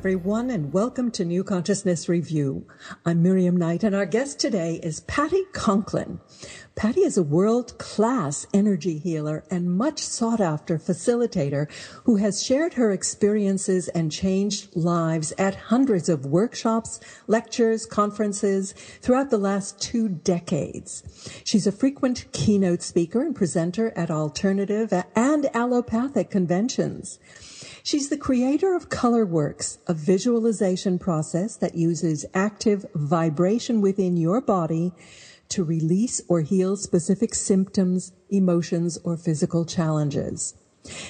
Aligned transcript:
Everyone, 0.00 0.48
and 0.48 0.72
welcome 0.72 1.10
to 1.10 1.26
New 1.26 1.44
Consciousness 1.44 2.08
Review. 2.08 2.66
I'm 3.04 3.22
Miriam 3.22 3.54
Knight, 3.54 3.84
and 3.84 3.94
our 3.94 4.06
guest 4.06 4.40
today 4.40 4.80
is 4.82 5.00
Patti 5.00 5.44
Conklin. 5.52 6.20
Patti 6.74 7.02
is 7.02 7.18
a 7.18 7.22
world-class 7.22 8.46
energy 8.54 8.96
healer 8.96 9.44
and 9.50 9.76
much 9.76 9.98
sought 9.98 10.40
after 10.40 10.78
facilitator 10.78 11.70
who 12.04 12.16
has 12.16 12.42
shared 12.42 12.72
her 12.72 12.92
experiences 12.92 13.88
and 13.88 14.10
changed 14.10 14.74
lives 14.74 15.34
at 15.36 15.54
hundreds 15.54 16.08
of 16.08 16.24
workshops, 16.24 16.98
lectures, 17.26 17.84
conferences 17.84 18.72
throughout 19.02 19.28
the 19.28 19.36
last 19.36 19.82
two 19.82 20.08
decades. 20.08 21.02
She's 21.44 21.66
a 21.66 21.72
frequent 21.72 22.24
keynote 22.32 22.80
speaker 22.80 23.20
and 23.20 23.36
presenter 23.36 23.92
at 23.94 24.10
alternative 24.10 24.94
and 25.14 25.54
allopathic 25.54 26.30
conventions. 26.30 27.18
She's 27.82 28.08
the 28.08 28.18
creator 28.18 28.74
of 28.74 28.88
ColorWorks, 28.88 29.78
a 29.86 29.94
visualization 29.94 30.98
process 30.98 31.56
that 31.56 31.74
uses 31.74 32.26
active 32.34 32.84
vibration 32.94 33.80
within 33.80 34.16
your 34.16 34.40
body 34.40 34.92
to 35.48 35.64
release 35.64 36.20
or 36.28 36.42
heal 36.42 36.76
specific 36.76 37.34
symptoms, 37.34 38.12
emotions, 38.28 38.98
or 39.02 39.16
physical 39.16 39.64
challenges. 39.64 40.54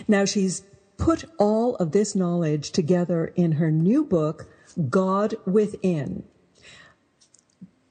Now 0.09 0.25
she's 0.25 0.63
put 0.97 1.25
all 1.39 1.77
of 1.77 1.93
this 1.93 2.15
knowledge 2.15 2.71
together 2.71 3.33
in 3.37 3.53
her 3.53 3.71
new 3.71 4.05
book, 4.05 4.49
God 4.89 5.35
Within. 5.47 6.25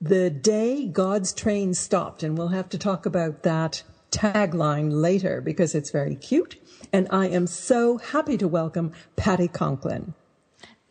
The 0.01 0.29
day 0.29 0.87
God's 0.87 1.33
train 1.33 1.73
stopped, 1.73 2.23
and 2.23 2.37
we'll 2.37 2.49
have 2.49 2.69
to 2.69 2.77
talk 2.77 3.05
about 3.05 3.43
that 3.43 3.83
tagline 4.11 4.89
later 4.91 5.41
because 5.41 5.75
it's 5.75 5.91
very 5.91 6.15
cute. 6.15 6.55
And 6.91 7.07
I 7.11 7.27
am 7.27 7.47
so 7.47 7.97
happy 7.97 8.37
to 8.37 8.47
welcome 8.47 8.93
Patti 9.15 9.47
Conklin. 9.47 10.13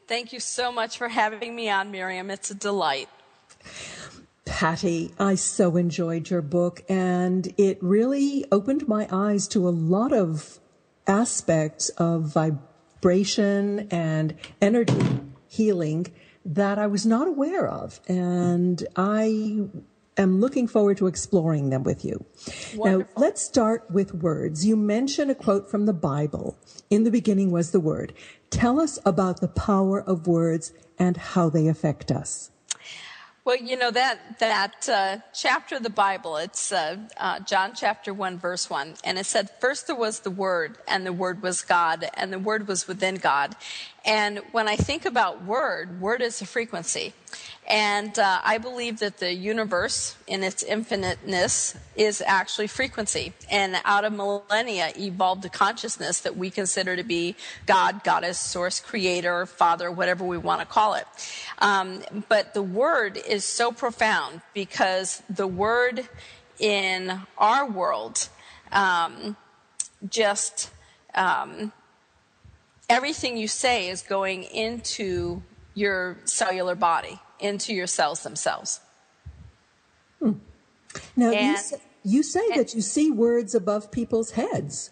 Thank 0.07 0.33
you 0.33 0.41
so 0.41 0.73
much 0.73 0.97
for 0.97 1.09
having 1.09 1.55
me 1.55 1.69
on, 1.69 1.91
Miriam. 1.91 2.31
It's 2.31 2.51
a 2.51 2.55
delight. 2.55 3.09
Patti, 4.45 5.13
I 5.19 5.35
so 5.35 5.77
enjoyed 5.77 6.31
your 6.31 6.41
book 6.41 6.83
and 6.89 7.53
it 7.59 7.79
really 7.83 8.47
opened 8.51 8.89
my 8.89 9.07
eyes 9.11 9.47
to 9.49 9.69
a 9.69 9.71
lot 9.71 10.13
of 10.13 10.59
aspects 11.07 11.91
of 11.91 12.23
vibration 12.23 13.89
and 13.91 14.35
energy 14.63 15.21
healing 15.49 16.07
that 16.45 16.79
I 16.79 16.87
was 16.87 17.05
not 17.05 17.29
aware 17.29 17.67
of. 17.67 18.01
And 18.09 18.87
I 18.97 19.69
am 20.19 20.41
looking 20.41 20.67
forward 20.67 20.99
to 20.99 21.07
exploring 21.07 21.71
them 21.71 21.85
with 21.85 22.05
you. 22.05 22.25
Wonderful. 22.75 22.85
Now, 23.15 23.21
let's 23.21 23.41
start 23.41 23.91
with 23.91 24.15
words. 24.15 24.67
You 24.67 24.77
mentioned 24.77 25.31
a 25.31 25.35
quote 25.35 25.71
from 25.71 25.87
the 25.87 25.93
Bible. 25.93 26.59
In 26.91 27.05
the 27.05 27.11
beginning 27.11 27.51
was 27.51 27.71
the 27.71 27.81
word. 27.81 28.13
Tell 28.51 28.81
us 28.81 28.99
about 29.05 29.41
the 29.41 29.49
power 29.49 30.01
of 30.01 30.27
words 30.27 30.73
and 30.99 31.17
how 31.17 31.49
they 31.49 31.69
affect 31.69 32.11
us. 32.11 32.51
Well, 33.49 33.57
you 33.57 33.79
know 33.79 33.91
that 33.91 34.41
that 34.41 34.87
uh, 34.91 35.19
chapter 35.33 35.77
of 35.77 35.83
the 35.83 35.89
Bible. 35.89 36.37
It's 36.37 36.71
uh, 36.71 36.99
uh, 37.17 37.41
John 37.41 37.73
chapter 37.75 38.13
one, 38.13 38.39
verse 38.39 38.69
one, 38.69 38.93
and 39.05 39.19
it 39.19 39.25
said, 39.25 39.49
"First 39.59 39.87
there 39.87 39.97
was 39.97 40.21
the 40.21 40.31
Word, 40.31 40.77
and 40.87 41.07
the 41.07 41.15
Word 41.15 41.41
was 41.41 41.63
God, 41.63 42.11
and 42.13 42.31
the 42.31 42.39
Word 42.39 42.69
was 42.69 42.87
within 42.87 43.15
God." 43.15 43.57
And 44.09 44.39
when 44.53 44.69
I 44.69 44.77
think 44.77 45.05
about 45.05 45.45
word, 45.45 46.01
word 46.01 46.23
is 46.23 46.41
a 46.41 46.47
frequency. 46.47 47.13
And 47.69 48.19
uh, 48.19 48.41
I 48.43 48.57
believe 48.57 49.01
that 49.01 49.19
the 49.19 49.35
universe, 49.35 50.17
in 50.27 50.43
its 50.43 50.63
infiniteness, 50.63 51.77
is 51.95 52.23
actually 52.27 52.69
frequency. 52.69 53.35
And 53.51 53.77
out 53.85 54.07
of 54.07 54.15
millennia 54.15 54.93
evolved 54.97 55.45
a 55.45 55.51
consciousness 55.51 56.21
that 56.21 56.39
we 56.39 56.49
consider 56.49 56.97
to 56.97 57.03
be 57.05 57.37
God, 57.67 58.03
Goddess, 58.03 58.39
Source, 58.39 58.81
Creator, 58.81 59.45
Father, 59.45 59.91
whatever 59.91 60.25
we 60.25 60.39
want 60.39 60.61
to 60.61 60.67
call 60.67 60.95
it. 60.95 61.07
Um, 61.59 62.03
but 62.31 62.55
the 62.55 62.63
word 62.63 63.19
is 63.19 63.45
so 63.45 63.73
profound 63.73 64.41
because 64.55 65.23
the 65.29 65.47
word 65.47 66.09
in 66.59 67.21
our 67.37 67.71
world 67.71 68.31
um, 68.73 69.37
just 70.09 70.71
um, 71.15 71.73
everything 72.89 73.37
you 73.37 73.49
say 73.49 73.89
is 73.89 74.03
going 74.03 74.45
into 74.45 75.43
your 75.75 76.19
cellular 76.25 76.75
body, 76.75 77.21
into 77.41 77.75
your 77.75 77.87
cells 77.87 78.23
themselves. 78.23 78.81
Hmm. 80.21 80.33
Now, 81.17 81.31
and, 81.31 81.47
you, 81.47 81.57
say, 81.57 81.77
you 82.05 82.23
say 82.23 82.47
and, 82.51 82.61
that 82.61 82.75
you 82.75 82.81
see 82.81 83.11
words 83.11 83.55
above 83.55 83.91
people's 83.91 84.33
heads. 84.33 84.91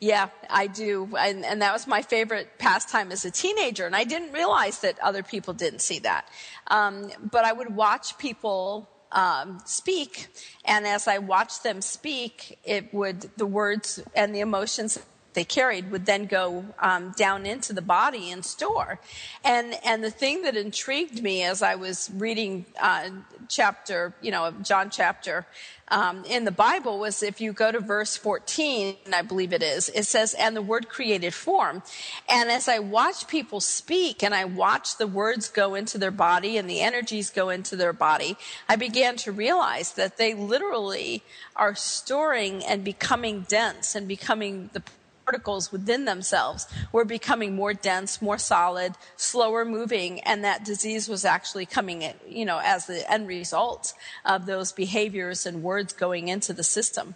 Yeah, 0.00 0.28
I 0.50 0.66
do. 0.66 1.08
And, 1.16 1.44
and, 1.44 1.62
that 1.62 1.72
was 1.72 1.86
my 1.86 2.02
favorite 2.02 2.58
pastime 2.58 3.12
as 3.12 3.24
a 3.24 3.30
teenager. 3.30 3.86
And 3.86 3.94
I 3.94 4.04
didn't 4.04 4.32
realize 4.32 4.80
that 4.80 4.98
other 5.00 5.22
people 5.22 5.54
didn't 5.54 5.80
see 5.80 6.00
that. 6.00 6.28
Um, 6.66 7.10
but 7.30 7.44
I 7.44 7.52
would 7.52 7.74
watch 7.74 8.18
people 8.18 8.88
um, 9.12 9.60
speak. 9.64 10.28
And 10.64 10.86
as 10.86 11.06
I 11.06 11.18
watched 11.18 11.62
them 11.62 11.80
speak, 11.80 12.58
it 12.64 12.92
would, 12.92 13.30
the 13.36 13.46
words 13.46 14.02
and 14.16 14.34
the 14.34 14.40
emotions 14.40 14.98
they 15.38 15.44
carried 15.44 15.92
would 15.92 16.04
then 16.04 16.26
go 16.26 16.64
um, 16.80 17.12
down 17.16 17.46
into 17.46 17.72
the 17.72 17.80
body 17.80 18.30
and 18.32 18.44
store. 18.44 18.98
And 19.44 19.74
and 19.84 20.02
the 20.02 20.10
thing 20.10 20.42
that 20.42 20.56
intrigued 20.56 21.22
me 21.22 21.44
as 21.44 21.62
I 21.62 21.76
was 21.76 22.10
reading 22.12 22.66
uh, 22.80 23.10
chapter, 23.48 24.12
you 24.20 24.32
know, 24.32 24.52
John 24.62 24.90
chapter 24.90 25.46
um, 25.90 26.24
in 26.24 26.44
the 26.44 26.50
Bible 26.50 26.98
was 26.98 27.22
if 27.22 27.40
you 27.40 27.52
go 27.52 27.72
to 27.72 27.80
verse 27.80 28.16
14, 28.16 28.96
I 29.12 29.22
believe 29.22 29.52
it 29.52 29.62
is, 29.62 29.88
it 29.94 30.04
says, 30.04 30.34
and 30.34 30.54
the 30.54 30.62
word 30.62 30.88
created 30.88 31.32
form. 31.32 31.82
And 32.28 32.50
as 32.50 32.68
I 32.68 32.78
watch 32.78 33.26
people 33.26 33.60
speak 33.60 34.22
and 34.22 34.34
I 34.34 34.44
watch 34.44 34.98
the 34.98 35.06
words 35.06 35.48
go 35.48 35.74
into 35.74 35.96
their 35.98 36.10
body 36.10 36.58
and 36.58 36.68
the 36.68 36.80
energies 36.80 37.30
go 37.30 37.48
into 37.48 37.76
their 37.76 37.92
body, 37.92 38.36
I 38.68 38.76
began 38.76 39.16
to 39.18 39.32
realize 39.32 39.92
that 39.92 40.18
they 40.18 40.34
literally 40.34 41.22
are 41.56 41.74
storing 41.74 42.64
and 42.64 42.84
becoming 42.84 43.46
dense 43.48 43.94
and 43.94 44.06
becoming 44.06 44.70
the 44.72 44.82
particles 45.28 45.70
within 45.70 46.06
themselves 46.06 46.66
were 46.90 47.04
becoming 47.04 47.54
more 47.54 47.74
dense, 47.74 48.22
more 48.22 48.38
solid, 48.38 48.94
slower 49.16 49.62
moving, 49.62 50.20
and 50.20 50.42
that 50.42 50.64
disease 50.64 51.06
was 51.06 51.22
actually 51.22 51.66
coming, 51.66 52.00
in, 52.00 52.14
you 52.26 52.46
know, 52.46 52.58
as 52.64 52.86
the 52.86 53.10
end 53.12 53.28
result 53.28 53.92
of 54.24 54.46
those 54.46 54.72
behaviors 54.72 55.44
and 55.44 55.62
words 55.62 55.92
going 55.92 56.28
into 56.28 56.54
the 56.54 56.64
system. 56.64 57.14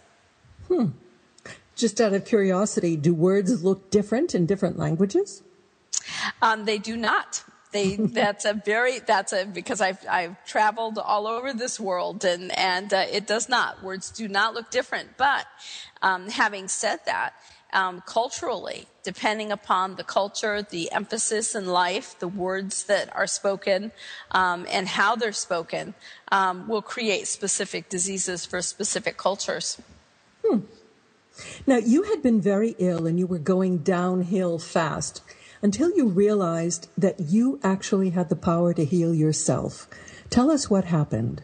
Hmm. 0.67 0.89
Just 1.75 1.99
out 1.99 2.13
of 2.13 2.23
curiosity, 2.23 2.95
do 2.95 3.15
words 3.15 3.63
look 3.63 3.89
different 3.89 4.35
in 4.35 4.45
different 4.45 4.77
languages? 4.77 5.41
Um, 6.39 6.65
they 6.65 6.77
do 6.77 6.95
not. 6.95 7.43
They, 7.71 7.95
that's 8.19 8.45
a 8.45 8.53
very, 8.53 8.99
that's 8.99 9.33
a, 9.33 9.45
because 9.45 9.81
I've, 9.81 10.05
I've 10.07 10.45
traveled 10.45 10.99
all 10.99 11.25
over 11.25 11.51
this 11.51 11.79
world 11.79 12.23
and, 12.25 12.55
and 12.55 12.93
uh, 12.93 13.05
it 13.11 13.25
does 13.25 13.49
not. 13.49 13.81
Words 13.81 14.11
do 14.11 14.27
not 14.27 14.53
look 14.53 14.69
different. 14.69 15.17
But 15.17 15.47
um, 16.03 16.29
having 16.29 16.67
said 16.67 16.99
that, 17.07 17.33
um, 17.73 18.01
culturally, 18.05 18.85
depending 19.03 19.51
upon 19.51 19.95
the 19.95 20.03
culture, 20.03 20.61
the 20.61 20.91
emphasis 20.91 21.55
in 21.55 21.65
life, 21.65 22.17
the 22.19 22.27
words 22.27 22.85
that 22.85 23.13
are 23.15 23.27
spoken, 23.27 23.91
um, 24.31 24.65
and 24.69 24.87
how 24.87 25.15
they're 25.15 25.31
spoken, 25.31 25.93
um, 26.31 26.67
will 26.67 26.81
create 26.81 27.27
specific 27.27 27.89
diseases 27.89 28.45
for 28.45 28.61
specific 28.61 29.17
cultures. 29.17 29.81
Hmm. 30.45 30.59
Now, 31.65 31.77
you 31.77 32.03
had 32.03 32.21
been 32.21 32.39
very 32.39 32.75
ill 32.77 33.07
and 33.07 33.17
you 33.17 33.25
were 33.25 33.39
going 33.39 33.79
downhill 33.79 34.59
fast 34.59 35.21
until 35.61 35.89
you 35.95 36.07
realized 36.07 36.89
that 36.97 37.19
you 37.19 37.59
actually 37.63 38.11
had 38.11 38.29
the 38.29 38.35
power 38.35 38.73
to 38.73 38.85
heal 38.85 39.15
yourself. 39.15 39.87
Tell 40.29 40.51
us 40.51 40.69
what 40.69 40.85
happened. 40.85 41.41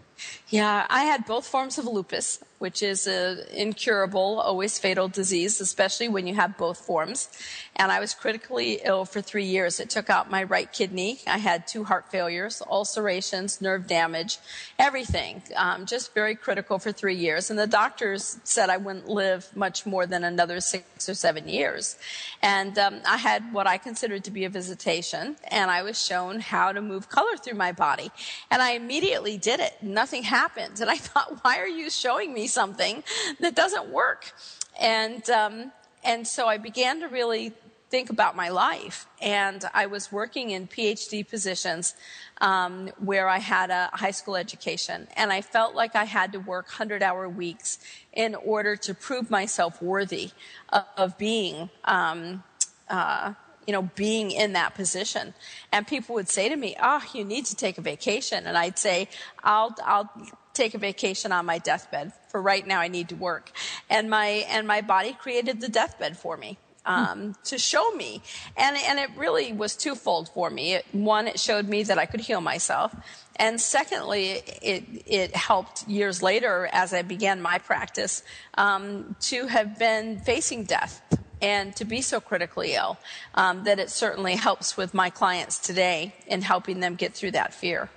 Yeah, 0.50 0.86
I 0.90 1.04
had 1.06 1.26
both 1.26 1.48
forms 1.48 1.78
of 1.78 1.86
lupus, 1.86 2.40
which 2.60 2.84
is 2.84 3.08
an 3.08 3.40
incurable, 3.52 4.40
always 4.40 4.78
fatal 4.78 5.08
disease, 5.08 5.60
especially 5.60 6.10
when 6.10 6.28
you 6.28 6.36
have 6.36 6.58
both 6.58 6.78
forms. 6.78 7.30
And 7.78 7.92
I 7.92 8.02
was 8.02 8.14
critically 8.14 8.82
ill 8.84 9.06
for 9.06 9.22
three 9.22 9.46
years. 9.46 9.80
It 9.80 9.90
took 9.90 10.10
out 10.10 10.30
my 10.30 10.44
right 10.44 10.72
kidney. 10.72 11.20
I 11.26 11.38
had 11.38 11.66
two 11.66 11.86
heart 11.86 12.12
failures, 12.12 12.62
ulcerations, 12.70 13.62
nerve 13.62 13.88
damage, 13.88 14.38
everything. 14.78 15.42
Um, 15.56 15.86
just 15.86 16.14
very 16.14 16.36
critical 16.36 16.78
for 16.78 16.92
three 16.92 17.16
years. 17.16 17.50
And 17.50 17.58
the 17.58 17.68
doctors 17.68 18.38
said 18.44 18.70
I 18.70 18.76
wouldn't 18.76 19.08
live 19.08 19.48
much 19.56 19.86
more 19.86 20.06
than 20.06 20.26
another 20.26 20.60
six 20.60 21.08
or 21.08 21.14
seven 21.14 21.48
years. 21.48 21.98
And 22.42 22.78
um, 22.78 23.00
I 23.08 23.16
had 23.16 23.54
what 23.54 23.68
I 23.68 23.78
considered 23.78 24.26
to 24.26 24.32
be 24.32 24.44
a 24.44 24.50
visitation, 24.50 25.38
and 25.48 25.72
I 25.72 25.84
was 25.84 26.04
shown 26.06 26.42
how 26.42 26.74
to 26.74 26.82
move 26.82 27.08
color 27.08 27.38
through 27.38 27.58
my 27.58 27.72
body. 27.72 28.12
And 28.52 28.62
I 28.62 28.72
immediately 28.72 29.38
did 29.38 29.62
it. 29.62 29.76
Nothing 29.82 30.24
happened. 30.24 30.82
And 30.82 30.90
I 30.90 30.98
thought, 31.10 31.40
why 31.44 31.60
are 31.60 31.68
you 31.68 31.90
showing 31.90 32.34
me 32.34 32.49
something 32.50 33.04
that 33.40 33.56
doesn't 33.56 33.90
work? 33.90 34.34
And, 34.80 35.28
um, 35.30 35.72
and 36.04 36.28
so 36.28 36.48
I 36.48 36.58
began 36.58 37.00
to 37.02 37.08
really 37.08 37.54
think 37.90 38.10
about 38.10 38.36
my 38.36 38.50
life. 38.50 39.08
And 39.22 39.66
I 39.74 39.88
was 39.88 40.12
working 40.12 40.52
in 40.52 40.68
PhD 40.68 41.28
positions 41.28 41.96
um, 42.40 42.90
where 43.00 43.28
I 43.28 43.40
had 43.40 43.70
a 43.72 43.90
high 43.94 44.12
school 44.12 44.36
education. 44.36 45.08
And 45.16 45.34
I 45.34 45.42
felt 45.42 45.76
like 45.76 45.96
I 45.96 46.06
had 46.06 46.32
to 46.34 46.40
work 46.40 46.68
100 46.68 47.02
hour 47.02 47.28
weeks 47.28 47.80
in 48.14 48.36
order 48.36 48.76
to 48.76 48.94
prove 48.94 49.32
myself 49.32 49.82
worthy 49.82 50.32
of, 50.70 50.84
of 50.98 51.18
being 51.18 51.70
um, 51.86 52.44
uh, 52.90 53.34
you 53.70 53.74
know, 53.74 53.88
being 53.94 54.32
in 54.32 54.54
that 54.54 54.74
position. 54.74 55.36
And 55.72 55.86
people 55.86 56.16
would 56.16 56.28
say 56.28 56.50
to 56.50 56.56
me, 56.56 56.76
"Oh, 56.82 57.04
you 57.14 57.24
need 57.24 57.46
to 57.46 57.56
take 57.56 57.78
a 57.78 57.82
vacation," 57.82 58.48
and 58.48 58.58
I'd 58.58 58.80
say, 58.80 59.10
"I'll, 59.44 59.76
I'll." 59.86 60.10
Take 60.60 60.74
a 60.74 60.78
vacation 60.78 61.32
on 61.32 61.46
my 61.46 61.58
deathbed 61.58 62.12
for 62.30 62.42
right 62.42 62.66
now 62.68 62.80
i 62.80 62.88
need 62.88 63.08
to 63.10 63.16
work 63.16 63.52
and 63.90 64.10
my 64.10 64.28
and 64.56 64.68
my 64.68 64.82
body 64.82 65.14
created 65.14 65.62
the 65.62 65.70
deathbed 65.70 66.18
for 66.18 66.36
me 66.38 66.58
um, 66.86 67.36
to 67.46 67.58
show 67.58 67.92
me. 67.92 68.22
And, 68.58 68.76
and 68.88 69.00
it 69.00 69.10
really 69.16 69.54
was 69.54 69.76
twofold 69.76 70.30
for 70.30 70.50
me. 70.50 70.74
It, 70.74 70.86
one, 70.92 71.28
it 71.28 71.40
showed 71.40 71.68
me 71.68 71.84
that 71.84 71.98
I 71.98 72.06
could 72.06 72.22
heal 72.22 72.42
myself. 72.42 72.96
And 73.36 73.62
secondly, 73.62 74.42
it, 74.62 74.84
it 75.06 75.36
helped 75.36 75.88
years 75.88 76.22
later 76.24 76.68
as 76.74 76.94
I 76.94 77.04
began 77.04 77.42
my 77.42 77.60
practice 77.60 78.24
um, 78.56 79.16
to 79.22 79.48
have 79.48 79.78
been 79.78 80.20
facing 80.20 80.64
death 80.64 81.02
and 81.42 81.74
to 81.78 81.86
be 81.86 82.02
so 82.02 82.20
critically 82.20 82.74
ill 82.74 82.98
um, 83.36 83.64
that 83.64 83.80
it 83.80 83.90
certainly 83.90 84.36
helps 84.36 84.76
with 84.76 84.94
my 84.94 85.10
clients 85.10 85.60
today 85.60 86.14
in 86.28 86.42
helping 86.42 86.80
them 86.82 86.96
get 86.96 87.14
through 87.14 87.32
that 87.32 87.54
fear. 87.54 87.90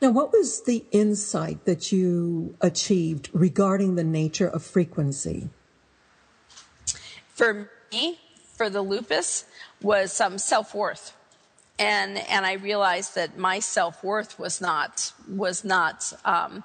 Now, 0.00 0.10
what 0.10 0.32
was 0.32 0.62
the 0.62 0.84
insight 0.92 1.66
that 1.66 1.92
you 1.92 2.56
achieved 2.62 3.28
regarding 3.34 3.96
the 3.96 4.04
nature 4.04 4.48
of 4.48 4.62
frequency? 4.62 5.50
For 7.28 7.70
me 7.92 8.18
for 8.56 8.70
the 8.70 8.80
lupus 8.80 9.44
was 9.82 10.12
some 10.12 10.38
self 10.38 10.74
worth. 10.74 11.16
And, 11.78 12.18
and 12.28 12.44
I 12.44 12.54
realized 12.54 13.14
that 13.14 13.38
my 13.38 13.58
self 13.58 14.02
worth 14.02 14.38
was 14.38 14.60
not, 14.60 15.12
was 15.28 15.64
not 15.64 16.12
um, 16.24 16.64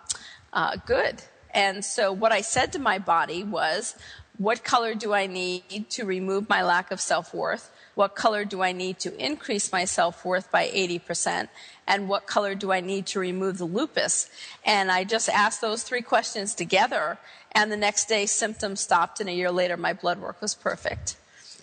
uh, 0.54 0.78
good. 0.86 1.22
And 1.54 1.84
so 1.84 2.14
what 2.14 2.32
I 2.32 2.42
said 2.42 2.72
to 2.74 2.80
my 2.80 3.00
body 3.00 3.44
was, 3.44 3.96
what 4.38 4.64
color 4.64 4.94
do 4.94 5.14
I 5.14 5.28
need 5.28 5.90
to 5.92 6.06
remove 6.06 6.50
my 6.50 6.64
lack 6.64 6.92
of 6.92 7.00
self 7.00 7.34
worth? 7.34 7.72
What 7.96 8.16
color 8.16 8.46
do 8.46 8.62
I 8.62 8.74
need 8.74 9.00
to 9.00 9.18
increase 9.18 9.72
my 9.72 9.86
self 9.86 10.24
worth 10.24 10.52
by 10.52 10.68
80%? 10.68 11.48
And 11.88 12.10
what 12.10 12.28
color 12.28 12.54
do 12.54 12.72
I 12.72 12.82
need 12.82 13.06
to 13.08 13.20
remove 13.20 13.58
the 13.58 13.66
lupus? 13.66 14.30
And 14.66 14.92
I 14.92 15.06
just 15.06 15.30
asked 15.30 15.62
those 15.62 15.84
three 15.84 16.02
questions 16.02 16.54
together. 16.54 17.18
And 17.54 17.72
the 17.72 17.78
next 17.78 18.10
day, 18.10 18.26
symptoms 18.26 18.82
stopped. 18.82 19.20
And 19.22 19.30
a 19.30 19.34
year 19.34 19.52
later, 19.52 19.78
my 19.78 19.94
blood 19.94 20.20
work 20.20 20.42
was 20.42 20.54
perfect. 20.54 21.16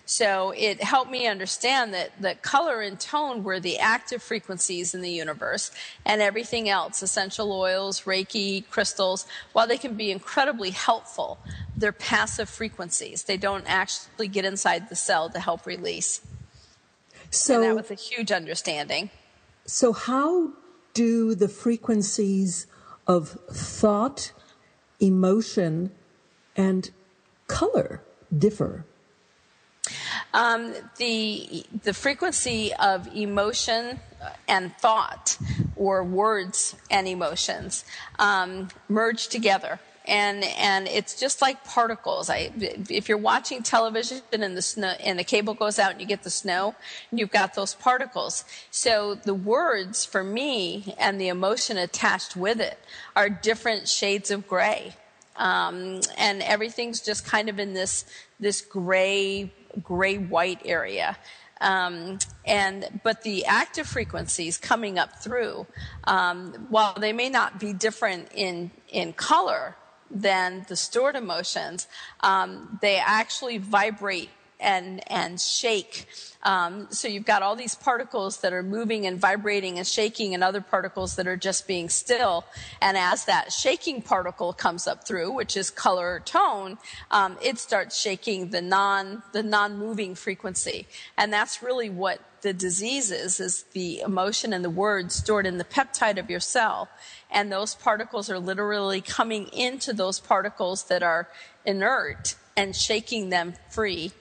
So 0.05 0.53
it 0.57 0.83
helped 0.83 1.09
me 1.09 1.27
understand 1.27 1.93
that, 1.93 2.11
that 2.21 2.41
color 2.41 2.81
and 2.81 2.99
tone 2.99 3.43
were 3.43 3.59
the 3.59 3.79
active 3.79 4.21
frequencies 4.21 4.93
in 4.93 5.01
the 5.01 5.09
universe 5.09 5.71
and 6.05 6.21
everything 6.21 6.67
else, 6.67 7.01
essential 7.01 7.53
oils, 7.53 8.01
Reiki, 8.01 8.67
crystals, 8.69 9.25
while 9.53 9.65
they 9.65 9.77
can 9.77 9.95
be 9.95 10.11
incredibly 10.11 10.71
helpful, 10.71 11.37
they're 11.77 11.93
passive 11.93 12.49
frequencies. 12.49 13.23
They 13.23 13.37
don't 13.37 13.63
actually 13.65 14.27
get 14.27 14.43
inside 14.43 14.89
the 14.89 14.95
cell 14.95 15.29
to 15.29 15.39
help 15.39 15.65
release. 15.65 16.19
So 17.29 17.61
and 17.61 17.63
that 17.63 17.75
was 17.75 17.91
a 17.91 17.95
huge 17.95 18.31
understanding. 18.31 19.09
So 19.65 19.93
how 19.93 20.51
do 20.93 21.33
the 21.33 21.47
frequencies 21.47 22.67
of 23.07 23.39
thought, 23.49 24.33
emotion, 24.99 25.91
and 26.57 26.91
color 27.47 28.01
differ? 28.37 28.85
Um, 30.33 30.73
the 30.97 31.63
the 31.83 31.93
frequency 31.93 32.73
of 32.73 33.07
emotion 33.15 33.99
and 34.47 34.75
thought, 34.77 35.37
or 35.75 36.03
words 36.03 36.75
and 36.89 37.07
emotions, 37.07 37.85
um, 38.19 38.69
merge 38.89 39.27
together. 39.27 39.79
And 40.05 40.43
and 40.43 40.87
it's 40.87 41.17
just 41.17 41.41
like 41.41 41.63
particles. 41.63 42.29
I, 42.29 42.51
if 42.89 43.07
you're 43.07 43.17
watching 43.17 43.63
television 43.63 44.21
and 44.33 44.57
the 44.57 44.61
snow 44.61 44.93
and 44.99 45.17
the 45.17 45.23
cable 45.23 45.53
goes 45.53 45.79
out 45.79 45.91
and 45.91 46.01
you 46.01 46.07
get 46.07 46.23
the 46.23 46.29
snow, 46.29 46.75
you've 47.11 47.31
got 47.31 47.53
those 47.53 47.73
particles. 47.75 48.43
So 48.69 49.15
the 49.15 49.33
words 49.33 50.03
for 50.03 50.23
me 50.23 50.93
and 50.99 51.21
the 51.21 51.29
emotion 51.29 51.77
attached 51.77 52.35
with 52.35 52.59
it 52.59 52.77
are 53.15 53.29
different 53.29 53.87
shades 53.87 54.29
of 54.29 54.45
gray. 54.45 54.95
Um, 55.37 56.01
and 56.17 56.41
everything's 56.43 56.99
just 56.99 57.25
kind 57.25 57.47
of 57.47 57.57
in 57.57 57.73
this 57.73 58.05
this 58.41 58.59
gray 58.59 59.53
gray 59.81 60.17
white 60.17 60.61
area. 60.65 61.17
Um, 61.61 62.19
and 62.45 62.99
but 63.03 63.23
the 63.23 63.45
active 63.45 63.87
frequencies 63.87 64.57
coming 64.57 64.99
up 64.99 65.23
through, 65.23 65.65
um, 66.03 66.67
while 66.69 66.93
they 66.93 67.13
may 67.13 67.29
not 67.29 67.59
be 67.59 67.71
different 67.71 68.29
in 68.35 68.71
in 68.89 69.13
color 69.13 69.75
than 70.11 70.65
the 70.67 70.75
stored 70.75 71.15
emotions, 71.15 71.87
um, 72.19 72.79
they 72.81 72.97
actually 72.97 73.57
vibrate 73.57 74.29
and 74.63 75.03
and 75.11 75.39
shake. 75.39 76.07
Um, 76.43 76.87
so 76.89 77.07
you've 77.07 77.25
got 77.25 77.41
all 77.41 77.55
these 77.55 77.75
particles 77.75 78.41
that 78.41 78.51
are 78.51 78.63
moving 78.63 79.05
and 79.05 79.19
vibrating 79.19 79.77
and 79.77 79.87
shaking, 79.87 80.33
and 80.33 80.43
other 80.43 80.61
particles 80.61 81.15
that 81.15 81.27
are 81.27 81.37
just 81.37 81.67
being 81.67 81.89
still. 81.89 82.45
And 82.81 82.97
as 82.97 83.25
that 83.25 83.51
shaking 83.53 84.01
particle 84.01 84.51
comes 84.51 84.87
up 84.87 85.07
through, 85.07 85.31
which 85.31 85.55
is 85.55 85.69
color 85.69 86.15
or 86.15 86.19
tone, 86.19 86.77
um, 87.11 87.37
it 87.41 87.59
starts 87.59 87.99
shaking 87.99 88.49
the 88.49 88.61
non 88.61 89.23
the 89.33 89.43
non-moving 89.43 90.15
frequency, 90.15 90.87
and 91.17 91.31
that's 91.31 91.61
really 91.61 91.89
what 91.89 92.19
the 92.41 92.53
disease 92.53 93.11
is: 93.11 93.39
is 93.39 93.63
the 93.73 93.99
emotion 93.99 94.53
and 94.53 94.63
the 94.65 94.69
words 94.69 95.15
stored 95.15 95.45
in 95.45 95.57
the 95.57 95.63
peptide 95.63 96.17
of 96.17 96.29
your 96.29 96.39
cell, 96.39 96.89
and 97.29 97.51
those 97.51 97.75
particles 97.75 98.29
are 98.29 98.39
literally 98.39 99.01
coming 99.01 99.47
into 99.47 99.93
those 99.93 100.19
particles 100.19 100.83
that 100.85 101.03
are 101.03 101.27
inert 101.65 102.35
and 102.55 102.75
shaking 102.75 103.29
them 103.29 103.53
free 103.69 104.11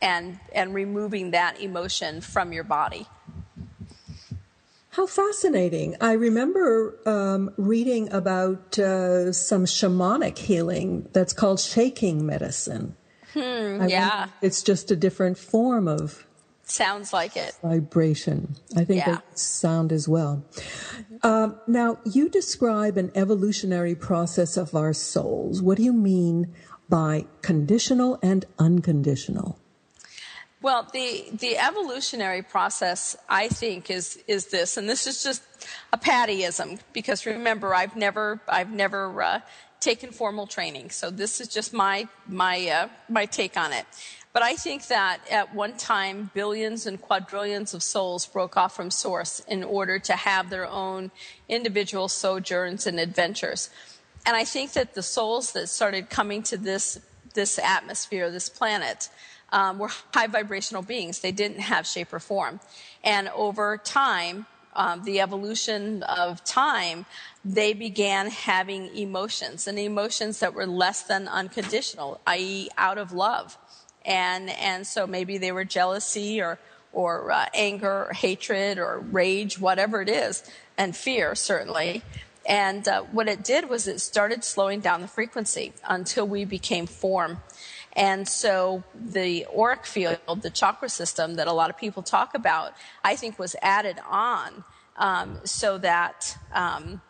and, 0.00 0.38
and 0.52 0.74
removing 0.74 1.30
that 1.32 1.60
emotion 1.60 2.20
from 2.20 2.52
your 2.52 2.64
body. 2.64 3.06
How 4.90 5.06
fascinating. 5.06 5.94
I 6.00 6.12
remember 6.12 6.98
um, 7.04 7.50
reading 7.58 8.10
about 8.14 8.78
uh, 8.78 9.30
some 9.30 9.66
shamanic 9.66 10.38
healing 10.38 11.08
that's 11.12 11.34
called 11.34 11.60
shaking 11.60 12.24
medicine. 12.24 12.96
Hmm, 13.34 13.86
yeah. 13.88 14.28
It's 14.40 14.62
just 14.62 14.90
a 14.90 14.96
different 14.96 15.36
form 15.36 15.86
of. 15.86 16.26
Sounds 16.62 17.12
like 17.12 17.36
it. 17.36 17.54
Vibration. 17.62 18.56
I 18.74 18.84
think 18.84 19.04
yeah. 19.06 19.18
sound 19.34 19.92
as 19.92 20.08
well. 20.08 20.42
Um, 21.22 21.60
now, 21.66 21.98
you 22.06 22.30
describe 22.30 22.96
an 22.96 23.12
evolutionary 23.14 23.94
process 23.94 24.56
of 24.56 24.74
our 24.74 24.94
souls. 24.94 25.60
What 25.60 25.76
do 25.76 25.82
you 25.82 25.92
mean 25.92 26.54
by 26.88 27.26
conditional 27.42 28.18
and 28.22 28.46
unconditional? 28.58 29.58
Well, 30.62 30.88
the, 30.92 31.26
the 31.32 31.58
evolutionary 31.58 32.42
process, 32.42 33.14
I 33.28 33.48
think, 33.48 33.90
is, 33.90 34.18
is 34.26 34.46
this, 34.46 34.78
and 34.78 34.88
this 34.88 35.06
is 35.06 35.22
just 35.22 35.42
a 35.92 35.98
Pattyism, 35.98 36.80
because 36.94 37.26
remember, 37.26 37.74
I've 37.74 37.94
never, 37.94 38.40
I've 38.48 38.72
never 38.72 39.22
uh, 39.22 39.40
taken 39.80 40.12
formal 40.12 40.46
training, 40.46 40.90
so 40.90 41.10
this 41.10 41.40
is 41.42 41.48
just 41.48 41.74
my, 41.74 42.08
my, 42.26 42.68
uh, 42.68 42.88
my 43.08 43.26
take 43.26 43.56
on 43.58 43.74
it. 43.74 43.84
But 44.32 44.42
I 44.42 44.54
think 44.54 44.88
that 44.88 45.20
at 45.30 45.54
one 45.54 45.76
time, 45.76 46.30
billions 46.34 46.86
and 46.86 47.00
quadrillions 47.00 47.74
of 47.74 47.82
souls 47.82 48.26
broke 48.26 48.56
off 48.56 48.74
from 48.74 48.90
Source 48.90 49.40
in 49.40 49.62
order 49.62 49.98
to 49.98 50.12
have 50.14 50.50
their 50.50 50.66
own 50.66 51.10
individual 51.48 52.08
sojourns 52.08 52.86
and 52.86 52.98
adventures. 52.98 53.70
And 54.26 54.36
I 54.36 54.44
think 54.44 54.72
that 54.72 54.94
the 54.94 55.02
souls 55.02 55.52
that 55.52 55.68
started 55.68 56.10
coming 56.10 56.42
to 56.44 56.56
this, 56.56 56.98
this 57.34 57.58
atmosphere, 57.58 58.30
this 58.30 58.48
planet, 58.48 59.08
um, 59.52 59.78
were 59.78 59.90
high 60.14 60.26
vibrational 60.26 60.82
beings. 60.82 61.20
They 61.20 61.32
didn't 61.32 61.60
have 61.60 61.86
shape 61.86 62.12
or 62.12 62.20
form. 62.20 62.60
And 63.04 63.28
over 63.28 63.78
time, 63.78 64.46
um, 64.74 65.04
the 65.04 65.20
evolution 65.20 66.02
of 66.02 66.44
time, 66.44 67.06
they 67.44 67.72
began 67.72 68.28
having 68.28 68.94
emotions 68.94 69.66
and 69.66 69.78
emotions 69.78 70.40
that 70.40 70.54
were 70.54 70.66
less 70.66 71.02
than 71.02 71.28
unconditional, 71.28 72.20
i.e., 72.26 72.68
out 72.76 72.98
of 72.98 73.12
love. 73.12 73.56
And, 74.04 74.50
and 74.50 74.86
so 74.86 75.06
maybe 75.06 75.38
they 75.38 75.50
were 75.50 75.64
jealousy 75.64 76.40
or, 76.40 76.58
or 76.92 77.32
uh, 77.32 77.46
anger 77.54 78.06
or 78.08 78.12
hatred 78.12 78.78
or 78.78 78.98
rage, 78.98 79.58
whatever 79.58 80.02
it 80.02 80.08
is, 80.08 80.48
and 80.76 80.94
fear, 80.94 81.34
certainly. 81.34 82.02
And 82.48 82.86
uh, 82.86 83.02
what 83.02 83.28
it 83.28 83.42
did 83.42 83.68
was 83.68 83.88
it 83.88 84.00
started 84.00 84.44
slowing 84.44 84.80
down 84.80 85.00
the 85.00 85.08
frequency 85.08 85.72
until 85.88 86.28
we 86.28 86.44
became 86.44 86.86
form. 86.86 87.38
And 87.96 88.28
so 88.28 88.84
the 88.94 89.46
auric 89.56 89.86
field, 89.86 90.18
the 90.42 90.50
chakra 90.50 90.90
system 90.90 91.34
that 91.36 91.48
a 91.48 91.52
lot 91.52 91.70
of 91.70 91.78
people 91.78 92.02
talk 92.02 92.34
about, 92.34 92.74
I 93.02 93.16
think 93.16 93.38
was 93.38 93.56
added 93.62 93.96
on 94.08 94.64
um, 94.96 95.40
so 95.44 95.78
that 95.78 96.36
um, 96.52 97.00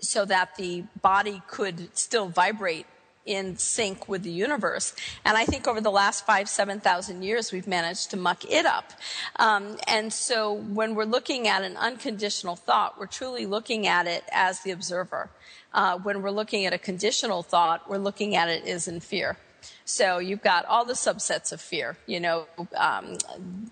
so 0.00 0.24
that 0.24 0.56
the 0.56 0.84
body 1.00 1.42
could 1.46 1.96
still 1.96 2.28
vibrate 2.28 2.86
in 3.24 3.56
sync 3.56 4.06
with 4.06 4.22
the 4.22 4.30
universe. 4.30 4.94
And 5.24 5.36
I 5.38 5.46
think 5.46 5.66
over 5.66 5.80
the 5.80 5.90
last 5.90 6.26
five, 6.26 6.46
7,000 6.46 7.22
years, 7.22 7.52
we've 7.52 7.66
managed 7.66 8.10
to 8.10 8.18
muck 8.18 8.44
it 8.44 8.66
up. 8.66 8.92
Um, 9.36 9.78
and 9.86 10.12
so 10.12 10.52
when 10.52 10.94
we're 10.94 11.04
looking 11.04 11.48
at 11.48 11.62
an 11.62 11.78
unconditional 11.78 12.54
thought, 12.54 12.98
we're 12.98 13.06
truly 13.06 13.46
looking 13.46 13.86
at 13.86 14.06
it 14.06 14.24
as 14.30 14.60
the 14.60 14.72
observer. 14.72 15.30
Uh, 15.72 15.96
when 15.98 16.20
we're 16.20 16.30
looking 16.30 16.66
at 16.66 16.74
a 16.74 16.78
conditional 16.78 17.42
thought, 17.42 17.88
we're 17.88 17.96
looking 17.96 18.36
at 18.36 18.50
it 18.50 18.66
as 18.66 18.86
in 18.86 19.00
fear 19.00 19.38
So 19.84 20.18
you've 20.18 20.42
got 20.42 20.64
all 20.66 20.84
the 20.84 20.94
subsets 20.94 21.52
of 21.52 21.60
fear, 21.60 21.96
you 22.06 22.20
know, 22.20 22.46
um, 22.76 23.18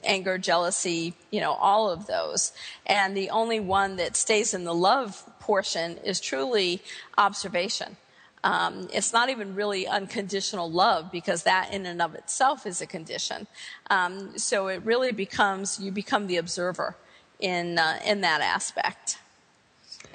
anger, 0.05 0.39
jealousy, 0.39 1.15
you 1.31 1.41
know, 1.41 1.53
all 1.53 1.91
of 1.91 2.07
those. 2.07 2.53
And 2.87 3.17
the 3.17 3.31
only 3.31 3.61
one 3.61 3.97
that 3.97 4.17
stays 4.17 4.55
in 4.55 4.65
the 4.65 4.75
love 4.75 5.25
portion 5.41 5.99
is 5.99 6.21
truly 6.21 6.83
observation. 7.17 7.97
Um, 8.45 8.89
it's 8.93 9.13
not 9.13 9.31
even 9.31 9.55
really 9.55 9.87
unconditional 9.87 10.71
love 10.71 11.13
because 11.13 11.45
that 11.45 11.73
in 11.73 11.87
and 11.87 12.03
of 12.03 12.15
itself 12.15 12.67
is 12.67 12.81
a 12.81 12.87
condition. 12.87 13.47
Um, 13.89 14.37
so 14.37 14.67
it 14.67 14.83
really 14.85 15.13
becomes 15.13 15.79
you 15.79 15.93
become 15.93 16.27
the 16.27 16.39
observer 16.39 16.97
in 17.39 17.79
uh, 17.79 18.01
in 18.05 18.21
that 18.23 18.41
aspect, 18.41 19.19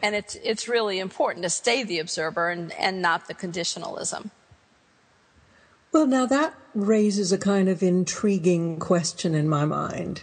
and 0.03 0.13
it's 0.13 0.35
it's 0.35 0.67
really 0.67 0.99
important 0.99 1.43
to 1.43 1.49
stay 1.49 1.83
the 1.83 1.99
observer 1.99 2.49
and, 2.49 2.73
and 2.73 3.01
not 3.01 3.27
the 3.27 3.33
conditionalism. 3.33 4.31
Well, 5.97 6.05
now 6.05 6.27
that 6.27 6.53
raises 6.75 7.31
a 7.31 7.39
kind 7.39 7.67
of 7.67 7.81
intriguing 7.81 8.77
question 8.77 9.33
in 9.33 9.49
my 9.49 9.65
mind. 9.65 10.21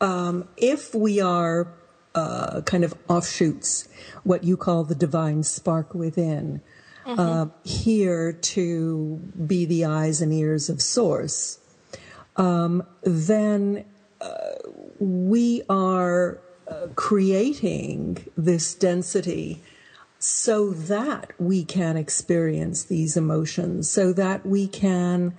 Um, 0.00 0.48
if 0.56 0.94
we 0.94 1.20
are 1.20 1.66
uh, 2.14 2.60
kind 2.60 2.84
of 2.84 2.94
offshoots, 3.08 3.88
what 4.22 4.44
you 4.44 4.56
call 4.56 4.84
the 4.84 4.94
divine 4.94 5.42
spark 5.42 5.94
within, 5.94 6.60
mm-hmm. 7.04 7.18
uh, 7.18 7.46
here 7.64 8.34
to 8.34 9.20
be 9.44 9.64
the 9.64 9.84
eyes 9.84 10.22
and 10.22 10.32
ears 10.32 10.68
of 10.68 10.80
Source, 10.80 11.58
um, 12.36 12.86
then 13.02 13.84
uh, 14.20 14.30
we 15.00 15.64
are 15.68 16.38
uh, 16.68 16.86
creating 16.94 18.24
this 18.36 18.76
density 18.76 19.60
so 20.28 20.70
that 20.70 21.32
we 21.38 21.64
can 21.64 21.96
experience 21.96 22.82
these 22.82 23.16
emotions, 23.16 23.88
so 23.88 24.12
that 24.12 24.44
we 24.44 24.66
can 24.66 25.32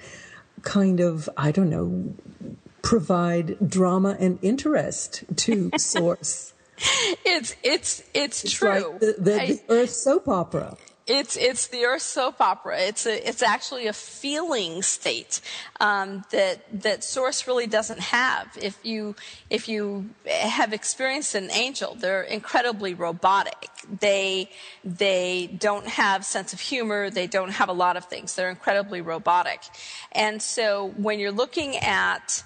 kind 0.61 1.01
of, 1.01 1.27
I 1.35 1.51
don't 1.51 1.69
know, 1.69 2.15
provide 2.83 3.57
drama 3.69 4.15
and 4.17 4.39
interest 4.41 5.25
to 5.35 5.71
Source. 5.77 6.53
it's 7.25 7.53
it's 7.63 8.01
it's, 8.13 8.45
it's 8.45 8.53
true. 8.53 8.69
Like 8.69 8.99
the, 9.01 9.15
the, 9.17 9.41
I, 9.41 9.45
the 9.47 9.61
Earth 9.67 9.89
soap 9.89 10.29
opera. 10.29 10.77
It's 11.07 11.37
it's 11.37 11.67
the 11.67 11.85
Earth 11.85 12.01
soap 12.01 12.41
opera. 12.41 12.79
It's 12.79 13.05
a, 13.05 13.27
it's 13.27 13.41
actually 13.41 13.87
a 13.87 13.93
feeling 13.93 14.81
state 14.81 15.39
um, 15.79 16.25
that 16.31 16.65
that 16.81 17.03
Source 17.03 17.47
really 17.47 17.65
doesn't 17.65 17.99
have. 17.99 18.49
If 18.61 18.77
you 18.83 19.15
if 19.49 19.69
you 19.69 20.09
have 20.25 20.73
experienced 20.73 21.33
an 21.33 21.49
angel, 21.51 21.95
they're 21.95 22.23
incredibly 22.23 22.93
robotic. 22.93 23.69
They 24.01 24.49
they 24.83 25.49
don't 25.57 25.87
have 25.87 26.25
sense 26.25 26.51
of 26.51 26.59
humor. 26.59 27.09
They 27.09 27.27
don't 27.27 27.51
have 27.51 27.69
a 27.69 27.73
lot 27.73 27.95
of 27.95 28.05
things. 28.05 28.35
They're 28.35 28.49
incredibly 28.49 28.99
robotic, 28.99 29.61
and 30.11 30.41
so 30.41 30.89
when 30.97 31.19
you're 31.19 31.31
looking 31.31 31.77
at 31.77 32.43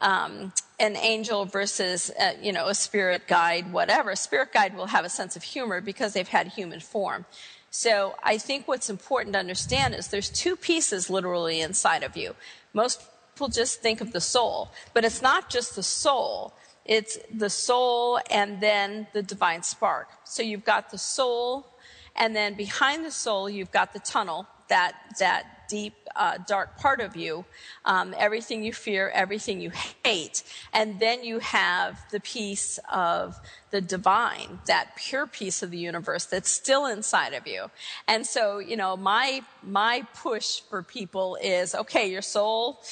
um, 0.00 0.52
an 0.80 0.96
angel 0.96 1.44
versus 1.44 2.10
uh, 2.18 2.32
you 2.42 2.52
know 2.52 2.66
a 2.66 2.74
spirit 2.74 3.28
guide 3.28 3.70
whatever 3.72 4.10
a 4.10 4.16
spirit 4.16 4.52
guide 4.52 4.74
will 4.74 4.86
have 4.86 5.04
a 5.04 5.10
sense 5.10 5.36
of 5.36 5.42
humor 5.42 5.80
because 5.80 6.14
they've 6.14 6.26
had 6.26 6.48
human 6.48 6.80
form 6.80 7.26
so 7.70 8.16
I 8.22 8.36
think 8.36 8.66
what's 8.66 8.90
important 8.90 9.34
to 9.34 9.38
understand 9.38 9.94
is 9.94 10.08
there's 10.08 10.28
two 10.28 10.56
pieces 10.56 11.08
literally 11.08 11.60
inside 11.60 12.02
of 12.02 12.16
you. 12.16 12.34
Most 12.72 13.02
people 13.34 13.48
just 13.48 13.80
think 13.80 14.00
of 14.00 14.12
the 14.12 14.20
soul, 14.20 14.70
but 14.92 15.04
it's 15.04 15.22
not 15.22 15.48
just 15.48 15.76
the 15.76 15.82
soul. 15.82 16.52
It's 16.84 17.18
the 17.32 17.50
soul 17.50 18.18
and 18.30 18.60
then 18.60 19.06
the 19.12 19.22
divine 19.22 19.62
spark. 19.62 20.08
So 20.24 20.42
you've 20.42 20.64
got 20.64 20.90
the 20.90 20.98
soul, 20.98 21.66
and 22.16 22.34
then 22.34 22.54
behind 22.54 23.04
the 23.04 23.10
soul, 23.10 23.48
you've 23.48 23.70
got 23.70 23.92
the 23.92 24.00
tunnel, 24.00 24.46
that, 24.68 24.94
that 25.20 25.59
deep, 25.70 25.94
uh, 26.16 26.36
dark 26.46 26.76
part 26.76 27.00
of 27.00 27.16
you, 27.16 27.44
um, 27.84 28.14
everything 28.18 28.64
you 28.64 28.72
fear, 28.72 29.08
everything 29.14 29.60
you 29.60 29.70
hate. 30.04 30.42
And 30.72 30.98
then 30.98 31.24
you 31.24 31.38
have 31.38 31.98
the 32.10 32.20
piece 32.20 32.78
of 32.92 33.36
the 33.70 33.80
divine, 33.80 34.58
that 34.66 34.96
pure 34.96 35.26
piece 35.26 35.62
of 35.62 35.70
the 35.70 35.78
universe 35.78 36.24
that's 36.26 36.50
still 36.50 36.86
inside 36.86 37.32
of 37.34 37.46
you. 37.46 37.70
And 38.06 38.26
so, 38.26 38.58
you 38.58 38.76
know, 38.76 38.96
my, 38.96 39.42
my 39.62 40.06
push 40.22 40.60
for 40.68 40.82
people 40.82 41.38
is, 41.40 41.74
okay, 41.74 42.10
your 42.10 42.22
soul, 42.22 42.82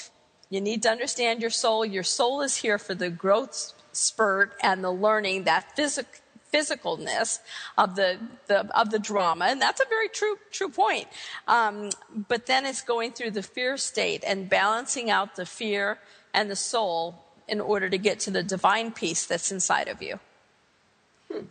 you 0.48 0.60
need 0.60 0.82
to 0.84 0.90
understand 0.90 1.40
your 1.40 1.50
soul. 1.50 1.84
Your 1.84 2.04
soul 2.04 2.40
is 2.42 2.56
here 2.56 2.78
for 2.78 2.94
the 2.94 3.10
growth 3.10 3.74
spurt 3.92 4.54
and 4.62 4.84
the 4.84 4.92
learning, 4.92 5.44
that 5.44 5.74
physical, 5.74 6.10
physicalness 6.52 7.40
of 7.76 7.96
the, 7.96 8.18
the, 8.46 8.66
of 8.78 8.90
the 8.90 8.98
drama, 8.98 9.46
and 9.46 9.60
that's 9.60 9.80
a 9.80 9.88
very 9.88 10.08
true 10.08 10.36
true 10.50 10.68
point. 10.68 11.08
Um, 11.46 11.90
but 12.28 12.46
then 12.46 12.66
it's 12.66 12.82
going 12.82 13.12
through 13.12 13.32
the 13.32 13.42
fear 13.42 13.76
state 13.76 14.24
and 14.26 14.48
balancing 14.48 15.10
out 15.10 15.36
the 15.36 15.46
fear 15.46 15.98
and 16.32 16.50
the 16.50 16.56
soul 16.56 17.24
in 17.46 17.60
order 17.60 17.88
to 17.88 17.98
get 17.98 18.20
to 18.20 18.30
the 18.30 18.42
divine 18.42 18.92
peace 18.92 19.26
that's 19.26 19.50
inside 19.50 19.88
of 19.88 20.02
you. 20.02 20.20
Hmm. 21.32 21.44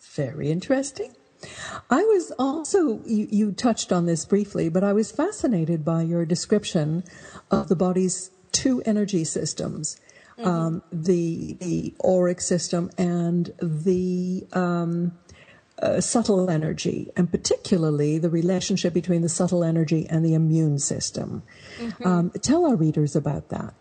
Very 0.00 0.50
interesting. 0.50 1.14
I 1.88 2.02
was 2.02 2.32
also, 2.38 3.00
you, 3.06 3.26
you, 3.30 3.52
touched 3.52 3.92
on 3.92 4.04
this 4.04 4.26
briefly, 4.26 4.68
but 4.68 4.84
I 4.84 4.92
was 4.92 5.10
fascinated 5.10 5.84
by 5.84 6.02
your 6.02 6.26
description 6.26 7.02
of 7.50 7.68
the 7.68 7.76
body's 7.76 8.30
two 8.52 8.82
energy 8.84 9.24
systems. 9.24 9.98
Um, 10.44 10.82
the 10.92 11.54
the 11.60 11.94
auric 12.04 12.40
system 12.40 12.90
and 12.98 13.52
the 13.60 14.46
um, 14.52 15.12
uh, 15.82 16.00
subtle 16.00 16.50
energy, 16.50 17.10
and 17.16 17.30
particularly 17.30 18.18
the 18.18 18.28
relationship 18.28 18.92
between 18.92 19.22
the 19.22 19.28
subtle 19.28 19.64
energy 19.64 20.06
and 20.08 20.24
the 20.24 20.34
immune 20.34 20.78
system. 20.78 21.42
Mm-hmm. 21.78 22.06
Um, 22.06 22.30
tell 22.42 22.66
our 22.66 22.76
readers 22.76 23.16
about 23.16 23.48
that. 23.48 23.74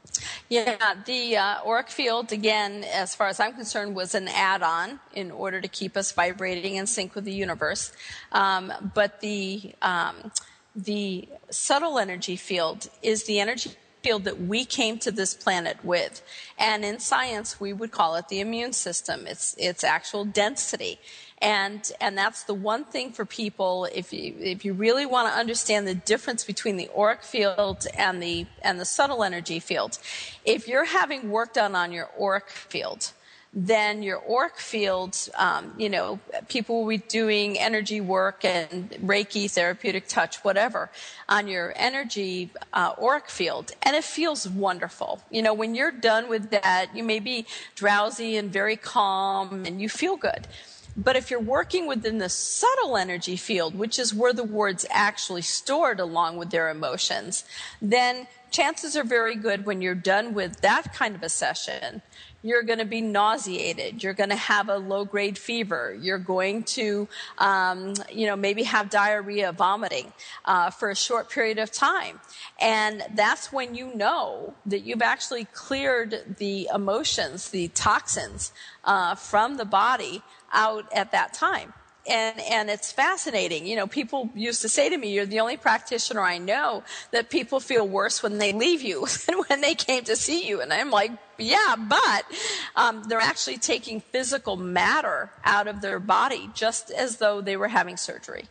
Yeah, 0.49 0.95
the 1.05 1.37
uh, 1.37 1.57
auric 1.65 1.89
field, 1.89 2.31
again, 2.31 2.83
as 2.83 3.15
far 3.15 3.27
as 3.27 3.39
I'm 3.39 3.53
concerned, 3.53 3.95
was 3.95 4.15
an 4.15 4.27
add 4.27 4.63
on 4.63 4.99
in 5.13 5.31
order 5.31 5.61
to 5.61 5.67
keep 5.67 5.95
us 5.95 6.11
vibrating 6.11 6.75
in 6.75 6.87
sync 6.87 7.15
with 7.15 7.25
the 7.25 7.33
universe. 7.33 7.91
Um, 8.31 8.71
but 8.93 9.21
the, 9.21 9.73
um, 9.81 10.31
the 10.75 11.27
subtle 11.49 11.99
energy 11.99 12.35
field 12.35 12.89
is 13.01 13.25
the 13.25 13.39
energy 13.39 13.71
field 14.01 14.23
that 14.23 14.41
we 14.41 14.65
came 14.65 14.97
to 14.99 15.11
this 15.11 15.33
planet 15.33 15.83
with. 15.83 16.21
And 16.57 16.85
in 16.85 16.99
science, 16.99 17.59
we 17.59 17.73
would 17.73 17.91
call 17.91 18.15
it 18.15 18.27
the 18.29 18.39
immune 18.39 18.73
system. 18.73 19.27
It's, 19.27 19.55
it's 19.57 19.83
actual 19.83 20.25
density. 20.25 20.99
And, 21.41 21.89
and 22.01 22.17
that's 22.17 22.43
the 22.43 22.53
one 22.53 22.83
thing 22.83 23.11
for 23.11 23.25
people, 23.25 23.87
if 23.93 24.11
you, 24.11 24.35
if 24.39 24.65
you 24.65 24.73
really 24.73 25.05
want 25.05 25.31
to 25.31 25.39
understand 25.39 25.87
the 25.87 25.95
difference 25.95 26.43
between 26.43 26.75
the 26.75 26.89
auric 26.97 27.23
field 27.23 27.87
and 27.97 28.21
the, 28.21 28.45
and 28.61 28.79
the 28.79 28.85
subtle 28.85 29.23
energy 29.23 29.59
field, 29.59 29.99
if 30.43 30.67
you're 30.67 30.85
having 30.85 31.31
work 31.31 31.53
done 31.53 31.75
on 31.75 31.91
your 31.93 32.09
auric 32.19 32.49
field, 32.49 33.13
then 33.51 34.03
your 34.03 34.21
auric 34.29 34.57
field, 34.57 35.17
um, 35.35 35.73
you 35.77 35.89
know, 35.89 36.19
people 36.49 36.81
will 36.81 36.89
be 36.89 36.97
doing 36.97 37.57
energy 37.57 37.99
work 37.99 38.45
and 38.45 38.91
Reiki, 39.03 39.49
therapeutic 39.49 40.07
touch, 40.07 40.37
whatever, 40.43 40.91
on 41.27 41.47
your 41.47 41.73
energy 41.75 42.51
uh, 42.73 42.93
auric 43.01 43.27
field, 43.27 43.71
and 43.81 43.95
it 43.95 44.03
feels 44.03 44.47
wonderful. 44.47 45.23
You 45.31 45.41
know, 45.41 45.53
when 45.53 45.73
you're 45.73 45.91
done 45.91 46.29
with 46.29 46.51
that, 46.51 46.91
you 46.93 47.03
may 47.03 47.19
be 47.19 47.47
drowsy 47.73 48.37
and 48.37 48.51
very 48.51 48.75
calm, 48.75 49.65
and 49.65 49.81
you 49.81 49.89
feel 49.89 50.15
good. 50.15 50.47
But 50.95 51.15
if 51.15 51.31
you're 51.31 51.39
working 51.39 51.87
within 51.87 52.17
the 52.17 52.29
subtle 52.29 52.97
energy 52.97 53.35
field, 53.37 53.73
which 53.73 53.97
is 53.97 54.13
where 54.13 54.33
the 54.33 54.43
words 54.43 54.85
actually 54.89 55.43
stored 55.43 55.99
along 55.99 56.37
with 56.37 56.51
their 56.51 56.69
emotions, 56.69 57.45
then 57.81 58.27
chances 58.51 58.97
are 58.97 59.03
very 59.03 59.35
good 59.35 59.65
when 59.65 59.81
you're 59.81 59.95
done 59.95 60.33
with 60.33 60.61
that 60.61 60.93
kind 60.93 61.15
of 61.15 61.23
a 61.23 61.29
session 61.29 62.01
you're 62.41 62.63
going 62.63 62.79
to 62.79 62.85
be 62.85 63.01
nauseated. 63.01 64.03
You're 64.03 64.13
going 64.13 64.29
to 64.29 64.35
have 64.35 64.69
a 64.69 64.77
low 64.77 65.05
grade 65.05 65.37
fever. 65.37 65.97
You're 65.99 66.17
going 66.17 66.63
to, 66.63 67.07
um, 67.37 67.93
you 68.11 68.27
know, 68.27 68.35
maybe 68.35 68.63
have 68.63 68.89
diarrhea, 68.89 69.51
vomiting 69.51 70.13
uh, 70.45 70.69
for 70.69 70.89
a 70.89 70.95
short 70.95 71.29
period 71.29 71.59
of 71.59 71.71
time. 71.71 72.19
And 72.59 73.03
that's 73.13 73.51
when 73.51 73.75
you 73.75 73.93
know 73.95 74.53
that 74.65 74.81
you've 74.81 75.01
actually 75.01 75.45
cleared 75.45 76.35
the 76.37 76.69
emotions, 76.73 77.49
the 77.49 77.67
toxins 77.69 78.51
uh, 78.83 79.15
from 79.15 79.57
the 79.57 79.65
body 79.65 80.21
out 80.51 80.91
at 80.93 81.11
that 81.11 81.33
time 81.33 81.73
and 82.09 82.39
and 82.39 82.69
it's 82.69 82.91
fascinating. 82.91 83.65
You 83.65 83.75
know, 83.75 83.87
people 83.87 84.29
used 84.33 84.61
to 84.63 84.69
say 84.69 84.89
to 84.89 84.97
me, 84.97 85.13
"You're 85.13 85.25
the 85.25 85.39
only 85.39 85.57
practitioner 85.57 86.21
I 86.21 86.37
know 86.37 86.83
that 87.11 87.29
people 87.29 87.59
feel 87.59 87.87
worse 87.87 88.23
when 88.23 88.37
they 88.37 88.51
leave 88.51 88.81
you 88.81 89.05
than 89.27 89.39
when 89.47 89.61
they 89.61 89.75
came 89.75 90.03
to 90.05 90.15
see 90.15 90.47
you." 90.47 90.61
And 90.61 90.73
I'm 90.73 90.89
like, 90.89 91.11
"Yeah, 91.39 91.75
but 91.77 92.25
um, 92.75 93.03
they're 93.03 93.19
actually 93.19 93.57
taking 93.57 94.01
physical 94.01 94.57
matter 94.57 95.31
out 95.43 95.67
of 95.67 95.81
their 95.81 95.99
body 95.99 96.49
just 96.53 96.91
as 96.91 97.17
though 97.17 97.41
they 97.41 97.57
were 97.57 97.69
having 97.69 97.97
surgery, 97.97 98.45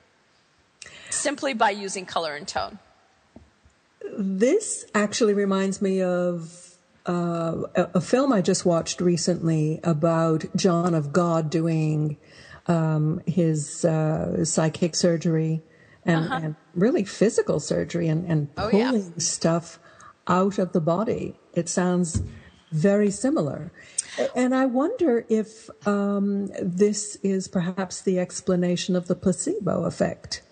simply 1.11 1.55
by 1.55 1.71
using 1.71 2.07
color 2.07 2.35
and 2.35 2.47
tone." 2.47 2.79
This 4.17 4.87
actually 4.95 5.35
reminds 5.35 5.83
me 5.83 6.03
of 6.03 6.69
uh, 7.07 7.63
a, 7.75 7.91
a, 7.95 8.01
film 8.01 8.33
I 8.33 8.43
just 8.43 8.67
watched 8.67 9.01
recently 9.01 9.81
about 9.83 10.45
John 10.55 10.95
of 10.95 11.13
God 11.13 11.51
doing 11.51 12.19
um, 12.67 13.21
his 13.27 13.85
uh, 13.85 14.45
psychic 14.45 14.95
surgery 14.95 15.63
and, 16.05 16.25
uh-huh. 16.25 16.41
and 16.43 16.57
really 16.75 17.05
physical 17.05 17.61
surgery 17.61 18.09
and, 18.09 18.31
and 18.31 18.55
pulling 18.55 18.87
oh, 18.87 18.95
yeah. 18.95 19.03
stuff 19.19 19.79
out 20.27 20.59
of 20.59 20.73
the 20.73 20.81
body. 20.81 21.35
It 21.55 21.69
sounds 21.69 22.23
very 22.71 23.11
similar. 23.11 23.73
And 24.35 24.55
I 24.55 24.67
wonder 24.67 25.25
if 25.29 25.71
um, 25.87 26.51
this 26.61 27.17
is 27.23 27.49
perhaps 27.49 28.01
the 28.01 28.19
explanation 28.19 28.97
of 28.97 29.07
the 29.07 29.15
placebo 29.15 29.85
effect. 29.85 30.43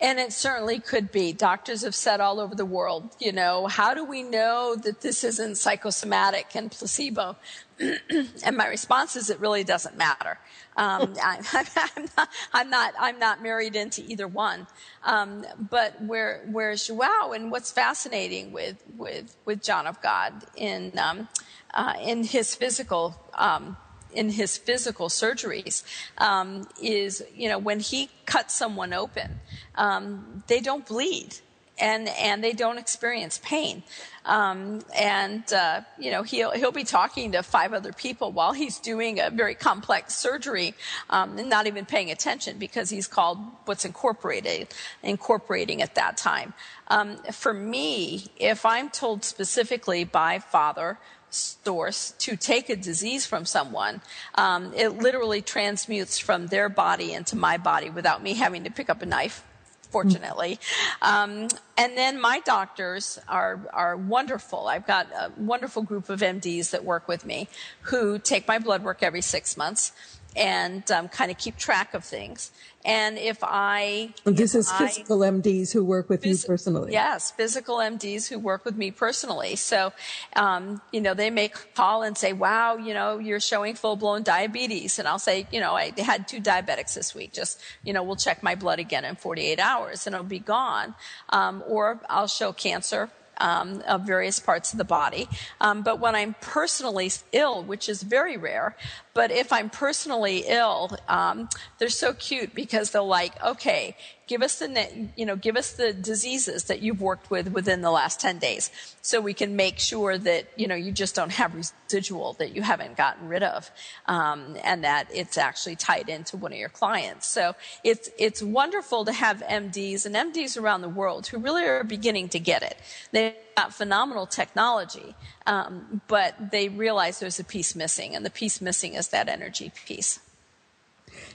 And 0.00 0.18
it 0.18 0.32
certainly 0.32 0.78
could 0.78 1.12
be. 1.12 1.32
Doctors 1.32 1.82
have 1.82 1.94
said 1.94 2.20
all 2.20 2.40
over 2.40 2.54
the 2.54 2.64
world, 2.64 3.14
you 3.18 3.32
know, 3.32 3.66
how 3.66 3.94
do 3.94 4.04
we 4.04 4.22
know 4.22 4.76
that 4.76 5.00
this 5.00 5.24
isn't 5.24 5.56
psychosomatic 5.56 6.54
and 6.54 6.70
placebo? 6.70 7.36
and 7.78 8.56
my 8.56 8.66
response 8.66 9.16
is, 9.16 9.30
it 9.30 9.40
really 9.40 9.64
doesn't 9.64 9.96
matter. 9.96 10.38
Um, 10.76 11.14
I, 11.22 11.38
am 11.96 12.06
not, 12.16 12.28
I'm 12.52 12.70
not, 12.70 12.94
I'm 12.98 13.18
not 13.18 13.42
married 13.42 13.76
into 13.76 14.02
either 14.06 14.28
one. 14.28 14.66
Um, 15.04 15.44
but 15.70 16.00
where, 16.02 16.46
where's 16.50 16.86
Joao 16.86 17.32
and 17.32 17.50
what's 17.50 17.72
fascinating 17.72 18.52
with, 18.52 18.82
with, 18.96 19.36
with 19.44 19.62
John 19.62 19.86
of 19.86 20.00
God 20.02 20.32
in, 20.56 20.92
um, 20.98 21.28
uh, 21.74 21.94
in 22.02 22.24
his 22.24 22.54
physical, 22.54 23.14
um, 23.34 23.76
in 24.16 24.30
his 24.30 24.56
physical 24.56 25.08
surgeries 25.08 25.84
um, 26.18 26.66
is, 26.82 27.22
you 27.34 27.48
know, 27.48 27.58
when 27.58 27.80
he 27.80 28.08
cuts 28.24 28.54
someone 28.54 28.92
open, 28.92 29.40
um, 29.76 30.42
they 30.46 30.60
don't 30.60 30.86
bleed 30.86 31.36
and 31.78 32.08
and 32.08 32.42
they 32.42 32.52
don't 32.52 32.78
experience 32.78 33.40
pain. 33.42 33.82
Um, 34.24 34.80
and 34.98 35.52
uh, 35.52 35.82
you 35.98 36.10
know 36.10 36.22
he'll 36.22 36.50
he'll 36.52 36.72
be 36.72 36.84
talking 36.84 37.32
to 37.32 37.42
five 37.42 37.72
other 37.72 37.92
people 37.92 38.32
while 38.32 38.52
he's 38.52 38.78
doing 38.78 39.20
a 39.20 39.30
very 39.30 39.54
complex 39.54 40.14
surgery 40.14 40.74
um, 41.10 41.38
and 41.38 41.48
not 41.48 41.66
even 41.66 41.84
paying 41.84 42.10
attention 42.10 42.58
because 42.58 42.90
he's 42.90 43.06
called 43.06 43.38
what's 43.66 43.84
incorporated 43.84 44.68
incorporating 45.02 45.82
at 45.82 45.94
that 45.94 46.16
time. 46.16 46.54
Um, 46.88 47.16
for 47.32 47.52
me, 47.52 48.26
if 48.36 48.64
I'm 48.64 48.90
told 48.90 49.24
specifically 49.24 50.04
by 50.04 50.38
father 50.38 50.98
source 51.30 52.12
to 52.18 52.36
take 52.36 52.70
a 52.70 52.76
disease 52.76 53.26
from 53.26 53.44
someone, 53.44 54.00
um, 54.36 54.72
it 54.74 54.98
literally 54.98 55.42
transmutes 55.42 56.18
from 56.18 56.46
their 56.46 56.68
body 56.68 57.12
into 57.12 57.36
my 57.36 57.56
body 57.56 57.90
without 57.90 58.22
me 58.22 58.34
having 58.34 58.64
to 58.64 58.70
pick 58.70 58.88
up 58.90 59.02
a 59.02 59.06
knife. 59.06 59.44
Fortunately, 59.90 60.58
um, 61.00 61.48
and 61.78 61.96
then 61.96 62.20
my 62.20 62.40
doctors 62.40 63.18
are 63.28 63.60
are 63.72 63.96
wonderful. 63.96 64.66
I've 64.66 64.86
got 64.86 65.06
a 65.12 65.30
wonderful 65.38 65.82
group 65.82 66.10
of 66.10 66.20
MDs 66.20 66.70
that 66.70 66.84
work 66.84 67.06
with 67.08 67.24
me 67.24 67.48
who 67.82 68.18
take 68.18 68.46
my 68.48 68.58
blood 68.58 68.82
work 68.82 69.02
every 69.02 69.22
six 69.22 69.56
months 69.56 69.92
and 70.36 70.90
um, 70.90 71.08
kind 71.08 71.30
of 71.30 71.38
keep 71.38 71.56
track 71.56 71.94
of 71.94 72.04
things. 72.04 72.50
And 72.86 73.18
if 73.18 73.38
I. 73.42 74.14
This 74.24 74.54
if 74.54 74.60
is 74.60 74.72
physical 74.72 75.24
I, 75.24 75.30
MDs 75.30 75.72
who 75.72 75.84
work 75.84 76.08
with 76.08 76.22
phys- 76.22 76.42
you 76.42 76.46
personally. 76.46 76.92
Yes, 76.92 77.32
physical 77.32 77.78
MDs 77.78 78.28
who 78.28 78.38
work 78.38 78.64
with 78.64 78.76
me 78.76 78.92
personally. 78.92 79.56
So, 79.56 79.92
um, 80.36 80.80
you 80.92 81.00
know, 81.00 81.12
they 81.12 81.28
may 81.28 81.48
call 81.48 82.04
and 82.04 82.16
say, 82.16 82.32
wow, 82.32 82.76
you 82.76 82.94
know, 82.94 83.18
you're 83.18 83.40
showing 83.40 83.74
full 83.74 83.96
blown 83.96 84.22
diabetes. 84.22 85.00
And 85.00 85.08
I'll 85.08 85.18
say, 85.18 85.48
you 85.50 85.58
know, 85.58 85.74
I 85.74 85.92
had 85.98 86.28
two 86.28 86.40
diabetics 86.40 86.94
this 86.94 87.12
week. 87.12 87.32
Just, 87.32 87.60
you 87.82 87.92
know, 87.92 88.04
we'll 88.04 88.14
check 88.14 88.44
my 88.44 88.54
blood 88.54 88.78
again 88.78 89.04
in 89.04 89.16
48 89.16 89.58
hours 89.58 90.06
and 90.06 90.14
it'll 90.14 90.24
be 90.24 90.38
gone. 90.38 90.94
Um, 91.30 91.64
or 91.66 92.00
I'll 92.08 92.28
show 92.28 92.52
cancer 92.52 93.10
um, 93.38 93.82
of 93.86 94.02
various 94.02 94.40
parts 94.40 94.72
of 94.72 94.78
the 94.78 94.84
body. 94.84 95.28
Um, 95.60 95.82
but 95.82 96.00
when 96.00 96.14
I'm 96.14 96.34
personally 96.40 97.10
ill, 97.32 97.62
which 97.62 97.88
is 97.88 98.02
very 98.02 98.36
rare, 98.36 98.76
but 99.16 99.30
if 99.30 99.50
I'm 99.50 99.70
personally 99.70 100.44
ill, 100.46 100.90
um, 101.08 101.48
they're 101.78 101.88
so 101.88 102.12
cute 102.12 102.54
because 102.54 102.90
they're 102.90 103.00
like, 103.00 103.42
okay, 103.42 103.96
give 104.26 104.42
us 104.42 104.58
the, 104.58 105.08
you 105.16 105.24
know, 105.24 105.36
give 105.36 105.56
us 105.56 105.72
the 105.72 105.94
diseases 105.94 106.64
that 106.64 106.82
you've 106.82 107.00
worked 107.00 107.30
with 107.30 107.50
within 107.50 107.80
the 107.80 107.90
last 107.90 108.20
10 108.20 108.38
days. 108.38 108.70
So 109.00 109.22
we 109.22 109.32
can 109.32 109.56
make 109.56 109.78
sure 109.78 110.18
that, 110.18 110.48
you 110.56 110.68
know, 110.68 110.74
you 110.74 110.92
just 110.92 111.14
don't 111.14 111.32
have 111.32 111.54
residual 111.54 112.34
that 112.34 112.54
you 112.54 112.60
haven't 112.60 112.98
gotten 112.98 113.26
rid 113.26 113.42
of. 113.42 113.70
Um, 114.04 114.58
and 114.62 114.84
that 114.84 115.08
it's 115.10 115.38
actually 115.38 115.76
tied 115.76 116.10
into 116.10 116.36
one 116.36 116.52
of 116.52 116.58
your 116.58 116.68
clients. 116.68 117.26
So 117.26 117.54
it's, 117.82 118.10
it's 118.18 118.42
wonderful 118.42 119.06
to 119.06 119.12
have 119.12 119.38
MDs 119.38 120.04
and 120.04 120.14
MDs 120.14 120.60
around 120.60 120.82
the 120.82 120.90
world 120.90 121.28
who 121.28 121.38
really 121.38 121.64
are 121.64 121.84
beginning 121.84 122.28
to 122.28 122.38
get 122.38 122.62
it. 122.62 122.76
They 123.12 123.34
got 123.56 123.72
phenomenal 123.72 124.26
technology, 124.26 125.14
um, 125.46 126.02
but 126.08 126.50
they 126.50 126.68
realize 126.68 127.18
there's 127.20 127.40
a 127.40 127.44
piece 127.44 127.74
missing, 127.74 128.14
and 128.14 128.24
the 128.24 128.30
piece 128.30 128.60
missing 128.60 128.94
is 128.94 129.08
that 129.08 129.28
energy 129.28 129.72
piece. 129.86 130.20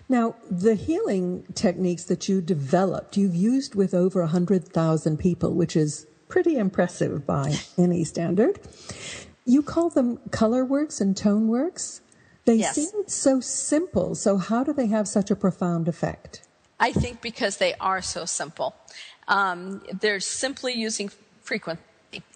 Now, 0.08 0.36
the 0.50 0.76
healing 0.76 1.46
techniques 1.56 2.04
that 2.06 2.30
you 2.30 2.42
developed, 2.42 3.18
you've 3.18 3.36
used 3.36 3.76
with 3.76 3.94
over 3.94 4.22
100,000 4.22 5.18
people, 5.18 5.54
which 5.54 5.76
is 5.76 6.06
pretty 6.28 6.58
impressive 6.58 7.26
by 7.26 7.56
any 7.78 8.04
standard. 8.04 8.60
You 9.46 9.64
call 9.64 9.90
them 9.90 10.18
color 10.30 10.64
works 10.64 11.02
and 11.02 11.18
tone 11.18 11.48
works. 11.48 12.02
They 12.46 12.56
yes. 12.56 12.76
seem 12.76 13.08
so 13.08 13.40
simple. 13.40 14.16
So, 14.16 14.38
how 14.38 14.64
do 14.64 14.74
they 14.74 14.88
have 14.88 15.08
such 15.08 15.32
a 15.32 15.36
profound 15.36 15.88
effect? 15.88 16.42
I 16.80 16.92
think 16.92 17.22
because 17.22 17.58
they 17.58 17.76
are 17.76 18.02
so 18.02 18.26
simple. 18.26 18.76
Um, 19.28 19.84
they're 20.00 20.20
simply 20.20 20.74
using 20.74 21.12
frequency 21.42 21.82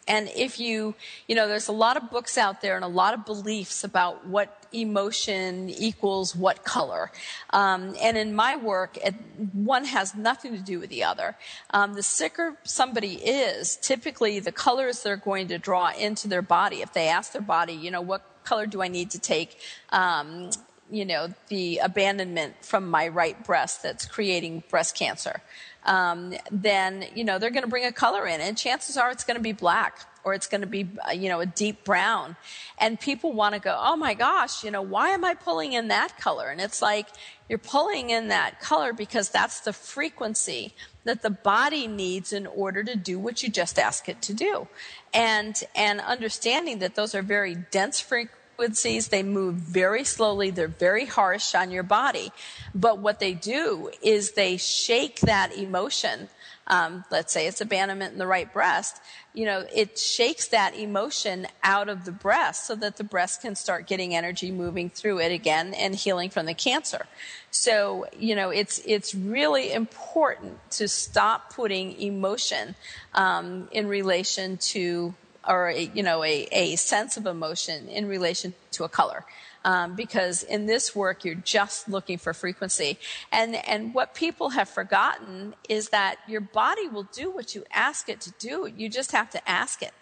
and 0.08 0.30
if 0.36 0.60
you, 0.60 0.94
you 1.28 1.36
know, 1.36 1.48
there's 1.48 1.68
a 1.68 1.74
lot 1.74 1.98
of 1.98 2.12
books 2.12 2.38
out 2.38 2.62
there 2.62 2.76
and 2.76 2.86
a 2.86 2.90
lot 2.90 3.14
of 3.14 3.26
beliefs 3.26 3.84
about 3.84 4.28
what 4.28 4.66
emotion 4.72 5.70
equals 5.70 6.36
what 6.36 6.64
color. 6.64 7.12
Um, 7.52 7.96
and 8.00 8.16
in 8.18 8.36
my 8.36 8.56
work, 8.56 8.98
it, 8.98 9.16
one 9.54 9.86
has 9.86 10.14
nothing 10.14 10.54
to 10.54 10.62
do 10.62 10.80
with 10.80 10.90
the 10.90 11.04
other. 11.04 11.36
Um, 11.72 11.94
the 11.94 12.04
sicker 12.04 12.58
somebody 12.64 13.16
is, 13.16 13.78
typically 13.78 14.40
the 14.40 14.52
colors 14.52 15.02
they're 15.02 15.18
going 15.18 15.48
to 15.48 15.58
draw 15.58 15.92
into 15.98 16.28
their 16.28 16.44
body. 16.44 16.82
If 16.82 16.94
they 16.94 17.08
ask 17.08 17.32
their 17.32 17.42
body, 17.42 17.74
you 17.74 17.90
know, 17.90 18.02
what 18.02 18.22
color 18.44 18.68
do 18.68 18.84
I 18.84 18.88
need 18.88 19.10
to 19.12 19.20
take? 19.20 19.58
Um, 19.90 20.52
you 20.90 21.06
know, 21.06 21.34
the 21.48 21.80
abandonment 21.80 22.64
from 22.64 22.90
my 22.90 23.08
right 23.08 23.44
breast 23.46 23.82
that's 23.82 24.06
creating 24.06 24.64
breast 24.70 24.96
cancer. 24.96 25.42
Um, 25.86 26.34
then 26.52 27.06
you 27.16 27.24
know 27.24 27.38
they're 27.38 27.52
going 27.52 27.64
to 27.64 27.70
bring 27.70 27.86
a 27.86 27.92
color 27.92 28.28
in, 28.28 28.42
and 28.42 28.58
chances 28.58 28.98
are 28.98 29.12
it's 29.12 29.24
going 29.24 29.38
to 29.38 29.44
be 29.44 29.52
black 29.52 30.08
or 30.24 30.34
it's 30.34 30.48
going 30.48 30.62
to 30.62 30.68
be 30.68 30.88
uh, 31.08 31.12
you 31.12 31.30
know 31.30 31.40
a 31.40 31.46
deep 31.46 31.84
brown, 31.84 32.36
and 32.80 33.00
people 33.00 33.34
want 33.34 33.54
to 33.54 33.62
go, 33.62 33.78
oh 33.80 33.96
my 33.96 34.16
gosh, 34.16 34.64
you 34.64 34.72
know 34.72 34.82
why 34.82 35.10
am 35.10 35.24
I 35.24 35.36
pulling 35.36 35.74
in 35.74 35.90
that 35.90 36.18
color? 36.18 36.50
And 36.50 36.60
it's 36.60 36.82
like 36.82 37.08
you're 37.48 37.60
pulling 37.60 38.10
in 38.10 38.30
that 38.30 38.60
color 38.60 38.94
because 38.94 39.30
that's 39.30 39.60
the 39.60 39.74
frequency 39.74 40.74
that 41.04 41.22
the 41.22 41.30
body 41.30 41.86
needs 41.86 42.34
in 42.34 42.48
order 42.48 42.84
to 42.84 42.96
do 42.96 43.20
what 43.20 43.44
you 43.44 43.50
just 43.50 43.78
ask 43.78 44.10
it 44.10 44.24
to 44.24 44.34
do, 44.34 44.68
and 45.14 45.64
and 45.76 46.00
understanding 46.02 46.80
that 46.80 46.96
those 46.96 47.14
are 47.14 47.22
very 47.22 47.56
dense 47.56 48.00
frequencies 48.00 48.42
frequencies. 48.56 49.10
They 49.10 49.24
move 49.24 49.56
very 49.56 50.04
slowly. 50.04 50.50
They're 50.50 50.68
very 50.68 51.06
harsh 51.06 51.56
on 51.56 51.72
your 51.72 51.84
body. 51.84 52.32
But 52.74 53.00
what 53.00 53.20
they 53.20 53.34
do 53.34 53.92
is 54.02 54.32
they 54.32 54.58
shake 54.58 55.20
that 55.22 55.56
emotion. 55.58 56.30
Um, 56.68 57.04
let's 57.12 57.32
say 57.32 57.48
it's 57.48 57.62
abandonment 57.62 58.14
in 58.14 58.20
the 58.20 58.26
right 58.26 58.52
breast. 58.52 59.02
You 59.34 59.46
know, 59.46 59.66
it 59.76 60.00
shakes 60.00 60.48
that 60.48 60.74
emotion 60.74 61.48
out 61.64 61.90
of 61.90 62.06
the 62.06 62.12
breast 62.12 62.66
so 62.66 62.76
that 62.76 62.96
the 62.96 63.04
breast 63.04 63.42
can 63.42 63.56
start 63.56 63.88
getting 63.88 64.16
energy 64.16 64.52
moving 64.52 64.90
through 64.90 65.20
it 65.20 65.32
again 65.32 65.74
and 65.74 65.94
healing 65.94 66.30
from 66.30 66.46
the 66.46 66.54
cancer. 66.54 67.06
So, 67.52 68.08
you 68.18 68.36
know, 68.36 68.50
it's, 68.50 68.82
it's 68.86 69.14
really 69.14 69.74
important 69.74 70.58
to 70.72 70.88
stop 70.88 71.54
putting 71.54 72.00
emotion 72.00 72.76
um, 73.14 73.68
in 73.72 73.88
relation 73.88 74.58
to 74.58 75.14
or 75.48 75.70
a, 75.70 75.92
you 75.94 76.04
know 76.04 76.24
a, 76.24 76.48
a 76.52 76.76
sense 76.76 77.18
of 77.18 77.26
emotion 77.26 77.88
in 77.88 78.08
relation 78.08 78.54
to 78.72 78.84
a 78.84 78.90
color. 78.90 79.26
Um, 79.64 79.96
because 79.96 80.44
in 80.44 80.68
this 80.68 80.96
work 80.96 81.26
you're 81.26 81.34
just 81.34 81.90
looking 81.90 82.18
for 82.18 82.34
frequency. 82.34 83.00
And 83.32 83.56
and 83.68 83.94
what 83.94 84.14
people 84.14 84.50
have 84.50 84.70
forgotten 84.70 85.56
is 85.68 85.90
that 85.90 86.18
your 86.28 86.42
body 86.42 86.88
will 86.88 87.08
do 87.12 87.32
what 87.32 87.56
you 87.56 87.64
ask 87.72 88.08
it 88.08 88.22
to 88.22 88.32
do. 88.38 88.72
You 88.78 88.90
just 88.90 89.12
have 89.12 89.32
to 89.32 89.50
ask 89.50 89.82
it. 89.82 89.94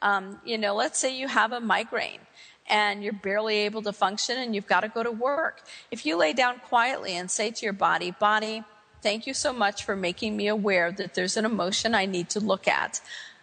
Um, 0.00 0.40
you 0.44 0.58
know 0.58 0.74
let's 0.74 0.98
say 0.98 1.16
you 1.16 1.28
have 1.28 1.52
a 1.52 1.60
migraine 1.60 2.20
and 2.68 3.02
you're 3.02 3.12
barely 3.12 3.58
able 3.58 3.82
to 3.82 3.92
function 3.92 4.38
and 4.38 4.54
you've 4.54 4.66
got 4.66 4.80
to 4.80 4.88
go 4.88 5.02
to 5.02 5.12
work. 5.12 5.62
If 5.90 6.04
you 6.04 6.16
lay 6.16 6.32
down 6.32 6.58
quietly 6.58 7.16
and 7.16 7.30
say 7.30 7.50
to 7.50 7.64
your 7.64 7.72
body 7.72 8.10
body 8.10 8.64
thank 9.02 9.26
you 9.26 9.34
so 9.34 9.52
much 9.52 9.84
for 9.84 9.96
making 9.96 10.36
me 10.36 10.46
aware 10.46 10.92
that 10.92 11.14
there's 11.14 11.36
an 11.36 11.44
emotion 11.44 11.94
i 11.94 12.06
need 12.06 12.28
to 12.30 12.38
look 12.38 12.68
at 12.68 13.00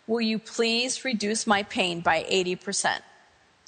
Will 0.10 0.22
you 0.22 0.39
please 0.39 1.06
reduce 1.06 1.45
my 1.45 1.62
pain 1.62 2.02
by 2.02 2.24
80% 2.24 3.02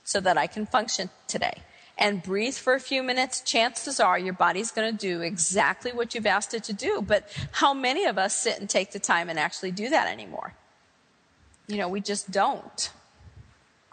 so 0.04 0.19
that 0.21 0.39
I 0.39 0.47
can 0.47 0.65
function 0.65 1.12
today? 1.27 1.62
And 1.99 2.23
breathe 2.23 2.56
for 2.56 2.73
a 2.73 2.80
few 2.80 3.04
minutes. 3.04 3.41
Chances 3.41 3.99
are 3.99 4.17
your 4.17 4.34
body's 4.34 4.71
going 4.71 4.91
to 4.91 4.97
do 4.97 5.21
exactly 5.21 5.91
what 5.91 6.15
you've 6.15 6.25
asked 6.25 6.56
it 6.56 6.63
to 6.63 6.73
do. 6.73 7.04
But 7.08 7.30
how 7.51 7.75
many 7.75 8.06
of 8.06 8.17
us 8.17 8.36
sit 8.36 8.60
and 8.60 8.67
take 8.67 8.91
the 8.91 8.97
time 8.97 9.30
and 9.30 9.38
actually 9.38 9.69
do 9.69 9.88
that 9.89 10.12
anymore? 10.12 10.56
You 11.67 11.77
know, 11.77 11.88
we 11.88 12.01
just 12.01 12.32
don't. 12.32 12.89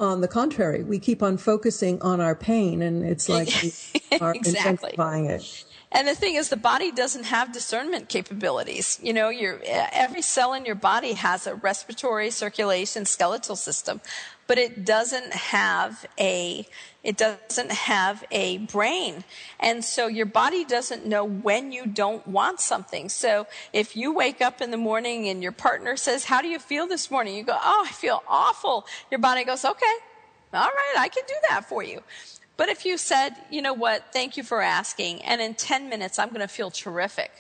On 0.01 0.23
the 0.23 0.29
contrary, 0.29 0.83
we 0.83 0.99
keep 0.99 1.23
on 1.23 1.37
focusing 1.37 2.01
on 2.01 2.19
our 2.19 2.35
pain, 2.35 2.81
and 2.81 3.05
it's 3.05 3.29
like 3.29 3.49
we 3.63 4.19
are 4.23 4.35
exactly. 4.35 4.93
intensifying 4.93 5.27
it. 5.27 5.65
And 5.91 6.07
the 6.07 6.15
thing 6.15 6.35
is, 6.35 6.51
the 6.51 6.57
body 6.57 6.93
doesn't 6.93 7.25
have 7.25 7.53
discernment 7.53 8.11
capabilities. 8.11 9.01
You 9.03 9.15
know, 9.15 9.31
your, 9.31 9.61
every 9.65 10.21
cell 10.21 10.53
in 10.53 10.67
your 10.67 10.75
body 10.75 11.15
has 11.15 11.47
a 11.47 11.55
respiratory, 11.55 12.31
circulation, 12.31 13.07
skeletal 13.07 13.57
system, 13.57 14.03
but 14.47 14.59
it 14.59 14.85
doesn't 14.85 15.33
have 15.33 16.05
a, 16.19 16.67
it 17.03 17.17
doesn't 17.17 17.73
have 17.73 18.23
a 18.31 18.59
brain. 18.59 19.25
And 19.59 19.83
so 19.83 20.09
your 20.09 20.27
body 20.27 20.65
doesn't 20.65 21.07
know 21.07 21.25
when 21.25 21.73
you 21.73 21.87
don't 21.87 22.27
want 22.27 22.61
something. 22.61 23.09
So 23.09 23.47
if 23.73 23.97
you 23.97 24.13
wake 24.13 24.43
up 24.43 24.61
in 24.61 24.71
the 24.71 24.77
morning 24.77 25.27
and 25.29 25.43
your 25.43 25.53
partner 25.53 25.97
says, 25.97 26.25
how 26.25 26.43
do 26.43 26.49
you 26.49 26.59
feel 26.59 26.87
this 26.87 27.11
morning? 27.11 27.35
You 27.35 27.45
go, 27.45 27.59
oh, 27.59 27.87
I 27.89 27.93
feel 27.93 28.23
awful. 28.29 28.87
Your 29.11 29.21
body 29.21 29.45
goes, 29.45 29.65
okay, 29.65 29.95
all 30.53 30.61
right, 30.69 30.95
I 30.99 31.09
can 31.09 31.25
do 31.27 31.35
that 31.49 31.67
for 31.67 31.83
you. 31.83 32.03
But 32.59 32.69
if 32.69 32.85
you 32.85 32.99
said, 32.99 33.37
you 33.51 33.63
know 33.63 33.73
what, 33.73 34.13
thank 34.13 34.37
you 34.37 34.43
for 34.43 34.61
asking, 34.61 35.23
and 35.23 35.41
in 35.41 35.55
10 35.55 35.89
minutes 35.89 36.19
I'm 36.19 36.31
going 36.31 36.41
to 36.41 36.49
feel 36.49 36.73
terrific, 36.73 37.31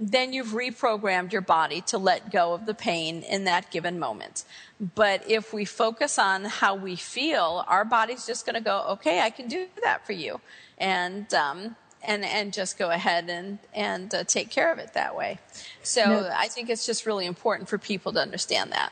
then 0.00 0.32
you've 0.32 0.48
reprogrammed 0.48 1.30
your 1.30 1.42
body 1.42 1.82
to 1.82 1.98
let 1.98 2.32
go 2.32 2.54
of 2.54 2.64
the 2.64 2.72
pain 2.72 3.22
in 3.22 3.44
that 3.44 3.70
given 3.70 3.98
moment. 3.98 4.44
But 4.80 5.30
if 5.30 5.52
we 5.52 5.66
focus 5.66 6.18
on 6.18 6.46
how 6.46 6.74
we 6.74 6.96
feel, 6.96 7.66
our 7.68 7.84
body's 7.84 8.26
just 8.26 8.46
going 8.46 8.54
to 8.54 8.62
go, 8.62 8.82
okay, 8.92 9.20
I 9.20 9.28
can 9.28 9.46
do 9.46 9.66
that 9.84 10.06
for 10.06 10.14
you. 10.14 10.40
And, 10.78 11.32
um, 11.34 11.76
and, 12.02 12.24
and 12.24 12.50
just 12.50 12.78
go 12.78 12.90
ahead 12.90 13.28
and, 13.28 13.58
and 13.74 14.12
uh, 14.14 14.24
take 14.24 14.48
care 14.48 14.72
of 14.72 14.78
it 14.78 14.94
that 14.94 15.14
way. 15.14 15.38
So 15.82 16.04
now, 16.04 16.30
I 16.34 16.48
think 16.48 16.70
it's 16.70 16.86
just 16.86 17.04
really 17.04 17.26
important 17.26 17.68
for 17.68 17.76
people 17.76 18.14
to 18.14 18.20
understand 18.20 18.72
that. 18.72 18.90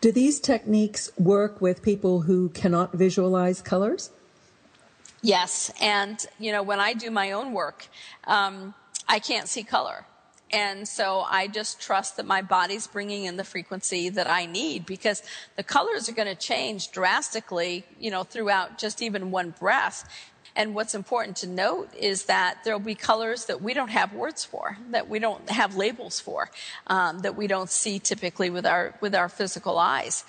Do 0.00 0.12
these 0.12 0.38
techniques 0.38 1.10
work 1.18 1.60
with 1.60 1.82
people 1.82 2.20
who 2.20 2.50
cannot 2.50 2.92
visualize 2.92 3.60
colors? 3.60 4.10
Yes, 5.22 5.72
and 5.80 6.24
you 6.38 6.52
know 6.52 6.62
when 6.62 6.80
I 6.80 6.94
do 6.94 7.10
my 7.10 7.32
own 7.32 7.52
work, 7.52 7.86
um, 8.24 8.74
I 9.08 9.18
can't 9.18 9.48
see 9.48 9.64
color. 9.64 10.04
And 10.50 10.88
so 10.88 11.26
I 11.28 11.46
just 11.46 11.80
trust 11.80 12.16
that 12.16 12.24
my 12.24 12.40
body's 12.40 12.86
bringing 12.86 13.24
in 13.24 13.36
the 13.36 13.44
frequency 13.44 14.08
that 14.08 14.30
I 14.30 14.46
need 14.46 14.86
because 14.86 15.22
the 15.56 15.62
colors 15.62 16.08
are 16.08 16.12
going 16.12 16.28
to 16.28 16.34
change 16.34 16.90
drastically, 16.90 17.84
you 18.00 18.10
know, 18.10 18.22
throughout 18.24 18.78
just 18.78 19.02
even 19.02 19.30
one 19.30 19.50
breath. 19.58 20.08
And 20.56 20.74
what's 20.74 20.94
important 20.94 21.36
to 21.38 21.46
note 21.46 21.94
is 21.94 22.24
that 22.24 22.60
there'll 22.64 22.80
be 22.80 22.94
colors 22.94 23.44
that 23.44 23.62
we 23.62 23.74
don't 23.74 23.90
have 23.90 24.12
words 24.12 24.44
for, 24.44 24.78
that 24.90 25.08
we 25.08 25.18
don't 25.18 25.50
have 25.50 25.76
labels 25.76 26.18
for, 26.18 26.50
um, 26.86 27.20
that 27.20 27.36
we 27.36 27.46
don't 27.46 27.70
see 27.70 27.98
typically 27.98 28.50
with 28.50 28.66
our 28.66 28.94
with 29.00 29.14
our 29.14 29.28
physical 29.28 29.78
eyes. 29.78 30.24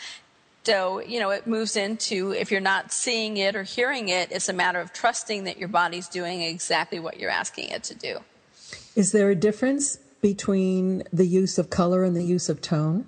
So, 0.70 1.00
you 1.00 1.20
know, 1.20 1.32
it 1.32 1.48
moves 1.48 1.76
into 1.76 2.30
if 2.30 2.52
you're 2.52 2.62
not 2.62 2.92
seeing 2.92 3.38
it 3.38 3.56
or 3.56 3.64
hearing 3.64 4.10
it, 4.10 4.32
it's 4.32 4.50
a 4.50 4.54
matter 4.54 4.80
of 4.80 4.94
trusting 4.94 5.46
that 5.46 5.58
your 5.58 5.68
body's 5.68 6.08
doing 6.08 6.44
exactly 6.44 7.00
what 7.00 7.20
you're 7.20 7.32
asking 7.32 7.70
it 7.70 7.82
to 7.86 7.96
do. 7.96 8.20
Is 8.96 9.12
there 9.12 9.32
a 9.32 9.36
difference 9.36 9.98
between 10.22 11.02
the 11.12 11.26
use 11.26 11.58
of 11.58 11.72
color 11.72 12.04
and 12.04 12.16
the 12.16 12.22
use 12.22 12.50
of 12.50 12.62
tone? 12.62 13.08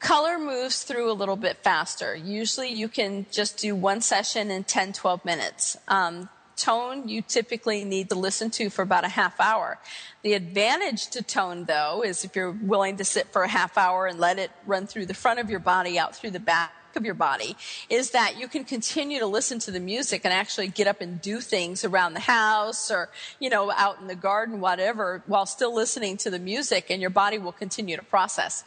Color 0.00 0.40
moves 0.40 0.82
through 0.82 1.08
a 1.08 1.14
little 1.14 1.36
bit 1.36 1.58
faster. 1.58 2.16
Usually 2.16 2.70
you 2.70 2.88
can 2.88 3.26
just 3.30 3.58
do 3.58 3.76
one 3.76 4.00
session 4.00 4.50
in 4.50 4.64
10, 4.64 4.94
12 4.94 5.24
minutes. 5.24 5.76
Um, 5.86 6.28
tone 6.58 7.08
you 7.08 7.22
typically 7.22 7.84
need 7.84 8.08
to 8.10 8.14
listen 8.14 8.50
to 8.50 8.70
for 8.70 8.82
about 8.82 9.04
a 9.04 9.08
half 9.08 9.40
hour. 9.40 9.78
The 10.22 10.34
advantage 10.34 11.08
to 11.10 11.22
tone, 11.22 11.64
though, 11.64 12.02
is 12.04 12.24
if 12.24 12.34
you're 12.36 12.50
willing 12.50 12.96
to 12.96 13.04
sit 13.04 13.28
for 13.28 13.42
a 13.42 13.48
half 13.48 13.78
hour 13.78 14.06
and 14.06 14.18
let 14.18 14.38
it 14.38 14.50
run 14.66 14.86
through 14.86 15.06
the 15.06 15.14
front 15.14 15.40
of 15.40 15.48
your 15.48 15.60
body, 15.60 15.98
out 15.98 16.14
through 16.16 16.32
the 16.32 16.40
back 16.40 16.72
of 16.96 17.04
your 17.04 17.14
body, 17.14 17.56
is 17.88 18.10
that 18.10 18.38
you 18.38 18.48
can 18.48 18.64
continue 18.64 19.20
to 19.20 19.26
listen 19.26 19.58
to 19.60 19.70
the 19.70 19.80
music 19.80 20.22
and 20.24 20.34
actually 20.34 20.68
get 20.68 20.86
up 20.86 21.00
and 21.00 21.20
do 21.22 21.40
things 21.40 21.84
around 21.84 22.14
the 22.14 22.20
house 22.20 22.90
or, 22.90 23.08
you 23.38 23.48
know, 23.48 23.70
out 23.70 24.00
in 24.00 24.06
the 24.06 24.14
garden, 24.14 24.60
whatever, 24.60 25.22
while 25.26 25.46
still 25.46 25.74
listening 25.74 26.16
to 26.16 26.30
the 26.30 26.38
music, 26.38 26.86
and 26.90 27.00
your 27.00 27.10
body 27.10 27.38
will 27.38 27.52
continue 27.52 27.96
to 27.96 28.02
process. 28.02 28.64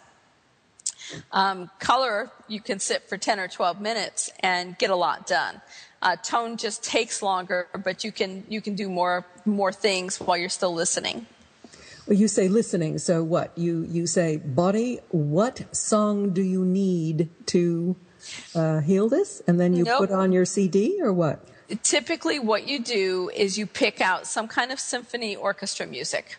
Um, 1.31 1.69
color, 1.79 2.31
you 2.47 2.61
can 2.61 2.79
sit 2.79 3.07
for 3.09 3.17
10 3.17 3.39
or 3.39 3.47
12 3.47 3.81
minutes 3.81 4.31
and 4.39 4.77
get 4.77 4.89
a 4.89 4.95
lot 4.95 5.27
done. 5.27 5.61
Uh, 6.01 6.15
tone 6.15 6.57
just 6.57 6.83
takes 6.83 7.21
longer, 7.21 7.67
but 7.83 8.03
you 8.03 8.11
can 8.11 8.43
you 8.49 8.61
can 8.61 8.75
do 8.75 8.89
more 8.89 9.25
more 9.45 9.71
things 9.71 10.19
while 10.19 10.37
you're 10.37 10.49
still 10.49 10.73
listening. 10.73 11.27
Well, 12.07 12.17
you 12.17 12.27
say 12.27 12.47
listening. 12.47 12.97
So 12.97 13.23
what? 13.23 13.55
You 13.55 13.85
you 13.89 14.07
say, 14.07 14.37
body, 14.37 14.99
what 15.09 15.75
song 15.75 16.31
do 16.31 16.41
you 16.41 16.65
need 16.65 17.29
to 17.47 17.95
uh, 18.55 18.79
heal 18.79 19.09
this? 19.09 19.41
And 19.47 19.59
then 19.59 19.73
you 19.73 19.83
nope. 19.83 19.99
put 19.99 20.11
on 20.11 20.31
your 20.31 20.45
CD 20.45 20.99
or 21.01 21.13
what? 21.13 21.47
Typically, 21.83 22.39
what 22.39 22.67
you 22.67 22.79
do 22.79 23.29
is 23.33 23.57
you 23.57 23.65
pick 23.67 24.01
out 24.01 24.25
some 24.25 24.47
kind 24.47 24.71
of 24.71 24.79
symphony 24.79 25.35
orchestra 25.35 25.85
music 25.85 26.37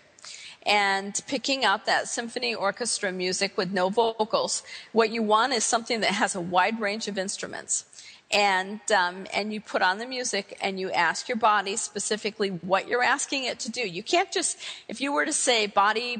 and 0.67 1.21
picking 1.27 1.65
out 1.65 1.87
that 1.87 2.09
symphony 2.09 2.55
orchestra 2.55 3.11
music 3.11 3.57
with 3.57 3.73
no 3.73 3.89
vocals. 3.89 4.63
What 4.93 5.11
you 5.11 5.23
want 5.23 5.53
is 5.53 5.65
something 5.65 6.01
that 6.01 6.11
has 6.11 6.35
a 6.35 6.41
wide 6.41 6.81
range 6.81 7.09
of 7.09 7.17
instruments 7.17 7.87
and 8.33 8.81
um, 8.91 9.27
and 9.33 9.53
you 9.53 9.61
put 9.61 9.83
on 9.83 9.99
the 9.99 10.07
music 10.07 10.59
and 10.61 10.81
you 10.81 10.91
ask 10.91 11.29
your 11.29 11.37
body 11.37 11.77
specifically 11.77 12.49
what 12.49 12.89
you're 12.89 13.03
asking 13.03 13.45
it 13.45 13.59
to 13.61 13.71
do. 13.71 13.81
You 13.81 14.03
can't 14.03 14.33
just 14.33 14.59
if 14.89 15.01
you 15.01 15.13
were 15.13 15.25
to 15.25 15.33
say, 15.33 15.67
"Body, 15.67 16.17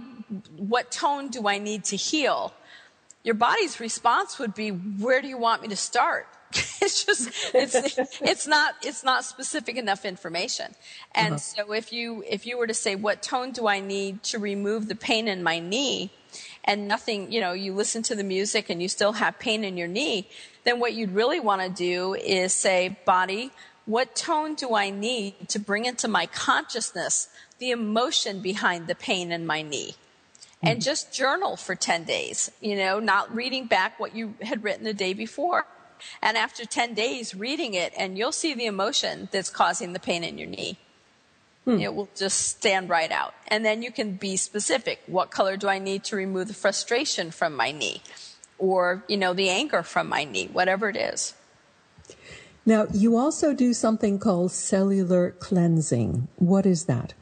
what 0.57 0.91
tone 0.91 1.29
do 1.29 1.49
I 1.49 1.59
need 1.59 1.85
to 1.85 1.97
heal?" 1.97 2.53
Your 3.25 3.35
body's 3.35 3.81
response 3.81 4.39
would 4.39 4.55
be, 4.55 4.71
"Where 4.71 5.23
do 5.23 5.29
you 5.29 5.39
want 5.39 5.63
me 5.63 5.69
to 5.69 5.77
start?" 5.77 6.27
it's 6.83 7.05
just 7.05 7.31
it's 7.55 7.99
it's 8.21 8.47
not 8.47 8.75
it's 8.83 9.03
not 9.03 9.25
specific 9.25 9.77
enough 9.77 10.05
information. 10.05 10.75
And 11.15 11.35
uh-huh. 11.35 11.39
so 11.39 11.73
if 11.73 11.93
you 11.93 12.23
if 12.29 12.47
you 12.47 12.59
were 12.59 12.67
to 12.67 12.75
say, 12.75 12.95
"What 12.95 13.23
tone 13.23 13.53
do 13.53 13.67
I 13.67 13.81
need 13.81 14.23
to 14.25 14.39
remove 14.39 14.89
the 14.89 14.97
pain 14.97 15.29
in 15.29 15.43
my 15.43 15.59
knee?" 15.59 16.11
And 16.65 16.87
nothing, 16.87 17.33
you 17.33 17.41
know, 17.41 17.53
you 17.53 17.75
listen 17.75 18.03
to 18.05 18.15
the 18.15 18.25
music 18.25 18.71
and 18.71 18.81
you 18.81 18.89
still 18.89 19.13
have 19.15 19.39
pain 19.39 19.65
in 19.65 19.77
your 19.77 19.89
knee, 19.89 20.29
then 20.65 20.79
what 20.79 20.95
you'd 20.95 21.13
really 21.13 21.41
want 21.41 21.63
to 21.63 21.69
do 21.69 22.15
is 22.15 22.53
say, 22.53 22.97
body, 23.05 23.51
what 23.85 24.15
tone 24.15 24.55
do 24.55 24.75
I 24.75 24.91
need 24.91 25.49
to 25.49 25.59
bring 25.59 25.87
into 25.87 26.07
my 26.07 26.27
consciousness 26.27 27.29
the 27.59 27.73
emotion 27.73 28.41
behind 28.41 28.87
the 28.87 28.95
pain 28.95 29.33
in 29.33 29.45
my 29.45 29.63
knee? 29.63 29.97
And 30.63 30.79
mm-hmm. 30.79 30.85
just 30.85 31.13
journal 31.13 31.57
for 31.57 31.75
10 31.75 32.05
days, 32.05 32.53
you 32.61 32.77
know, 32.77 33.01
not 33.01 33.35
reading 33.35 33.67
back 33.67 33.99
what 33.99 34.15
you 34.15 34.35
had 34.43 34.63
written 34.63 34.85
the 34.85 34.95
day 34.95 35.13
before. 35.13 35.67
And 36.21 36.37
after 36.37 36.65
10 36.65 36.95
days, 36.95 37.35
reading 37.35 37.75
it, 37.75 37.93
and 37.97 38.17
you'll 38.17 38.33
see 38.33 38.55
the 38.55 38.67
emotion 38.67 39.29
that's 39.33 39.51
causing 39.51 39.93
the 39.93 40.01
pain 40.01 40.23
in 40.23 40.39
your 40.39 40.49
knee. 40.49 40.79
Hmm. 41.65 41.79
It 41.79 41.95
will 41.95 42.09
just 42.17 42.49
stand 42.49 42.89
right 42.89 43.11
out. 43.11 43.35
And 43.49 43.65
then 43.65 43.83
you 43.83 43.93
can 43.93 44.17
be 44.17 44.37
specific. 44.37 45.01
What 45.07 45.31
color 45.31 45.57
do 45.57 45.69
I 45.69 45.79
need 45.79 46.03
to 46.05 46.17
remove 46.17 46.49
the 46.49 46.55
frustration 46.55 47.31
from 47.31 47.55
my 47.55 47.71
knee? 47.71 48.03
Or, 48.59 49.05
you 49.09 49.17
know, 49.17 49.33
the 49.33 49.49
anger 49.49 49.83
from 49.83 50.09
my 50.09 50.25
knee, 50.25 50.49
whatever 50.53 50.89
it 50.89 50.97
is. 50.97 51.35
Now, 52.65 52.87
you 52.93 53.17
also 53.17 53.55
do 53.55 53.73
something 53.75 54.19
called 54.19 54.53
cellular 54.53 55.33
cleansing. 55.33 56.29
What 56.37 56.65
is 56.67 56.85
that? 56.85 57.15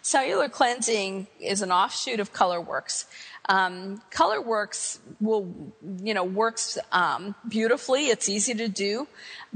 Cellular 0.00 0.48
cleansing 0.48 1.28
is 1.40 1.62
an 1.62 1.70
offshoot 1.70 2.18
of 2.18 2.32
ColorWorks. 2.32 3.04
Um, 3.48 4.02
ColorWorks 4.10 4.98
will, 5.20 5.72
you 6.02 6.14
know, 6.14 6.24
works 6.24 6.78
um, 6.90 7.36
beautifully. 7.48 8.06
It's 8.06 8.28
easy 8.28 8.54
to 8.54 8.68
do, 8.68 9.06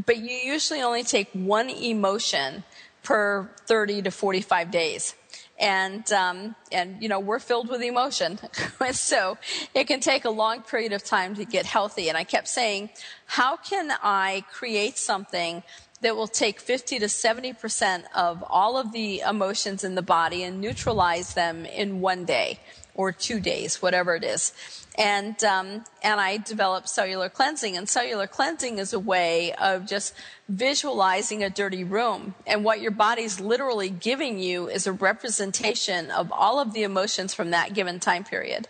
but 0.04 0.18
you 0.18 0.30
usually 0.30 0.82
only 0.82 1.02
take 1.02 1.28
one 1.32 1.68
emotion 1.70 2.62
per 3.06 3.48
30 3.66 4.02
to 4.02 4.10
45 4.10 4.72
days. 4.72 5.14
And, 5.58 6.12
um, 6.12 6.56
and, 6.72 7.00
you 7.00 7.08
know, 7.08 7.20
we're 7.20 7.38
filled 7.38 7.70
with 7.70 7.80
emotion. 7.80 8.38
so 8.90 9.38
it 9.74 9.84
can 9.84 10.00
take 10.00 10.24
a 10.24 10.30
long 10.30 10.62
period 10.62 10.92
of 10.92 11.04
time 11.04 11.36
to 11.36 11.44
get 11.44 11.66
healthy. 11.66 12.08
And 12.08 12.18
I 12.18 12.24
kept 12.24 12.48
saying, 12.48 12.90
how 13.26 13.56
can 13.56 13.92
I 14.02 14.44
create 14.52 14.98
something 14.98 15.62
that 16.00 16.16
will 16.16 16.26
take 16.26 16.60
50 16.60 16.98
to 16.98 17.06
70% 17.06 18.04
of 18.14 18.44
all 18.48 18.76
of 18.76 18.92
the 18.92 19.20
emotions 19.20 19.84
in 19.84 19.94
the 19.94 20.02
body 20.02 20.42
and 20.42 20.60
neutralize 20.60 21.34
them 21.34 21.64
in 21.64 22.00
one 22.00 22.24
day 22.24 22.58
or 22.96 23.12
two 23.12 23.38
days, 23.40 23.80
whatever 23.80 24.14
it 24.14 24.24
is. 24.24 24.52
And, 24.98 25.42
um, 25.44 25.84
and 26.02 26.20
I 26.20 26.38
developed 26.38 26.88
cellular 26.88 27.28
cleansing. 27.28 27.76
And 27.76 27.88
cellular 27.88 28.26
cleansing 28.26 28.78
is 28.78 28.92
a 28.92 28.98
way 28.98 29.52
of 29.54 29.86
just 29.86 30.14
visualizing 30.48 31.44
a 31.44 31.50
dirty 31.50 31.84
room. 31.84 32.34
And 32.46 32.64
what 32.64 32.80
your 32.80 32.92
body's 32.92 33.38
literally 33.38 33.90
giving 33.90 34.38
you 34.38 34.68
is 34.68 34.86
a 34.86 34.92
representation 34.92 36.10
of 36.10 36.32
all 36.32 36.60
of 36.60 36.72
the 36.72 36.82
emotions 36.82 37.34
from 37.34 37.50
that 37.50 37.74
given 37.74 38.00
time 38.00 38.24
period. 38.24 38.68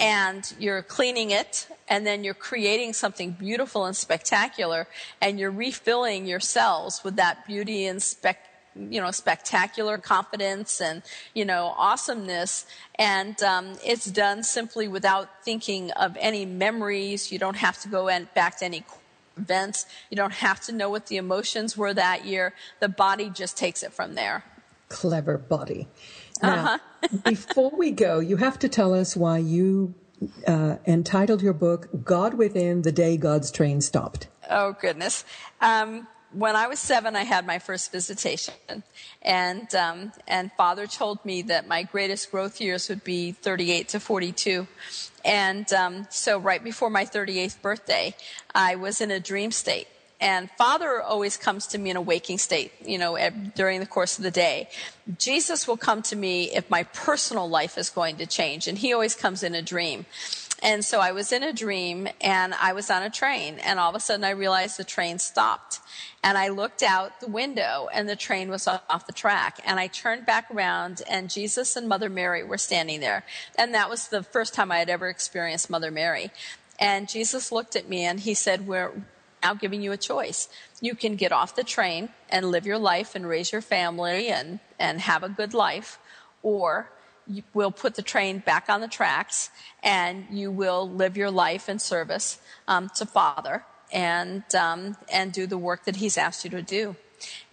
And 0.00 0.52
you're 0.58 0.82
cleaning 0.82 1.30
it, 1.30 1.68
and 1.88 2.04
then 2.04 2.24
you're 2.24 2.34
creating 2.34 2.92
something 2.92 3.30
beautiful 3.30 3.84
and 3.84 3.96
spectacular, 3.96 4.88
and 5.20 5.38
you're 5.38 5.52
refilling 5.52 6.26
your 6.26 6.40
cells 6.40 7.04
with 7.04 7.14
that 7.16 7.46
beauty 7.46 7.86
and 7.86 8.02
spec 8.02 8.55
you 8.90 9.00
know, 9.00 9.10
spectacular 9.10 9.98
confidence 9.98 10.80
and, 10.80 11.02
you 11.34 11.44
know, 11.44 11.74
awesomeness. 11.76 12.66
And 12.96 13.40
um, 13.42 13.76
it's 13.84 14.06
done 14.06 14.42
simply 14.42 14.88
without 14.88 15.44
thinking 15.44 15.90
of 15.92 16.16
any 16.20 16.44
memories. 16.44 17.32
You 17.32 17.38
don't 17.38 17.56
have 17.56 17.78
to 17.82 17.88
go 17.88 18.06
back 18.34 18.58
to 18.58 18.64
any 18.64 18.84
events. 19.36 19.86
You 20.10 20.16
don't 20.16 20.34
have 20.34 20.60
to 20.62 20.72
know 20.72 20.90
what 20.90 21.06
the 21.06 21.16
emotions 21.16 21.76
were 21.76 21.94
that 21.94 22.24
year. 22.24 22.54
The 22.80 22.88
body 22.88 23.30
just 23.30 23.56
takes 23.56 23.82
it 23.82 23.92
from 23.92 24.14
there. 24.14 24.44
clever 24.88 25.36
body. 25.38 25.88
Now, 26.42 26.74
uh-huh. 26.74 27.08
before 27.24 27.72
we 27.76 27.90
go, 27.90 28.20
you 28.20 28.36
have 28.36 28.58
to 28.60 28.68
tell 28.68 28.94
us 28.94 29.16
why 29.16 29.38
you 29.38 29.94
uh, 30.46 30.76
entitled 30.86 31.42
your 31.42 31.52
book 31.52 31.88
"God 32.04 32.34
Within: 32.34 32.82
The 32.82 32.92
Day 32.92 33.16
God's 33.16 33.50
Train 33.50 33.80
Stopped." 33.80 34.28
Oh 34.50 34.76
goodness. 34.80 35.24
Um, 35.60 36.06
when 36.32 36.56
I 36.56 36.66
was 36.66 36.78
seven, 36.78 37.16
I 37.16 37.24
had 37.24 37.46
my 37.46 37.58
first 37.58 37.92
visitation, 37.92 38.54
and 39.22 39.74
um, 39.74 40.12
and 40.26 40.50
Father 40.56 40.86
told 40.86 41.24
me 41.24 41.42
that 41.42 41.66
my 41.68 41.82
greatest 41.82 42.30
growth 42.30 42.60
years 42.60 42.88
would 42.88 43.04
be 43.04 43.32
38 43.32 43.88
to 43.90 44.00
42, 44.00 44.66
and 45.24 45.72
um, 45.72 46.06
so 46.10 46.38
right 46.38 46.62
before 46.62 46.90
my 46.90 47.04
38th 47.04 47.62
birthday, 47.62 48.14
I 48.54 48.76
was 48.76 49.00
in 49.00 49.10
a 49.10 49.20
dream 49.20 49.50
state. 49.50 49.88
And 50.18 50.50
Father 50.52 51.02
always 51.02 51.36
comes 51.36 51.66
to 51.68 51.78
me 51.78 51.90
in 51.90 51.96
a 51.96 52.00
waking 52.00 52.38
state, 52.38 52.72
you 52.82 52.96
know, 52.96 53.18
during 53.54 53.80
the 53.80 53.86
course 53.86 54.16
of 54.16 54.24
the 54.24 54.30
day. 54.30 54.70
Jesus 55.18 55.68
will 55.68 55.76
come 55.76 56.00
to 56.04 56.16
me 56.16 56.44
if 56.56 56.70
my 56.70 56.84
personal 56.84 57.46
life 57.46 57.76
is 57.76 57.90
going 57.90 58.16
to 58.16 58.26
change, 58.26 58.66
and 58.66 58.78
He 58.78 58.94
always 58.94 59.14
comes 59.14 59.42
in 59.42 59.54
a 59.54 59.60
dream. 59.60 60.06
And 60.62 60.84
so 60.84 61.00
I 61.00 61.12
was 61.12 61.32
in 61.32 61.42
a 61.42 61.52
dream 61.52 62.08
and 62.20 62.54
I 62.54 62.72
was 62.72 62.90
on 62.90 63.02
a 63.02 63.10
train 63.10 63.58
and 63.58 63.78
all 63.78 63.90
of 63.90 63.96
a 63.96 64.00
sudden 64.00 64.24
I 64.24 64.30
realized 64.30 64.78
the 64.78 64.84
train 64.84 65.18
stopped. 65.18 65.80
And 66.24 66.36
I 66.36 66.48
looked 66.48 66.82
out 66.82 67.20
the 67.20 67.28
window 67.28 67.88
and 67.92 68.08
the 68.08 68.16
train 68.16 68.48
was 68.48 68.66
off 68.66 69.06
the 69.06 69.12
track. 69.12 69.60
And 69.64 69.78
I 69.78 69.86
turned 69.86 70.26
back 70.26 70.50
around 70.50 71.02
and 71.08 71.30
Jesus 71.30 71.76
and 71.76 71.88
Mother 71.88 72.08
Mary 72.08 72.42
were 72.42 72.58
standing 72.58 73.00
there. 73.00 73.24
And 73.56 73.74
that 73.74 73.90
was 73.90 74.08
the 74.08 74.22
first 74.22 74.54
time 74.54 74.72
I 74.72 74.78
had 74.78 74.90
ever 74.90 75.08
experienced 75.08 75.70
Mother 75.70 75.90
Mary. 75.90 76.30
And 76.78 77.08
Jesus 77.08 77.52
looked 77.52 77.76
at 77.76 77.88
me 77.88 78.04
and 78.04 78.20
he 78.20 78.34
said, 78.34 78.66
We're 78.66 78.92
now 79.42 79.54
giving 79.54 79.82
you 79.82 79.92
a 79.92 79.96
choice. 79.96 80.48
You 80.80 80.94
can 80.94 81.16
get 81.16 81.32
off 81.32 81.54
the 81.54 81.64
train 81.64 82.08
and 82.28 82.50
live 82.50 82.66
your 82.66 82.78
life 82.78 83.14
and 83.14 83.28
raise 83.28 83.52
your 83.52 83.62
family 83.62 84.28
and, 84.28 84.60
and 84.78 85.00
have 85.00 85.22
a 85.22 85.28
good 85.28 85.54
life, 85.54 85.98
or 86.42 86.90
will 87.54 87.70
put 87.70 87.94
the 87.94 88.02
train 88.02 88.38
back 88.38 88.68
on 88.68 88.80
the 88.80 88.88
tracks 88.88 89.50
and 89.82 90.26
you 90.30 90.50
will 90.50 90.88
live 90.88 91.16
your 91.16 91.30
life 91.30 91.68
in 91.68 91.78
service 91.78 92.38
um, 92.68 92.88
to 92.96 93.06
Father 93.06 93.64
and, 93.92 94.42
um, 94.54 94.96
and 95.12 95.32
do 95.32 95.46
the 95.46 95.58
work 95.58 95.84
that 95.84 95.96
He's 95.96 96.16
asked 96.16 96.44
you 96.44 96.50
to 96.50 96.62
do. 96.62 96.96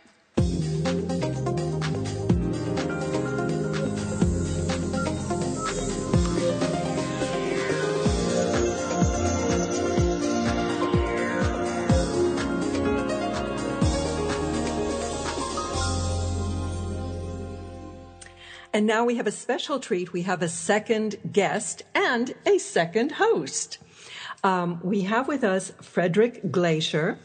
And 18.71 18.87
now 18.87 19.03
we 19.03 19.17
have 19.17 19.27
a 19.27 19.31
special 19.31 19.81
treat. 19.81 20.13
We 20.13 20.21
have 20.21 20.41
a 20.41 20.47
second 20.47 21.17
guest 21.33 21.83
and 21.93 22.33
a 22.45 22.59
second 22.59 23.11
host. 23.11 23.77
Um, 24.41 24.79
we 24.81 25.01
have 25.01 25.27
with 25.27 25.43
us 25.43 25.73
Frederick 25.81 26.43
Glaysher. 26.43 27.17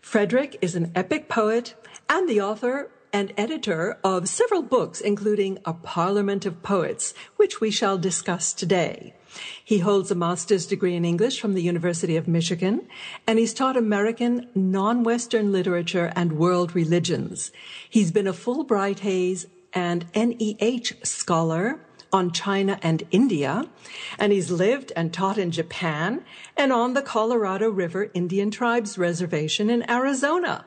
Frederick 0.00 0.58
is 0.60 0.74
an 0.74 0.90
epic 0.94 1.28
poet 1.28 1.74
and 2.08 2.28
the 2.28 2.40
author 2.40 2.90
and 3.12 3.32
editor 3.36 3.98
of 4.02 4.28
several 4.28 4.62
books, 4.62 5.00
including 5.00 5.58
A 5.64 5.72
Parliament 5.72 6.46
of 6.46 6.62
Poets, 6.62 7.12
which 7.36 7.60
we 7.60 7.70
shall 7.70 7.98
discuss 7.98 8.52
today. 8.52 9.14
He 9.64 9.78
holds 9.78 10.10
a 10.10 10.14
master's 10.14 10.66
degree 10.66 10.96
in 10.96 11.04
English 11.04 11.40
from 11.40 11.54
the 11.54 11.62
University 11.62 12.16
of 12.16 12.26
Michigan, 12.26 12.88
and 13.26 13.38
he's 13.38 13.54
taught 13.54 13.76
American 13.76 14.48
non-Western 14.54 15.52
literature 15.52 16.12
and 16.16 16.32
world 16.32 16.74
religions. 16.74 17.52
He's 17.88 18.10
been 18.10 18.26
a 18.26 18.32
Fulbright 18.32 19.00
Hays 19.00 19.46
and 19.72 20.06
NEH 20.14 21.04
scholar 21.04 21.80
on 22.12 22.30
China 22.32 22.78
and 22.82 23.02
India, 23.10 23.64
and 24.18 24.32
he's 24.32 24.50
lived 24.50 24.92
and 24.96 25.12
taught 25.12 25.38
in 25.38 25.50
Japan 25.50 26.24
and 26.56 26.72
on 26.72 26.94
the 26.94 27.02
Colorado 27.02 27.70
River 27.70 28.10
Indian 28.14 28.50
Tribes 28.50 28.98
Reservation 28.98 29.70
in 29.70 29.88
Arizona. 29.90 30.64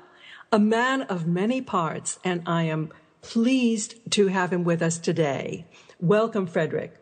A 0.52 0.60
man 0.60 1.02
of 1.04 1.28
many 1.28 1.62
parts, 1.62 2.20
and 2.24 2.44
I 2.46 2.64
am 2.64 2.92
pleased 3.22 3.96
to 4.12 4.28
have 4.28 4.54
him 4.54 4.64
with 4.64 4.82
us 4.82 4.98
today. 4.98 5.66
Welcome, 6.00 6.48
Frederick. 6.48 6.94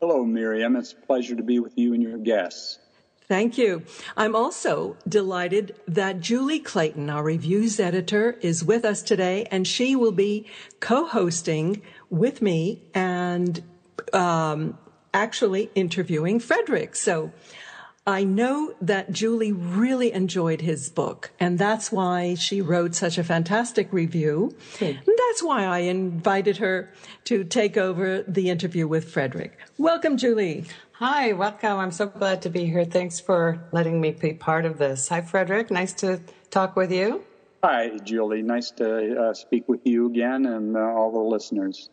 Hello, 0.00 0.24
Miriam. 0.24 0.76
It's 0.76 0.92
a 0.92 1.06
pleasure 1.06 1.34
to 1.34 1.42
be 1.42 1.58
with 1.58 1.76
you 1.76 1.94
and 1.94 2.02
your 2.02 2.18
guests. 2.18 2.78
Thank 3.28 3.58
you. 3.58 3.82
I'm 4.16 4.36
also 4.36 4.96
delighted 5.08 5.74
that 5.88 6.20
Julie 6.20 6.60
Clayton, 6.60 7.10
our 7.10 7.24
reviews 7.24 7.80
editor, 7.80 8.36
is 8.40 8.62
with 8.62 8.84
us 8.84 9.02
today, 9.02 9.48
and 9.50 9.66
she 9.66 9.96
will 9.96 10.12
be 10.12 10.46
co-hosting 10.78 11.82
with 12.10 12.42
me 12.42 12.82
and 12.94 13.62
um, 14.12 14.78
actually 15.12 15.70
interviewing 15.74 16.40
Frederick. 16.40 16.96
So 16.96 17.32
I 18.06 18.22
know 18.22 18.72
that 18.80 19.10
Julie 19.10 19.50
really 19.50 20.12
enjoyed 20.12 20.60
his 20.60 20.90
book, 20.90 21.32
and 21.40 21.58
that's 21.58 21.90
why 21.90 22.34
she 22.34 22.60
wrote 22.60 22.94
such 22.94 23.18
a 23.18 23.24
fantastic 23.24 23.92
review. 23.92 24.54
And 24.80 25.00
that's 25.04 25.42
why 25.42 25.64
I 25.64 25.78
invited 25.78 26.58
her 26.58 26.92
to 27.24 27.42
take 27.42 27.76
over 27.76 28.22
the 28.22 28.48
interview 28.48 28.86
with 28.86 29.10
Frederick. 29.10 29.58
Welcome, 29.76 30.18
Julie. 30.18 30.66
Hi, 30.92 31.32
welcome. 31.32 31.78
I'm 31.78 31.90
so 31.90 32.06
glad 32.06 32.42
to 32.42 32.48
be 32.48 32.66
here. 32.66 32.84
Thanks 32.84 33.18
for 33.18 33.60
letting 33.72 34.00
me 34.00 34.12
be 34.12 34.34
part 34.34 34.66
of 34.66 34.78
this. 34.78 35.08
Hi, 35.08 35.20
Frederick. 35.20 35.72
Nice 35.72 35.92
to 35.94 36.20
talk 36.50 36.76
with 36.76 36.92
you. 36.92 37.24
Hi, 37.64 37.98
Julie. 38.04 38.42
Nice 38.42 38.70
to 38.72 39.20
uh, 39.20 39.34
speak 39.34 39.68
with 39.68 39.80
you 39.84 40.06
again 40.06 40.46
and 40.46 40.76
uh, 40.76 40.80
all 40.80 41.10
the 41.10 41.18
listeners. 41.18 41.90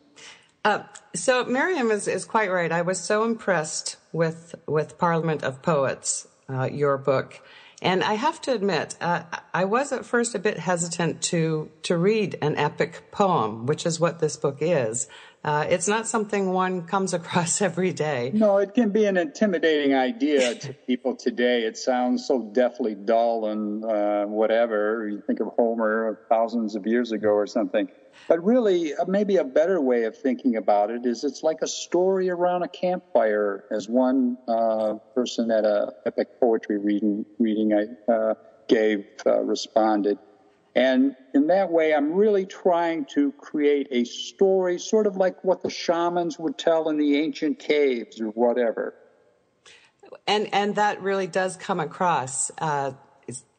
Uh, 0.63 0.83
so 1.13 1.43
Miriam 1.45 1.91
is, 1.91 2.07
is 2.07 2.25
quite 2.25 2.51
right. 2.51 2.71
I 2.71 2.81
was 2.81 2.99
so 2.99 3.23
impressed 3.23 3.97
with 4.11 4.55
with 4.67 4.97
Parliament 4.97 5.43
of 5.43 5.61
Poets, 5.61 6.27
uh, 6.47 6.69
your 6.71 6.97
book, 6.97 7.41
and 7.81 8.01
I 8.03 8.13
have 8.13 8.39
to 8.43 8.53
admit, 8.53 8.95
uh, 9.01 9.23
I 9.53 9.65
was 9.65 9.91
at 9.91 10.05
first 10.05 10.35
a 10.35 10.39
bit 10.39 10.57
hesitant 10.59 11.21
to 11.23 11.69
to 11.83 11.97
read 11.97 12.37
an 12.41 12.55
epic 12.55 13.11
poem, 13.11 13.65
which 13.65 13.85
is 13.85 13.99
what 13.99 14.19
this 14.19 14.37
book 14.37 14.59
is. 14.61 15.07
Uh, 15.43 15.65
it's 15.67 15.89
not 15.89 16.07
something 16.07 16.53
one 16.53 16.83
comes 16.83 17.13
across 17.13 17.61
every 17.69 17.91
day. 17.91 18.31
No, 18.33 18.57
it 18.57 18.73
can 18.73 18.91
be 18.91 19.05
an 19.05 19.17
intimidating 19.17 19.93
idea 19.93 20.55
to 20.55 20.73
people 20.87 21.15
today. 21.15 21.63
It 21.63 21.77
sounds 21.77 22.25
so 22.25 22.41
deathly 22.53 22.95
dull 22.95 23.47
and 23.47 23.83
uh, 23.83 24.25
whatever. 24.25 25.07
You 25.07 25.21
think 25.25 25.41
of 25.41 25.47
Homer 25.57 26.19
thousands 26.29 26.75
of 26.75 26.87
years 26.87 27.11
ago 27.11 27.29
or 27.29 27.47
something. 27.47 27.89
But 28.27 28.43
really, 28.43 28.95
uh, 28.95 29.05
maybe 29.05 29.37
a 29.37 29.43
better 29.43 29.81
way 29.81 30.03
of 30.03 30.17
thinking 30.17 30.55
about 30.55 30.91
it 30.91 31.05
is 31.05 31.23
it's 31.23 31.43
like 31.43 31.61
a 31.61 31.67
story 31.67 32.29
around 32.29 32.63
a 32.63 32.69
campfire, 32.69 33.65
as 33.71 33.89
one 33.89 34.37
uh, 34.47 34.95
person 35.15 35.51
at 35.51 35.65
a 35.65 35.91
epic 36.05 36.39
poetry 36.39 36.77
reading 36.77 37.25
reading 37.39 37.73
I 37.73 38.11
uh, 38.11 38.35
gave 38.67 39.05
uh, 39.25 39.41
responded. 39.41 40.19
And 40.75 41.15
in 41.35 41.47
that 41.47 41.71
way, 41.71 41.93
I'm 41.93 42.13
really 42.13 42.45
trying 42.45 43.05
to 43.13 43.31
create 43.33 43.87
a 43.91 44.05
story, 44.05 44.79
sort 44.79 45.05
of 45.05 45.17
like 45.17 45.43
what 45.43 45.61
the 45.61 45.69
shamans 45.69 46.39
would 46.39 46.57
tell 46.57 46.89
in 46.89 46.97
the 46.97 47.17
ancient 47.17 47.59
caves 47.59 48.19
or 48.19 48.29
whatever. 48.29 48.95
And 50.25 50.51
and 50.53 50.75
that 50.75 51.01
really 51.01 51.27
does 51.27 51.57
come 51.57 51.79
across. 51.79 52.51
Uh, 52.57 52.93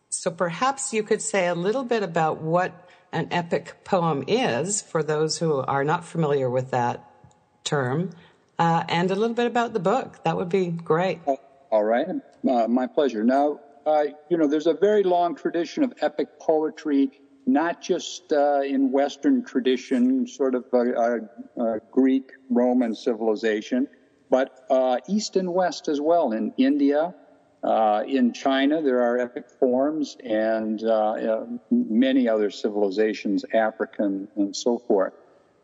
so 0.09 0.31
perhaps 0.31 0.92
you 0.92 1.03
could 1.03 1.20
say 1.20 1.48
a 1.48 1.55
little 1.55 1.85
bit 1.85 2.03
about 2.03 2.40
what 2.40 2.88
an 3.12 3.29
epic 3.31 3.85
poem 3.85 4.24
is 4.27 4.83
for 4.83 5.03
those 5.03 5.38
who 5.38 5.59
are 5.61 5.85
not 5.85 6.05
familiar 6.05 6.48
with 6.48 6.70
that 6.70 7.05
term, 7.64 8.11
uh, 8.59 8.85
and 8.88 9.11
a 9.11 9.14
little 9.14 9.35
bit 9.35 9.46
about 9.46 9.72
the 9.72 9.81
book. 9.81 10.22
That 10.24 10.37
would 10.37 10.48
be 10.48 10.66
great. 10.66 11.20
All 11.70 11.85
right, 11.85 12.07
uh, 12.09 12.68
my 12.68 12.87
pleasure. 12.87 13.24
Now, 13.24 13.61
uh, 13.87 14.05
you 14.29 14.37
know, 14.37 14.47
there's 14.47 14.66
a 14.66 14.75
very 14.75 15.03
long 15.03 15.35
tradition 15.35 15.85
of 15.85 15.92
epic 16.01 16.38
poetry 16.40 17.11
not 17.47 17.83
just 17.83 18.33
uh, 18.33 18.61
in 18.61 18.90
Western 18.90 19.44
tradition, 19.44 20.27
sort 20.27 20.55
of 20.55 20.64
Greek 21.90 22.33
Roman 22.49 22.94
civilization, 22.94 23.87
but 24.31 24.64
uh, 24.70 24.97
East 25.09 25.37
and 25.37 25.53
West 25.53 25.88
as 25.88 26.01
well. 26.01 26.33
In 26.33 26.53
India, 26.57 27.14
uh, 27.62 28.03
in 28.07 28.33
China, 28.33 28.83
there 28.83 29.03
are 29.03 29.18
epic 29.18 29.51
forms, 29.61 30.16
and 30.25 30.83
many 31.70 32.29
other 32.29 32.51
civilizations, 32.51 33.44
African 33.53 34.29
and 34.37 34.57
so 34.57 34.79
forth. 34.79 35.12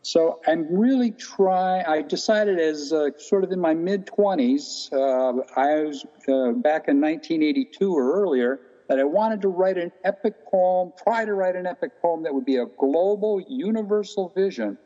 So 0.03 0.39
I'm 0.47 0.67
really 0.75 1.11
trying. 1.11 1.85
I 1.85 2.01
decided 2.01 2.59
as 2.59 2.91
uh, 2.91 3.09
sort 3.17 3.43
of 3.43 3.51
in 3.51 3.59
my 3.59 3.73
mid 3.73 4.07
20s, 4.07 4.91
uh, 4.91 5.43
I 5.55 5.83
was 5.83 6.03
uh, 6.27 6.53
back 6.53 6.87
in 6.87 6.99
1982 6.99 7.93
or 7.93 8.21
earlier, 8.21 8.61
that 8.87 8.99
I 8.99 9.03
wanted 9.03 9.41
to 9.43 9.47
write 9.47 9.77
an 9.77 9.91
epic 10.03 10.45
poem, 10.45 10.91
try 11.01 11.23
to 11.23 11.33
write 11.33 11.55
an 11.55 11.65
epic 11.65 12.01
poem 12.01 12.23
that 12.23 12.33
would 12.33 12.45
be 12.45 12.57
a 12.57 12.65
global, 12.65 13.41
universal 13.47 14.29
vision. 14.35 14.77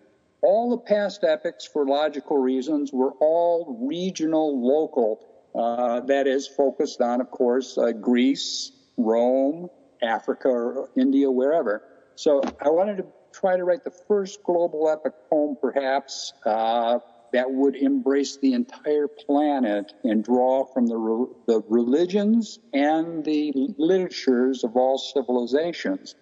All 0.42 0.70
the 0.70 0.78
past 0.78 1.24
epics, 1.24 1.66
for 1.66 1.88
logical 1.88 2.38
reasons, 2.38 2.92
were 2.94 3.14
all 3.14 3.78
regional, 3.90 4.62
local. 4.62 5.26
Uh, 5.56 6.02
that 6.02 6.28
is 6.28 6.46
focused 6.46 7.02
on, 7.02 7.22
of 7.22 7.32
course, 7.32 7.78
uh, 7.78 7.94
Greece, 7.94 8.74
Rome, 8.98 9.70
Africa, 10.04 10.86
India, 10.96 11.32
wherever. 11.32 11.82
So 12.16 12.44
I 12.60 12.70
wanted 12.70 12.98
to 12.98 13.06
try 13.40 13.58
to 13.58 13.64
write 13.64 13.84
the 13.84 13.92
first 14.08 14.44
global 14.44 14.90
epic 14.90 15.14
poem, 15.30 15.58
perhaps, 15.60 16.34
uh, 16.46 17.00
that 17.34 17.52
would 17.52 17.76
embrace 17.76 18.38
the 18.38 18.54
entire 18.54 19.08
planet 19.08 19.94
and 20.04 20.24
draw 20.24 20.64
from 20.64 20.88
the, 20.88 20.96
re- 20.96 21.28
the 21.48 21.62
religions 21.68 22.60
and 22.74 23.26
the 23.26 23.52
literatures 23.78 24.64
of 24.64 24.78
all 24.78 24.98
civilizations. 24.98 26.16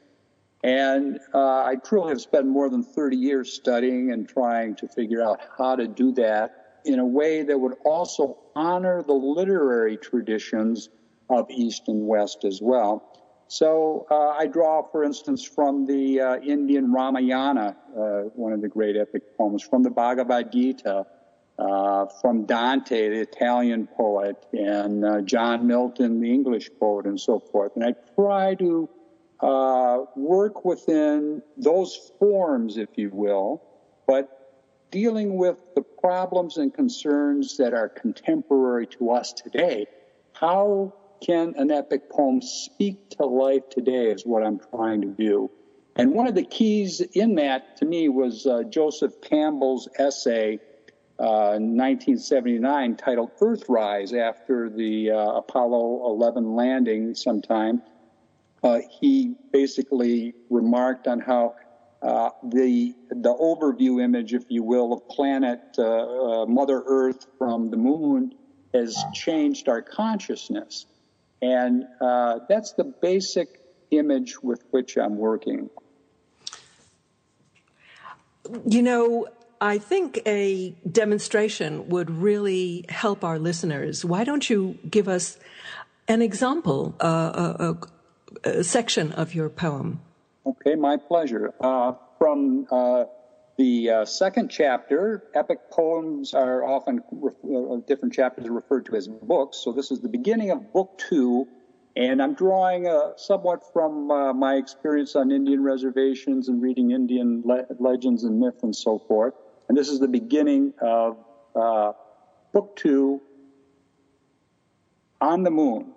And 0.63 1.19
uh, 1.33 1.63
I 1.63 1.75
truly 1.75 2.09
have 2.09 2.21
spent 2.21 2.47
more 2.47 2.69
than 2.69 2.83
30 2.83 3.17
years 3.17 3.53
studying 3.53 4.11
and 4.11 4.27
trying 4.27 4.75
to 4.77 4.87
figure 4.87 5.21
out 5.21 5.41
how 5.57 5.75
to 5.75 5.87
do 5.87 6.13
that 6.13 6.79
in 6.85 6.99
a 6.99 7.05
way 7.05 7.43
that 7.43 7.59
would 7.59 7.75
also 7.85 8.37
honor 8.55 9.03
the 9.03 9.13
literary 9.13 9.97
traditions 9.97 10.89
of 11.29 11.49
East 11.51 11.83
and 11.87 12.07
West 12.07 12.43
as 12.43 12.59
well. 12.61 13.12
So 13.53 14.07
uh, 14.09 14.29
I 14.29 14.47
draw, 14.47 14.81
for 14.81 15.03
instance, 15.03 15.43
from 15.43 15.85
the 15.85 16.19
uh, 16.19 16.37
Indian 16.37 16.91
Ramayana, 16.91 17.77
uh, 17.95 18.01
one 18.33 18.51
of 18.51 18.61
the 18.61 18.67
great 18.67 18.97
epic 18.97 19.37
poems, 19.37 19.61
from 19.61 19.83
the 19.83 19.91
Bhagavad 19.91 20.51
Gita, 20.51 21.05
uh, 21.59 22.05
from 22.19 22.45
Dante, 22.47 23.09
the 23.09 23.19
Italian 23.19 23.85
poet, 23.85 24.43
and 24.53 25.05
uh, 25.05 25.21
John 25.21 25.67
Milton, 25.67 26.19
the 26.19 26.33
English 26.33 26.71
poet, 26.79 27.05
and 27.05 27.19
so 27.19 27.37
forth. 27.37 27.73
And 27.75 27.85
I 27.85 27.93
try 28.15 28.55
to 28.55 28.89
uh, 29.39 29.99
work 30.15 30.65
within 30.65 31.43
those 31.55 32.09
forms, 32.17 32.77
if 32.77 32.89
you 32.95 33.11
will, 33.13 33.61
but 34.07 34.65
dealing 34.89 35.37
with 35.37 35.57
the 35.75 35.83
problems 35.83 36.57
and 36.57 36.73
concerns 36.73 37.57
that 37.57 37.75
are 37.75 37.87
contemporary 37.87 38.87
to 38.97 39.11
us 39.11 39.31
today. 39.31 39.85
How 40.31 40.95
can 41.23 41.53
an 41.57 41.71
epic 41.71 42.09
poem 42.09 42.41
speak 42.41 43.09
to 43.11 43.25
life 43.25 43.69
today 43.69 44.11
is 44.11 44.25
what 44.25 44.43
I'm 44.43 44.59
trying 44.59 45.01
to 45.01 45.07
do. 45.07 45.49
And 45.95 46.13
one 46.13 46.27
of 46.27 46.35
the 46.35 46.43
keys 46.43 47.01
in 47.01 47.35
that 47.35 47.77
to 47.77 47.85
me 47.85 48.09
was 48.09 48.45
uh, 48.45 48.63
Joseph 48.63 49.21
Campbell's 49.21 49.87
essay, 49.97 50.59
uh, 51.19 51.57
1979, 51.59 52.97
titled 52.97 53.31
Earthrise, 53.39 54.13
after 54.13 54.69
the 54.69 55.11
uh, 55.11 55.37
Apollo 55.37 56.05
11 56.07 56.55
landing 56.55 57.13
sometime. 57.15 57.81
Uh, 58.63 58.79
he 58.99 59.35
basically 59.51 60.33
remarked 60.49 61.07
on 61.07 61.19
how 61.19 61.55
uh, 62.01 62.31
the 62.43 62.93
the 63.09 63.33
overview 63.33 64.03
image, 64.03 64.33
if 64.33 64.43
you 64.49 64.63
will, 64.63 64.91
of 64.91 65.07
planet 65.07 65.61
uh, 65.77 66.45
Mother 66.47 66.83
Earth 66.85 67.27
from 67.37 67.69
the 67.69 67.77
moon 67.77 68.33
has 68.73 69.01
changed 69.13 69.69
our 69.69 69.81
consciousness. 69.81 70.85
And 71.43 71.83
uh, 71.99 72.39
that's 72.47 72.71
the 72.71 72.85
basic 72.85 73.59
image 73.91 74.41
with 74.41 74.63
which 74.71 74.97
I'm 74.97 75.17
working. 75.17 75.69
You 78.65 78.81
know, 78.81 79.27
I 79.59 79.77
think 79.77 80.21
a 80.25 80.73
demonstration 80.89 81.89
would 81.89 82.09
really 82.09 82.85
help 82.87 83.25
our 83.25 83.37
listeners. 83.39 84.05
Why 84.05 84.23
don't 84.23 84.49
you 84.49 84.77
give 84.89 85.09
us 85.09 85.37
an 86.07 86.21
example, 86.21 86.95
uh, 87.01 87.75
a, 88.45 88.49
a, 88.49 88.63
section 88.63 89.11
of 89.11 89.35
your 89.35 89.49
poem? 89.49 89.99
Okay, 90.45 90.75
my 90.75 90.95
pleasure. 90.95 91.53
Uh, 91.59 91.91
from 92.19 92.67
uh, 92.71 93.03
the 93.63 93.89
uh, 93.89 94.03
second 94.05 94.49
chapter, 94.49 95.23
epic 95.33 95.71
poems 95.71 96.33
are 96.33 96.65
often, 96.65 96.99
uh, 96.99 97.77
different 97.87 98.13
chapters 98.13 98.45
are 98.45 98.51
referred 98.51 98.85
to 98.87 98.95
as 98.97 99.07
books. 99.07 99.57
So 99.63 99.71
this 99.71 99.89
is 99.89 100.01
the 100.01 100.09
beginning 100.09 100.51
of 100.51 100.73
book 100.73 100.97
two, 100.97 101.47
and 101.95 102.21
I'm 102.21 102.33
drawing 102.33 102.89
uh, 102.89 103.15
somewhat 103.15 103.61
from 103.71 104.11
uh, 104.11 104.33
my 104.33 104.55
experience 104.55 105.15
on 105.15 105.31
Indian 105.31 105.63
reservations 105.63 106.49
and 106.49 106.61
reading 106.61 106.91
Indian 106.91 107.41
le- 107.45 107.65
legends 107.79 108.25
and 108.25 108.37
myth 108.37 108.59
and 108.63 108.75
so 108.75 108.99
forth. 108.99 109.33
And 109.69 109.77
this 109.77 109.87
is 109.87 110.01
the 110.01 110.09
beginning 110.09 110.73
of 110.81 111.15
uh, 111.55 111.93
book 112.51 112.75
two, 112.75 113.21
On 115.21 115.41
the 115.41 115.51
Moon. 115.51 115.93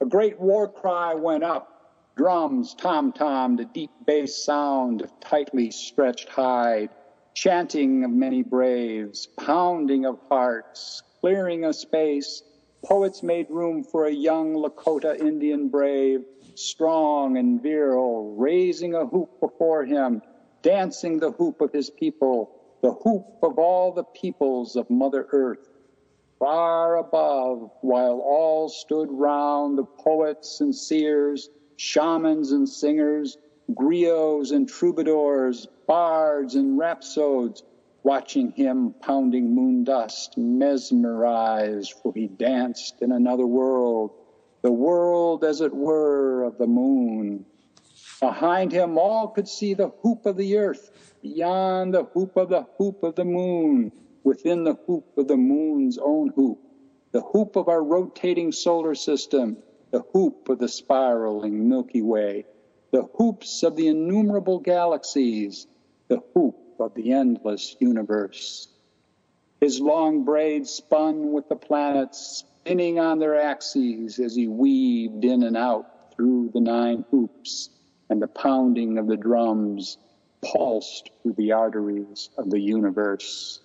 A 0.00 0.06
great 0.06 0.38
war 0.38 0.68
cry 0.68 1.14
went 1.14 1.42
up 1.42 1.73
drums 2.16 2.74
tom-tom, 2.74 3.56
the 3.56 3.64
deep 3.64 3.90
bass 4.06 4.44
sound 4.44 5.02
of 5.02 5.20
tightly 5.20 5.70
stretched 5.70 6.28
hide, 6.28 6.90
chanting 7.34 8.04
of 8.04 8.10
many 8.10 8.42
braves, 8.42 9.26
pounding 9.38 10.06
of 10.06 10.18
hearts, 10.28 11.02
clearing 11.20 11.64
a 11.64 11.72
space. 11.72 12.42
Poets 12.84 13.22
made 13.22 13.50
room 13.50 13.82
for 13.82 14.06
a 14.06 14.12
young 14.12 14.54
Lakota 14.54 15.18
Indian 15.18 15.68
brave, 15.68 16.24
strong 16.54 17.36
and 17.36 17.60
virile, 17.62 18.36
raising 18.36 18.94
a 18.94 19.06
hoop 19.06 19.40
before 19.40 19.84
him, 19.84 20.22
dancing 20.62 21.18
the 21.18 21.32
hoop 21.32 21.60
of 21.60 21.72
his 21.72 21.90
people, 21.90 22.60
the 22.82 22.92
hoop 22.92 23.26
of 23.42 23.58
all 23.58 23.92
the 23.92 24.04
peoples 24.04 24.76
of 24.76 24.88
Mother 24.88 25.26
Earth. 25.32 25.68
Far 26.38 26.96
above, 26.96 27.70
while 27.80 28.20
all 28.20 28.68
stood 28.68 29.08
round, 29.10 29.78
the 29.78 29.84
poets 29.84 30.60
and 30.60 30.74
seers, 30.74 31.48
shamans 31.76 32.52
and 32.52 32.68
singers, 32.68 33.38
griots 33.72 34.52
and 34.52 34.68
troubadours, 34.68 35.66
bards 35.86 36.54
and 36.54 36.78
rhapsodes, 36.78 37.62
watching 38.02 38.52
him 38.52 38.94
pounding 39.00 39.54
moon 39.54 39.84
dust, 39.84 40.36
mesmerized, 40.36 41.94
for 42.02 42.12
he 42.14 42.26
danced 42.26 43.00
in 43.00 43.12
another 43.12 43.46
world, 43.46 44.10
the 44.62 44.72
world, 44.72 45.44
as 45.44 45.60
it 45.60 45.74
were, 45.74 46.42
of 46.44 46.58
the 46.58 46.66
moon. 46.66 47.44
Behind 48.20 48.70
him, 48.72 48.98
all 48.98 49.28
could 49.28 49.48
see 49.48 49.74
the 49.74 49.88
hoop 50.02 50.26
of 50.26 50.36
the 50.36 50.56
earth, 50.56 50.90
beyond 51.22 51.94
the 51.94 52.04
hoop 52.04 52.36
of 52.36 52.48
the 52.50 52.66
hoop 52.78 53.02
of 53.02 53.14
the 53.14 53.24
moon, 53.24 53.92
within 54.22 54.64
the 54.64 54.74
hoop 54.86 55.16
of 55.16 55.28
the 55.28 55.36
moon's 55.36 55.98
own 55.98 56.30
hoop, 56.30 56.58
the 57.12 57.20
hoop 57.20 57.56
of 57.56 57.68
our 57.68 57.82
rotating 57.82 58.52
solar 58.52 58.94
system, 58.94 59.56
the 59.94 60.02
hoop 60.12 60.48
of 60.48 60.58
the 60.58 60.66
spiraling 60.66 61.68
Milky 61.68 62.02
Way, 62.02 62.46
the 62.90 63.04
hoops 63.16 63.62
of 63.62 63.76
the 63.76 63.86
innumerable 63.86 64.58
galaxies, 64.58 65.68
the 66.08 66.20
hoop 66.34 66.56
of 66.80 66.96
the 66.96 67.12
endless 67.12 67.76
universe. 67.78 68.66
His 69.60 69.80
long 69.80 70.24
braids 70.24 70.70
spun 70.70 71.30
with 71.30 71.48
the 71.48 71.54
planets, 71.54 72.44
spinning 72.44 72.98
on 72.98 73.20
their 73.20 73.38
axes 73.38 74.18
as 74.18 74.34
he 74.34 74.48
weaved 74.48 75.24
in 75.24 75.44
and 75.44 75.56
out 75.56 76.12
through 76.16 76.50
the 76.52 76.60
nine 76.60 77.04
hoops, 77.12 77.70
and 78.10 78.20
the 78.20 78.26
pounding 78.26 78.98
of 78.98 79.06
the 79.06 79.16
drums 79.16 79.96
pulsed 80.44 81.10
through 81.22 81.34
the 81.34 81.52
arteries 81.52 82.30
of 82.36 82.50
the 82.50 82.60
universe. 82.60 83.60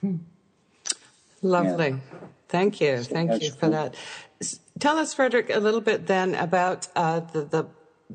Hmm. 0.00 0.16
Lovely. 1.42 1.90
Yeah. 1.90 2.28
Thank 2.50 2.80
you. 2.80 2.98
Thank 2.98 3.42
you 3.42 3.52
for 3.52 3.68
that. 3.68 3.94
Tell 4.80 4.98
us, 4.98 5.14
Frederick, 5.14 5.50
a 5.54 5.60
little 5.60 5.80
bit 5.80 6.06
then 6.06 6.34
about 6.34 6.88
uh, 6.96 7.20
the, 7.20 7.42
the 7.42 7.66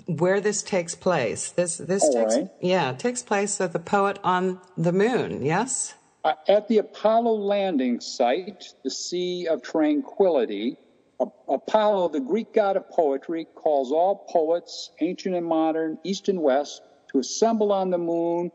where 0.07 0.41
this 0.41 0.61
takes 0.61 0.93
place. 0.93 1.51
This 1.51 1.77
this 1.77 2.03
takes 2.09 2.35
right. 2.35 2.49
yeah 2.61 2.91
takes 2.93 3.23
place 3.23 3.61
at 3.61 3.71
the 3.71 3.79
poet 3.79 4.19
on 4.23 4.59
the 4.77 4.91
moon. 4.91 5.45
Yes. 5.45 5.93
Uh, 6.23 6.33
at 6.47 6.67
the 6.67 6.79
Apollo 6.79 7.35
landing 7.35 8.01
site, 8.01 8.73
the 8.83 8.89
Sea 8.89 9.47
of 9.47 9.61
Tranquility, 9.61 10.75
Apollo, 11.47 12.09
the 12.09 12.19
Greek 12.19 12.51
god 12.51 12.75
of 12.77 12.89
poetry, 12.89 13.45
calls 13.55 13.91
all 13.91 14.25
poets, 14.29 14.89
ancient 15.01 15.35
and 15.35 15.45
modern, 15.45 15.99
east 16.03 16.27
and 16.27 16.41
west, 16.41 16.81
to 17.11 17.19
assemble 17.19 17.71
on 17.71 17.91
the 17.91 17.99
moon 17.99 18.51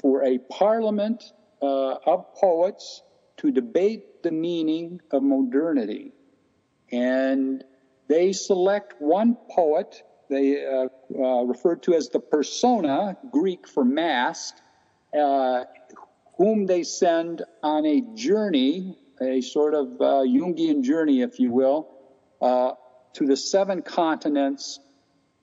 for 0.00 0.22
a 0.24 0.38
parliament 0.38 1.24
uh, 1.60 1.94
of 2.06 2.32
poets 2.36 3.02
to 3.40 3.50
debate 3.50 4.22
the 4.22 4.30
meaning 4.30 5.00
of 5.10 5.22
modernity. 5.22 6.12
And 6.92 7.64
they 8.08 8.32
select 8.32 8.94
one 9.00 9.36
poet 9.50 10.02
they 10.30 10.64
uh, 10.64 10.86
uh, 11.12 11.42
referred 11.42 11.82
to 11.82 11.94
as 11.94 12.08
the 12.08 12.20
persona, 12.20 13.18
Greek 13.32 13.66
for 13.66 13.84
mask, 13.84 14.54
uh, 15.12 15.64
whom 16.38 16.66
they 16.66 16.84
send 16.84 17.42
on 17.62 17.84
a 17.84 18.00
journey, 18.14 18.96
a 19.20 19.40
sort 19.40 19.74
of 19.74 19.88
uh, 20.00 20.22
Jungian 20.24 20.82
journey, 20.84 21.20
if 21.20 21.40
you 21.40 21.50
will, 21.50 21.88
uh, 22.40 22.72
to 23.14 23.26
the 23.26 23.36
seven 23.36 23.82
continents, 23.82 24.78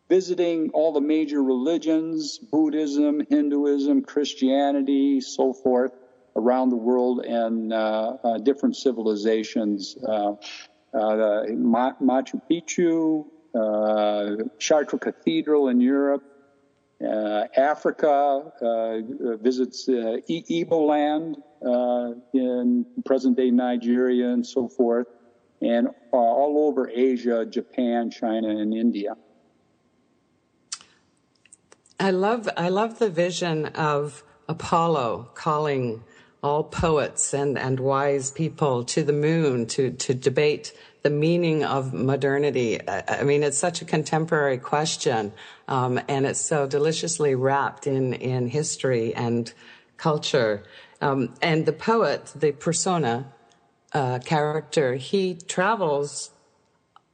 visiting 0.08 0.70
all 0.70 0.94
the 0.94 1.02
major 1.02 1.44
religions, 1.44 2.38
Buddhism, 2.38 3.22
Hinduism, 3.30 4.04
Christianity, 4.04 5.20
so 5.20 5.52
forth, 5.52 5.92
around 6.38 6.70
the 6.70 6.78
world 6.78 7.26
and 7.26 7.74
uh, 7.74 8.38
different 8.44 8.76
civilizations. 8.76 9.98
Machu 10.94 12.42
Picchu, 12.50 13.26
uh, 13.54 14.44
Chartres 14.60 15.00
Cathedral 15.02 15.70
in 15.70 15.82
Europe, 15.82 16.24
uh, 17.04 17.46
Africa 17.56 18.52
uh, 18.62 19.38
visits 19.38 19.88
uh, 19.88 20.18
Igbo 20.30 20.88
land 20.88 21.38
in 22.34 22.86
present-day 23.06 23.52
Nigeria 23.52 24.30
and 24.30 24.46
so 24.46 24.68
forth, 24.68 25.08
and 25.62 25.90
all 26.12 26.68
over 26.68 26.90
Asia, 26.90 27.46
Japan, 27.46 28.10
China, 28.10 28.50
and 28.50 28.74
India. 28.74 29.16
I 32.00 32.12
love 32.12 32.48
I 32.58 32.70
love 32.70 33.00
the 33.00 33.10
vision 33.10 33.68
of 33.68 34.24
Apollo 34.48 35.32
calling 35.34 36.04
all 36.44 36.64
poets 36.64 37.34
and, 37.34 37.58
and 37.58 37.80
wise 37.80 38.32
people 38.32 38.84
to 38.84 39.04
the 39.04 39.14
moon 39.14 39.66
to, 39.66 39.92
to 39.92 40.14
debate 40.14 40.74
the 41.04 41.10
meaning 41.10 41.64
of 41.64 41.94
modernity. 41.94 42.80
I, 42.88 43.24
mean, 43.24 43.44
it's 43.44 43.58
such 43.58 43.82
a 43.82 43.86
contemporary 43.86 44.58
question, 44.58 45.34
um, 45.68 46.00
and 46.08 46.26
it's 46.26 46.42
so 46.42 46.68
deliciously 46.68 47.34
wrapped 47.34 47.88
in, 47.88 48.14
in 48.14 48.48
history 48.48 49.16
and 49.16 49.52
culture. 49.98 50.64
Um, 51.02 51.34
and 51.42 51.66
the 51.66 51.74
poet, 51.74 52.34
the 52.36 52.52
persona 52.52 53.32
uh, 53.94 54.20
character, 54.20 54.96
he 54.96 55.36
travels 55.36 56.32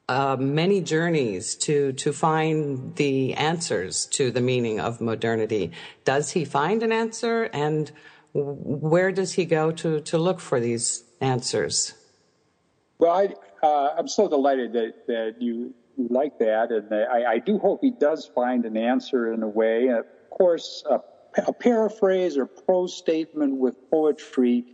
uh, 0.10 0.36
many 0.38 0.82
journeys 0.82 1.56
to 1.56 1.94
to 1.94 2.12
find 2.12 2.96
the 2.98 3.34
answers 3.36 4.06
to 4.08 4.32
the 4.32 4.42
meaning 4.42 4.80
of 4.80 5.00
modernity. 5.00 5.72
Does 6.04 6.32
he 6.32 6.44
find 6.46 6.84
an 6.84 6.92
answer, 6.92 7.44
and 7.54 7.92
where 8.34 9.12
does 9.12 9.34
he 9.34 9.46
go 9.46 9.72
to 9.72 10.02
to 10.02 10.18
look 10.18 10.40
for 10.40 10.60
these 10.60 11.04
answers? 11.22 11.94
Well, 13.00 13.12
I, 13.12 13.66
uh, 13.66 13.96
I'm 13.98 14.08
so 14.08 14.28
delighted 14.28 14.74
that, 14.74 15.08
that 15.08 15.36
you, 15.40 15.74
like 15.98 16.40
that, 16.40 16.72
and 16.72 16.94
I, 16.94 17.34
I, 17.34 17.40
do 17.40 17.60
hope 17.60 17.80
he 17.82 17.92
does 17.92 18.30
find 18.34 18.66
an 18.66 18.78
answer 18.78 19.34
in 19.34 19.44
a 19.44 19.48
way. 19.48 19.88
Of 19.88 20.06
course, 20.30 20.84
a, 20.90 21.00
a 21.46 21.54
paraphrase 21.54 22.38
or 22.38 22.46
prose 22.46 22.96
statement 22.96 23.58
with 23.58 23.76
poetry. 23.92 24.66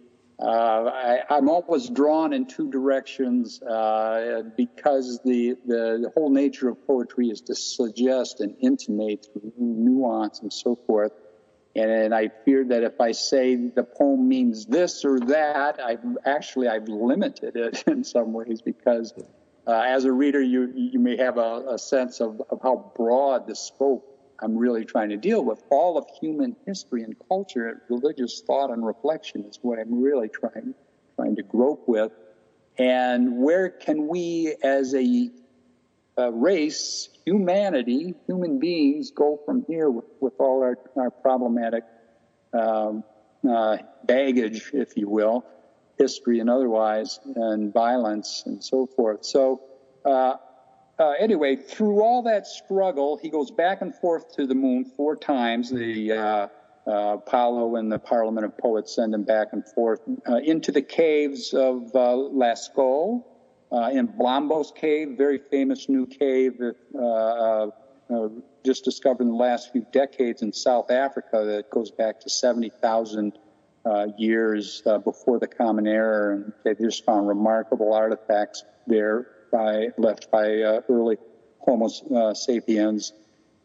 Uh, 0.41 1.19
I, 1.29 1.37
am 1.37 1.49
always 1.49 1.89
drawn 1.89 2.31
in 2.33 2.45
two 2.45 2.69
directions 2.69 3.61
uh, 3.61 4.43
because 4.55 5.19
the, 5.25 5.55
the, 5.65 5.99
the 6.03 6.11
whole 6.15 6.29
nature 6.29 6.69
of 6.69 6.85
poetry 6.87 7.27
is 7.27 7.41
to 7.41 7.55
suggest 7.55 8.39
and 8.39 8.55
intimate 8.61 9.27
through 9.33 9.51
nuance 9.57 10.39
and 10.39 10.53
so 10.53 10.77
forth. 10.87 11.11
And 11.79 12.13
I 12.13 12.29
fear 12.45 12.65
that 12.65 12.83
if 12.83 12.99
I 12.99 13.11
say 13.11 13.55
the 13.55 13.83
poem 13.83 14.27
means 14.27 14.65
this 14.65 15.05
or 15.05 15.19
that, 15.19 15.79
I've 15.79 16.17
actually 16.25 16.67
I've 16.67 16.87
limited 16.87 17.55
it 17.55 17.83
in 17.87 18.03
some 18.03 18.33
ways 18.33 18.61
because 18.61 19.13
uh, 19.67 19.83
as 19.85 20.05
a 20.05 20.11
reader, 20.11 20.41
you 20.41 20.71
you 20.75 20.99
may 20.99 21.17
have 21.17 21.37
a, 21.37 21.65
a 21.69 21.77
sense 21.77 22.21
of, 22.21 22.41
of 22.49 22.59
how 22.61 22.91
broad 22.95 23.47
the 23.47 23.55
scope 23.55 24.05
I'm 24.41 24.57
really 24.57 24.85
trying 24.85 25.09
to 25.09 25.17
deal 25.17 25.43
with. 25.43 25.61
All 25.69 25.97
of 25.97 26.05
human 26.19 26.55
history 26.65 27.03
and 27.03 27.15
culture, 27.27 27.81
religious 27.89 28.41
thought 28.45 28.71
and 28.71 28.85
reflection 28.85 29.45
is 29.45 29.59
what 29.61 29.79
I'm 29.79 30.01
really 30.01 30.29
trying 30.29 30.73
trying 31.15 31.35
to 31.35 31.43
grope 31.43 31.87
with. 31.87 32.11
And 32.77 33.37
where 33.37 33.69
can 33.69 34.07
we, 34.07 34.55
as 34.63 34.95
a 34.95 35.29
uh, 36.19 36.31
race, 36.31 37.09
humanity, 37.25 38.13
human 38.27 38.59
beings 38.59 39.11
go 39.11 39.39
from 39.45 39.63
here 39.67 39.89
with, 39.89 40.05
with 40.19 40.33
all 40.39 40.61
our, 40.61 40.77
our 40.97 41.09
problematic 41.09 41.83
um, 42.53 43.03
uh, 43.49 43.77
baggage, 44.03 44.71
if 44.73 44.97
you 44.97 45.07
will, 45.07 45.45
history 45.97 46.39
and 46.39 46.49
otherwise, 46.49 47.19
and 47.35 47.73
violence 47.73 48.43
and 48.45 48.63
so 48.63 48.85
forth. 48.85 49.23
So, 49.25 49.61
uh, 50.05 50.35
uh, 50.97 51.11
anyway, 51.17 51.55
through 51.55 52.01
all 52.03 52.23
that 52.23 52.45
struggle, 52.45 53.17
he 53.21 53.29
goes 53.29 53.51
back 53.51 53.81
and 53.81 53.95
forth 53.95 54.35
to 54.35 54.45
the 54.45 54.55
moon 54.55 54.83
four 54.83 55.15
times. 55.15 55.69
The 55.69 56.11
uh, 56.11 56.47
uh, 56.85 57.17
Apollo 57.17 57.77
and 57.77 57.91
the 57.91 57.99
Parliament 57.99 58.45
of 58.45 58.57
Poets 58.57 58.95
send 58.95 59.13
him 59.13 59.23
back 59.23 59.49
and 59.53 59.63
forth 59.65 60.01
uh, 60.27 60.37
into 60.37 60.71
the 60.71 60.81
caves 60.81 61.53
of 61.53 61.91
Lascaux, 61.93 63.23
uh, 63.71 63.89
in 63.91 64.07
Blombos 64.07 64.73
Cave, 64.75 65.15
very 65.17 65.37
famous 65.37 65.89
new 65.89 66.05
cave 66.05 66.57
that 66.57 66.75
uh, 66.95 67.69
uh, 68.13 68.29
just 68.65 68.83
discovered 68.83 69.23
in 69.23 69.29
the 69.29 69.35
last 69.35 69.71
few 69.71 69.85
decades 69.91 70.41
in 70.41 70.51
South 70.51 70.89
Africa 70.89 71.43
that 71.45 71.69
goes 71.69 71.91
back 71.91 72.19
to 72.21 72.29
70,000 72.29 73.37
uh, 73.85 74.07
years 74.17 74.81
uh, 74.85 74.97
before 74.97 75.39
the 75.39 75.47
Common 75.47 75.87
Era, 75.87 76.35
and 76.35 76.53
they 76.63 76.75
just 76.75 77.05
found 77.05 77.27
remarkable 77.27 77.93
artifacts 77.93 78.63
there 78.87 79.27
by 79.51 79.89
left 79.97 80.29
by 80.31 80.61
uh, 80.61 80.81
early 80.89 81.17
Homo 81.59 81.87
sapiens 82.33 83.13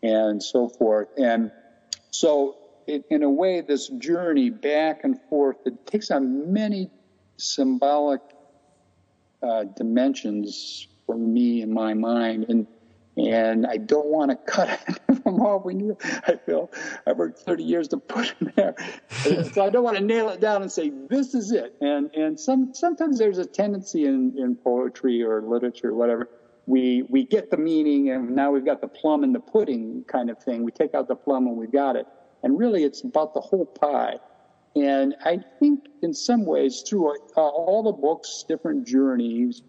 and 0.03 0.43
so 0.43 0.69
forth. 0.69 1.09
And 1.17 1.51
so, 2.11 2.57
it, 2.87 3.05
in 3.11 3.23
a 3.23 3.31
way, 3.31 3.63
this 3.63 3.89
journey 3.89 4.51
back 4.51 5.05
and 5.05 5.19
forth 5.31 5.57
it 5.65 5.87
takes 5.87 6.11
on 6.11 6.53
many 6.53 6.91
symbolic 7.39 8.21
uh, 9.45 9.65
dimensions 9.77 10.89
for 11.07 11.17
me 11.17 11.63
in 11.63 11.73
my 11.73 11.95
mind, 11.95 12.47
and 12.49 12.67
and 13.17 13.67
I 13.67 13.77
don't 13.77 14.07
want 14.07 14.31
to 14.31 14.37
cut 14.53 14.81
them 15.07 15.41
off. 15.41 15.71
You, 15.73 15.97
I 16.27 16.37
feel 16.37 16.71
I've 17.07 17.17
worked 17.17 17.41
30 17.41 17.63
years 17.63 17.89
to 17.89 17.99
put 17.99 18.35
them 18.39 18.53
there, 18.57 18.75
so 19.53 19.65
I 19.65 19.71
don't 19.71 19.85
want 19.85 19.97
to 19.97 20.03
nail 20.03 20.29
it 20.31 20.41
down 20.41 20.63
and 20.63 20.71
say 20.71 20.91
this 21.09 21.35
is 21.35 21.53
it. 21.53 21.77
And 21.81 22.11
and 22.15 22.39
some 22.39 22.75
sometimes 22.75 23.19
there's 23.19 23.39
a 23.39 23.47
tendency 23.47 24.07
in 24.07 24.35
in 24.39 24.57
poetry 24.57 25.23
or 25.23 25.43
literature, 25.43 25.91
or 25.91 25.95
whatever. 25.95 26.29
We 26.67 27.05
we 27.09 27.25
get 27.25 27.51
the 27.51 27.59
meaning, 27.59 28.11
and 28.11 28.35
now 28.35 28.51
we've 28.51 28.65
got 28.65 28.81
the 28.81 28.89
plum 28.89 29.23
in 29.25 29.33
the 29.33 29.41
pudding 29.41 30.05
kind 30.09 30.31
of 30.31 30.43
thing. 30.43 30.65
We 30.65 30.73
take 30.73 30.95
out 30.95 31.09
the 31.09 31.17
plum 31.17 31.47
and 31.47 31.57
we've 31.57 31.73
got 31.73 31.97
it. 31.97 32.07
And 32.43 32.59
really, 32.59 32.85
it's 32.85 33.03
about 33.03 33.35
the 33.35 33.41
whole 33.41 33.67
pie. 33.67 34.17
And 34.77 35.15
I 35.25 35.39
think 35.61 35.87
in 36.03 36.13
some 36.13 36.45
ways, 36.45 36.83
through 36.83 37.17
uh, 37.37 37.41
all 37.41 37.83
the 37.83 37.93
books, 37.93 38.45
different 38.49 38.87
journeys, 38.87 39.63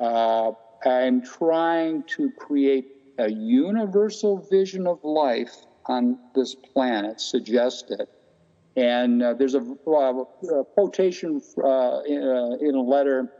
uh, 0.00 0.52
I'm 0.84 1.22
trying 1.22 2.04
to 2.16 2.30
create 2.32 2.86
a 3.18 3.30
universal 3.30 4.38
vision 4.50 4.86
of 4.86 5.02
life 5.04 5.54
on 5.86 6.18
this 6.34 6.54
planet, 6.54 7.20
suggested. 7.20 8.06
And 8.76 9.22
uh, 9.22 9.34
there's 9.34 9.54
a, 9.54 9.60
uh, 9.86 10.24
a 10.60 10.64
quotation 10.64 11.40
uh, 11.62 12.00
in, 12.06 12.22
uh, 12.22 12.56
in, 12.60 12.74
a 12.74 12.80
letter, 12.80 13.32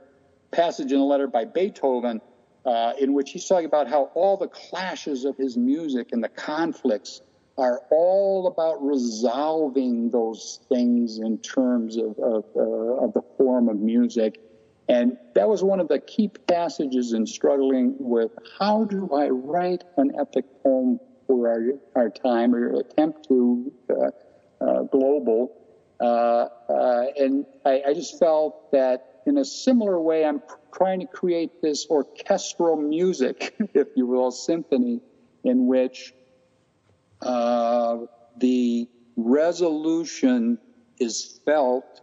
passage 0.51 0.93
in 0.93 0.99
a 0.99 1.05
letter 1.05 1.27
by 1.27 1.45
Beethoven, 1.45 2.21
in 3.01 3.13
which 3.13 3.31
he's 3.31 3.47
talking 3.47 3.67
about 3.67 3.89
how 3.89 4.11
all 4.15 4.37
the 4.37 4.49
clashes 4.49 5.25
of 5.25 5.37
his 5.37 5.57
music 5.57 6.09
and 6.13 6.23
the 6.23 6.29
conflicts 6.29 7.23
are 7.59 7.83
all 7.91 8.47
about 8.47 8.83
resolving 8.85 10.11
those 10.11 10.61
things 10.69 11.19
in 11.19 11.39
terms 11.39 11.97
of, 11.97 12.17
of, 12.19 12.45
uh, 12.57 12.61
of, 12.61 13.13
the 13.15 13.23
form 13.37 13.69
of 13.69 13.77
music. 13.77 14.41
And 14.89 15.19
that 15.35 15.49
was 15.49 15.63
one 15.63 15.81
of 15.81 15.89
the 15.89 15.99
key 15.99 16.29
passages 16.29 17.13
in 17.13 17.27
struggling 17.27 17.97
with 17.99 18.31
how 18.59 18.85
do 18.85 19.11
I 19.13 19.29
write 19.29 19.83
an 19.97 20.13
epic 20.19 20.45
poem 20.63 21.01
for 21.27 21.49
our, 21.49 22.03
our 22.05 22.11
time 22.11 22.55
or 22.55 22.79
attempt 22.79 23.29
to 23.29 23.73
uh, 23.91 24.65
uh, 24.65 24.83
global. 24.85 25.53
Uh, 26.01 26.05
uh, 26.69 27.07
and 27.19 27.45
I, 27.67 27.83
I 27.89 27.95
just 27.95 28.21
felt 28.21 28.71
that 28.71 29.23
in 29.27 29.37
a 29.37 29.45
similar 29.45 30.01
way, 30.01 30.25
I'm 30.25 30.43
trying 30.73 31.01
to 31.01 31.07
create 31.07 31.61
this 31.61 31.87
orchestral 31.91 32.77
music, 32.77 33.55
if 33.75 33.89
you 33.97 34.07
will, 34.07 34.31
symphony, 34.31 35.01
in 35.45 35.67
which 35.67 36.15
uh, 37.23 37.99
the 38.39 38.89
resolution 39.17 40.59
is 40.99 41.41
felt 41.45 42.01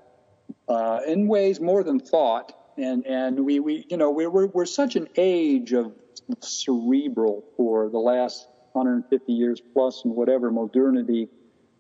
uh, 0.68 1.00
in 1.08 1.28
ways 1.28 1.60
more 1.60 1.84
than 1.84 2.00
thought. 2.00 2.54
And, 2.78 3.06
and 3.06 3.46
we, 3.46 3.60
we, 3.60 3.86
you 3.90 3.98
know, 3.98 4.12
we're, 4.12 4.30
we're, 4.30 4.48
we're 4.48 4.66
such 4.66 4.96
an 4.96 5.08
age 5.16 5.74
of 5.74 5.94
cerebral 6.42 7.44
for 7.56 7.90
the 7.90 8.00
last 8.00 8.48
150 8.74 9.32
years 9.32 9.62
plus 9.74 10.04
and 10.04 10.14
whatever 10.16 10.52
modernity. 10.52 11.30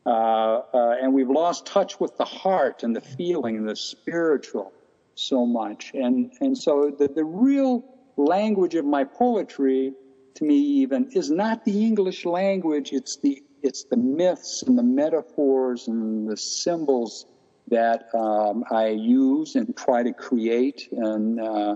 Uh, 0.05 0.61
uh, 0.73 0.95
and 1.01 1.13
we've 1.13 1.29
lost 1.29 1.65
touch 1.65 1.99
with 1.99 2.15
the 2.17 2.25
heart 2.25 2.83
and 2.83 2.95
the 2.95 3.01
feeling 3.01 3.57
and 3.57 3.67
the 3.67 3.75
spiritual 3.75 4.71
so 5.15 5.45
much. 5.45 5.91
And, 5.93 6.31
and 6.41 6.57
so 6.57 6.95
the, 6.97 7.07
the 7.07 7.25
real 7.25 7.83
language 8.17 8.75
of 8.75 8.85
my 8.85 9.03
poetry 9.03 9.93
to 10.35 10.45
me 10.45 10.55
even 10.55 11.09
is 11.11 11.31
not 11.31 11.65
the 11.65 11.85
English 11.85 12.25
language. 12.25 12.91
It's 12.91 13.17
the 13.17 13.41
it's 13.63 13.85
the 13.85 13.97
myths 13.97 14.61
and 14.63 14.77
the 14.77 14.83
metaphors 14.83 15.87
and 15.87 16.29
the 16.29 16.37
symbols 16.37 17.25
that 17.69 18.13
um, 18.13 18.63
I 18.69 18.89
use 18.89 19.55
and 19.55 19.75
try 19.75 20.03
to 20.03 20.13
create 20.13 20.87
and 20.91 21.39
uh, 21.39 21.75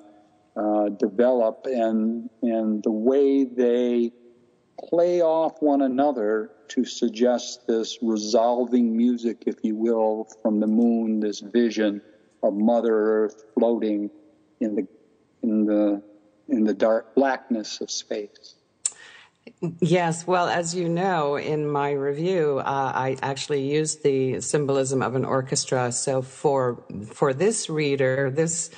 uh, 0.56 0.90
develop, 0.90 1.66
and 1.66 2.30
and 2.42 2.84
the 2.84 2.92
way 2.92 3.46
they 3.46 4.12
play 4.90 5.22
off 5.22 5.62
one 5.62 5.82
another 5.82 6.52
to 6.70 6.86
suggest 6.86 7.66
this 7.68 7.98
resolving 8.02 8.96
music, 8.96 9.44
if 9.48 9.56
you 9.64 9.76
will, 9.76 10.28
from 10.42 10.60
the 10.60 10.68
moon, 10.68 11.20
this 11.20 11.40
vision 11.40 12.02
of 12.44 12.54
Mother 12.54 12.94
Earth 12.94 13.44
floating 13.56 14.12
in 14.60 14.76
the 14.76 14.88
in 15.42 15.66
the 15.66 16.04
in 16.50 16.64
the 16.64 16.74
dark 16.74 17.16
blackness 17.16 17.82
of 17.82 17.90
space. 17.92 18.56
Yes, 19.80 20.28
well, 20.28 20.48
as 20.48 20.76
you 20.76 20.88
know, 20.88 21.36
in 21.36 21.68
my 21.68 21.92
review, 21.92 22.60
uh, 22.60 22.92
I 22.96 23.18
actually 23.22 23.70
used 23.70 24.04
the 24.04 24.42
symbolism 24.42 25.02
of 25.02 25.16
an 25.16 25.26
orchestra. 25.26 25.92
So 25.92 26.22
for 26.22 26.84
for 27.08 27.34
this 27.34 27.70
reader, 27.70 28.30
this 28.30 28.70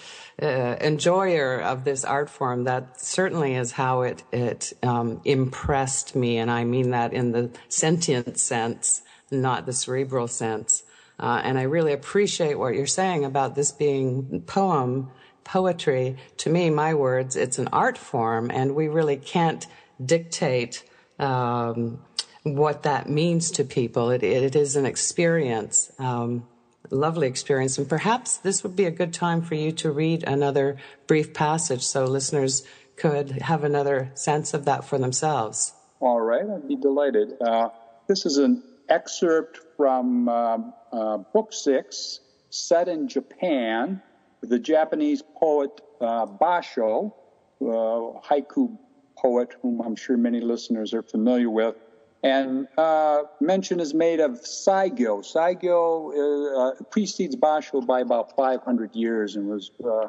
uh, 0.41 0.77
enjoyer 0.81 1.59
of 1.61 1.83
this 1.83 2.03
art 2.03 2.29
form, 2.29 2.63
that 2.63 2.99
certainly 2.99 3.55
is 3.55 3.71
how 3.71 4.01
it 4.01 4.23
it 4.31 4.73
um, 4.81 5.21
impressed 5.25 6.15
me, 6.15 6.37
and 6.37 6.49
I 6.49 6.63
mean 6.63 6.91
that 6.91 7.13
in 7.13 7.31
the 7.31 7.51
sentient 7.69 8.39
sense, 8.39 9.01
not 9.29 9.65
the 9.65 9.73
cerebral 9.73 10.27
sense. 10.27 10.83
Uh, 11.19 11.39
and 11.43 11.59
I 11.59 11.63
really 11.63 11.93
appreciate 11.93 12.57
what 12.57 12.73
you're 12.73 12.87
saying 12.87 13.25
about 13.25 13.53
this 13.53 13.71
being 13.71 14.41
poem, 14.47 15.11
poetry. 15.43 16.17
To 16.37 16.49
me, 16.49 16.69
my 16.69 16.93
words, 16.93 17.35
it's 17.35 17.59
an 17.59 17.69
art 17.71 17.97
form, 17.97 18.51
and 18.51 18.75
we 18.75 18.87
really 18.87 19.17
can't 19.17 19.65
dictate 20.03 20.83
um, 21.19 21.99
what 22.43 22.83
that 22.83 23.09
means 23.09 23.51
to 23.51 23.63
people. 23.63 24.09
It, 24.09 24.23
it 24.23 24.55
is 24.55 24.75
an 24.75 24.85
experience, 24.85 25.91
um, 25.99 26.47
lovely 26.89 27.27
experience, 27.27 27.77
and 27.77 27.87
perhaps 27.87 28.37
this 28.37 28.63
would 28.63 28.75
be 28.75 28.85
a 28.85 28.91
good 28.91 29.13
time 29.13 29.41
for 29.41 29.55
you 29.55 29.71
to 29.73 29.91
read 29.91 30.23
another 30.23 30.77
brief 31.07 31.33
passage 31.33 31.83
so 31.83 32.05
listeners 32.05 32.63
could 32.95 33.31
have 33.31 33.63
another 33.63 34.11
sense 34.13 34.53
of 34.53 34.65
that 34.65 34.85
for 34.85 34.97
themselves. 34.97 35.73
All 35.99 36.21
right, 36.21 36.43
I'd 36.49 36.67
be 36.67 36.75
delighted. 36.75 37.33
Uh, 37.39 37.69
this 38.07 38.25
is 38.25 38.37
an 38.37 38.63
excerpt 38.89 39.59
from 39.77 40.27
uh, 40.27 40.57
uh, 40.91 41.17
Book 41.17 41.53
Six, 41.53 42.19
set 42.49 42.87
in 42.87 43.07
Japan, 43.07 44.01
the 44.41 44.59
Japanese 44.59 45.21
poet 45.39 45.81
uh, 45.99 46.25
Basho, 46.25 47.13
uh, 47.61 47.65
haiku 47.65 48.77
poet 49.17 49.55
whom 49.61 49.81
I'm 49.81 49.95
sure 49.95 50.17
many 50.17 50.41
listeners 50.41 50.93
are 50.93 51.03
familiar 51.03 51.49
with. 51.49 51.75
And 52.23 52.67
uh, 52.77 53.23
mention 53.39 53.79
is 53.79 53.93
made 53.93 54.19
of 54.19 54.41
Saigyo. 54.41 55.23
Saigyo 55.23 56.75
uh, 56.79 56.83
precedes 56.91 57.35
Basho 57.35 57.85
by 57.85 58.01
about 58.01 58.35
500 58.35 58.95
years 58.95 59.35
and 59.35 59.47
was 59.47 59.71
uh, 59.83 60.07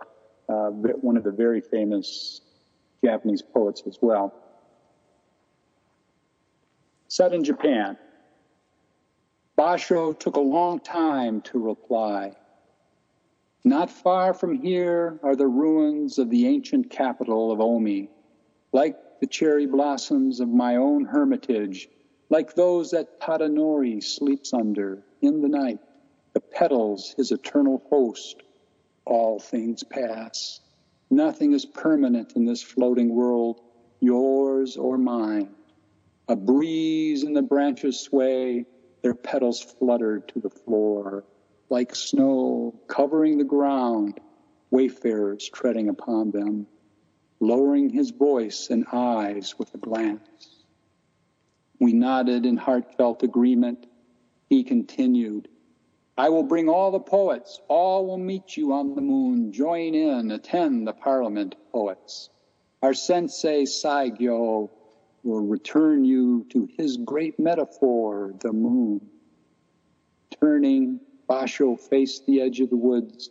uh, 0.49 0.70
one 0.70 1.16
of 1.16 1.24
the 1.24 1.30
very 1.30 1.61
famous 1.61 2.43
Japanese 3.05 3.43
poets 3.43 3.83
as 3.87 3.99
well. 4.01 4.35
Set 7.09 7.33
in 7.33 7.45
Japan, 7.45 7.99
Basho 9.59 10.18
took 10.18 10.37
a 10.37 10.41
long 10.41 10.80
time 10.80 11.41
to 11.43 11.59
reply. 11.59 12.33
Not 13.64 13.90
far 13.90 14.34
from 14.34 14.54
here 14.54 15.20
are 15.22 15.36
the 15.36 15.46
ruins 15.46 16.18
of 16.18 16.30
the 16.30 16.46
ancient 16.46 16.90
capital 16.90 17.52
of 17.52 17.60
Omi 17.60 18.10
like 18.72 19.20
the 19.20 19.26
cherry 19.26 19.66
blossoms 19.66 20.40
of 20.40 20.48
my 20.48 20.76
own 20.76 21.04
hermitage, 21.04 21.88
like 22.30 22.54
those 22.54 22.90
that 22.90 23.20
Tadanori 23.20 24.02
sleeps 24.02 24.54
under 24.54 25.02
in 25.20 25.42
the 25.42 25.48
night, 25.48 25.78
the 26.32 26.40
petals 26.40 27.14
his 27.16 27.30
eternal 27.30 27.82
host, 27.90 28.42
all 29.04 29.38
things 29.38 29.84
pass. 29.84 30.60
Nothing 31.10 31.52
is 31.52 31.66
permanent 31.66 32.32
in 32.34 32.46
this 32.46 32.62
floating 32.62 33.14
world, 33.14 33.60
yours 34.00 34.76
or 34.76 34.96
mine. 34.96 35.50
A 36.28 36.36
breeze 36.36 37.22
and 37.24 37.36
the 37.36 37.42
branches 37.42 38.00
sway, 38.00 38.64
their 39.02 39.14
petals 39.14 39.60
flutter 39.60 40.20
to 40.20 40.40
the 40.40 40.48
floor, 40.48 41.24
like 41.73 41.97
snow 41.97 42.79
covering 42.87 43.39
the 43.39 43.45
ground, 43.45 44.20
wayfarers 44.70 45.51
treading 45.53 45.89
upon 45.89 46.31
them 46.31 46.68
lowering 47.43 47.91
his 47.91 48.12
voice 48.12 48.68
and 48.70 48.87
eyes 48.93 49.59
with 49.59 49.75
a 49.75 49.79
glance. 49.79 50.62
We 51.81 51.93
nodded 51.93 52.47
in 52.47 52.57
heartfelt 52.57 53.25
agreement. 53.25 53.85
He 54.49 54.62
continued, 54.62 55.49
I 56.16 56.29
will 56.29 56.45
bring 56.45 56.68
all 56.68 56.93
the 56.93 57.01
poets. 57.01 57.61
All 57.66 58.07
will 58.07 58.18
meet 58.18 58.57
you 58.57 58.73
on 58.73 58.95
the 58.95 59.01
moon. 59.01 59.53
Join 59.53 59.97
in, 59.97 60.31
attend 60.31 60.87
the 60.87 60.93
Parliament 60.93 61.57
poets. 61.73 62.31
Our 62.81 62.95
sensei 62.95 63.64
Saigyo 63.64 64.70
will 65.25 65.41
return 65.41 66.05
you 66.05 66.47
to 66.51 66.68
his 66.79 66.97
great 66.97 67.41
metaphor, 67.41 68.35
the 68.41 68.53
moon. 68.53 69.01
Turning, 70.41 71.01
Basho 71.29 71.79
faced 71.79 72.27
the 72.27 72.41
edge 72.41 72.61
of 72.61 72.70
the 72.70 72.77
woods 72.77 73.31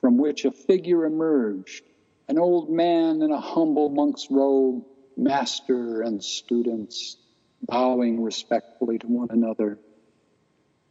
from 0.00 0.18
which 0.18 0.44
a 0.44 0.50
figure 0.50 1.04
emerged 1.04 1.84
an 2.28 2.38
old 2.38 2.70
man 2.70 3.22
in 3.22 3.30
a 3.30 3.40
humble 3.40 3.90
monk's 3.90 4.30
robe, 4.30 4.84
master 5.16 6.00
and 6.00 6.22
students, 6.22 7.16
bowing 7.62 8.22
respectfully 8.22 8.98
to 8.98 9.06
one 9.06 9.28
another. 9.30 9.78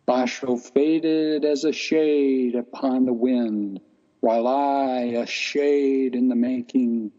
Basho 0.08 0.60
faded 0.60 1.46
as 1.46 1.64
a 1.64 1.72
shade 1.72 2.56
upon 2.56 3.06
the 3.06 3.14
wind, 3.14 3.80
while 4.20 4.48
I, 4.48 5.00
a 5.16 5.26
shade 5.26 6.16
in 6.16 6.28
the 6.28 6.36
making, 6.36 7.12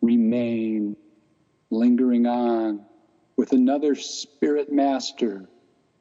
remain, 0.00 0.96
lingering 1.70 2.26
on 2.26 2.84
with 3.36 3.52
another 3.52 3.94
spirit 3.94 4.70
master 4.70 5.48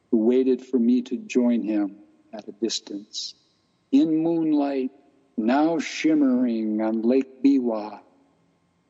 who 0.10 0.18
waited 0.18 0.62
for 0.66 0.78
me 0.78 1.04
to 1.04 1.18
join 1.18 1.62
him 1.64 1.96
at 2.34 2.48
a 2.48 2.52
distance. 2.52 3.36
In 3.92 4.24
moonlight, 4.24 4.92
now 5.38 5.80
shimmering 5.80 6.82
on 6.82 7.02
Lake 7.02 7.44
Biwa, 7.44 8.00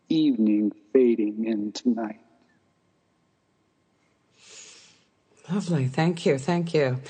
evening 0.09 0.71
fading 0.93 1.45
into 1.45 1.89
night. 1.89 2.19
Lovely. 5.49 5.87
Thank 5.87 6.25
you. 6.25 6.37
Thank 6.37 6.73
you. 6.73 7.01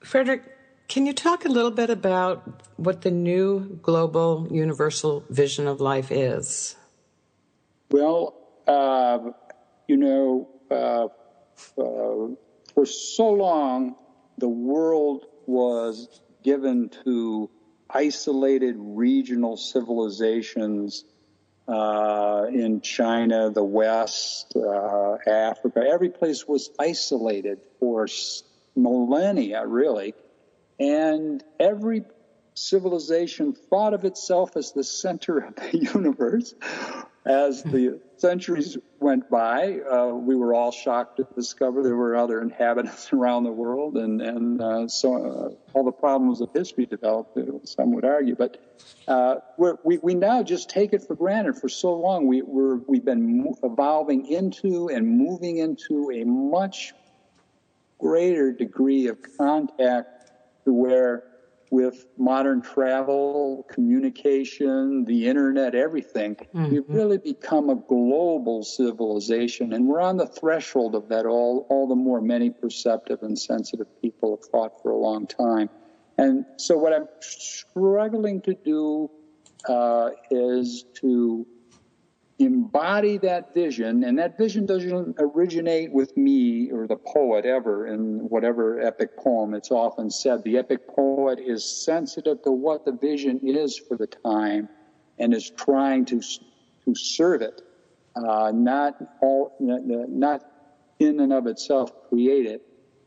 Frederick, 0.00 0.42
can 0.88 1.06
you 1.06 1.12
talk 1.12 1.44
a 1.44 1.48
little 1.48 1.70
bit 1.70 1.90
about 1.90 2.62
what 2.76 3.02
the 3.02 3.10
new 3.10 3.78
global 3.82 4.48
universal 4.50 5.24
vision 5.30 5.66
of 5.66 5.80
life 5.80 6.10
is? 6.10 6.76
Well, 7.90 8.34
uh, 8.66 9.18
you 9.88 9.96
know, 9.96 10.48
uh, 10.70 11.06
uh, 11.80 12.34
for 12.74 12.86
so 12.86 13.30
long, 13.30 13.96
the 14.38 14.48
world 14.48 15.26
was 15.46 16.20
given 16.42 16.90
to 17.04 17.50
isolated 17.88 18.76
regional 18.78 19.56
civilizations 19.56 21.04
uh, 21.68 22.46
in 22.48 22.80
China, 22.80 23.50
the 23.50 23.64
West, 23.64 24.54
uh, 24.56 25.16
Africa. 25.26 25.84
Every 25.88 26.10
place 26.10 26.46
was 26.46 26.70
isolated 26.78 27.58
for 27.80 28.06
millennia, 28.76 29.66
really. 29.66 30.14
And 30.78 31.42
every 31.58 32.04
civilization 32.54 33.54
thought 33.54 33.94
of 33.94 34.04
itself 34.04 34.56
as 34.56 34.72
the 34.72 34.84
center 34.84 35.38
of 35.38 35.56
the 35.56 35.78
universe 35.94 36.54
as 37.26 37.64
the 37.64 38.00
centuries 38.18 38.78
went 39.00 39.28
by, 39.28 39.80
uh, 39.80 40.06
we 40.06 40.36
were 40.36 40.54
all 40.54 40.70
shocked 40.70 41.16
to 41.16 41.26
discover 41.34 41.82
there 41.82 41.96
were 41.96 42.16
other 42.16 42.40
inhabitants 42.40 43.12
around 43.12 43.44
the 43.44 43.52
world, 43.52 43.96
and 43.96 44.22
and 44.22 44.62
uh, 44.62 44.88
so 44.88 45.16
uh, 45.16 45.76
all 45.76 45.84
the 45.84 45.92
problems 45.92 46.40
of 46.40 46.50
history 46.54 46.86
developed. 46.86 47.36
Some 47.64 47.92
would 47.94 48.04
argue, 48.04 48.36
but 48.36 48.58
uh, 49.08 49.36
we 49.58 49.98
we 49.98 50.14
now 50.14 50.42
just 50.44 50.70
take 50.70 50.92
it 50.92 51.02
for 51.02 51.16
granted. 51.16 51.58
For 51.58 51.68
so 51.68 51.94
long, 51.94 52.26
we 52.26 52.42
we're, 52.42 52.76
we've 52.86 53.04
been 53.04 53.54
evolving 53.62 54.26
into 54.26 54.88
and 54.88 55.18
moving 55.18 55.58
into 55.58 56.12
a 56.12 56.24
much 56.24 56.94
greater 57.98 58.52
degree 58.52 59.08
of 59.08 59.18
contact 59.36 60.30
to 60.64 60.72
where 60.72 61.24
with 61.70 62.06
modern 62.16 62.62
travel, 62.62 63.66
communication, 63.70 65.04
the 65.04 65.26
internet, 65.26 65.74
everything, 65.74 66.34
mm-hmm. 66.36 66.70
we've 66.70 66.88
really 66.88 67.18
become 67.18 67.70
a 67.70 67.74
global 67.74 68.62
civilization. 68.62 69.72
And 69.72 69.86
we're 69.86 70.00
on 70.00 70.16
the 70.16 70.26
threshold 70.26 70.94
of 70.94 71.08
that 71.08 71.26
all, 71.26 71.66
all 71.68 71.88
the 71.88 71.96
more 71.96 72.20
many 72.20 72.50
perceptive 72.50 73.22
and 73.22 73.38
sensitive 73.38 73.88
people 74.00 74.36
have 74.36 74.48
thought 74.48 74.82
for 74.82 74.90
a 74.90 74.96
long 74.96 75.26
time. 75.26 75.68
And 76.18 76.44
so 76.56 76.78
what 76.78 76.92
I'm 76.92 77.08
struggling 77.20 78.40
to 78.42 78.54
do 78.54 79.10
uh, 79.68 80.10
is 80.30 80.84
to 80.94 81.46
embody 82.38 83.16
that 83.18 83.54
vision, 83.54 84.04
and 84.04 84.18
that 84.18 84.36
vision 84.36 84.66
doesn't 84.66 85.16
originate 85.18 85.90
with 85.90 86.16
me 86.16 86.70
or 86.70 86.86
the 86.86 86.96
poet 86.96 87.46
ever 87.46 87.86
in 87.86 88.28
whatever 88.28 88.80
epic 88.80 89.16
poem. 89.16 89.54
It's 89.54 89.70
often 89.70 90.10
said 90.10 90.44
the 90.44 90.58
epic 90.58 90.86
poet 90.86 91.38
is 91.38 91.64
sensitive 91.64 92.42
to 92.42 92.50
what 92.50 92.84
the 92.84 92.92
vision 92.92 93.40
is 93.42 93.78
for 93.78 93.96
the 93.96 94.06
time 94.06 94.68
and 95.18 95.32
is 95.32 95.50
trying 95.50 96.04
to 96.06 96.20
to 96.86 96.94
serve 96.94 97.42
it, 97.42 97.62
uh, 98.14 98.52
not 98.54 98.94
all, 99.20 99.56
not 99.60 100.42
in 101.00 101.20
and 101.20 101.32
of 101.32 101.46
itself 101.46 101.90
create 102.08 102.46
it. 102.46 102.62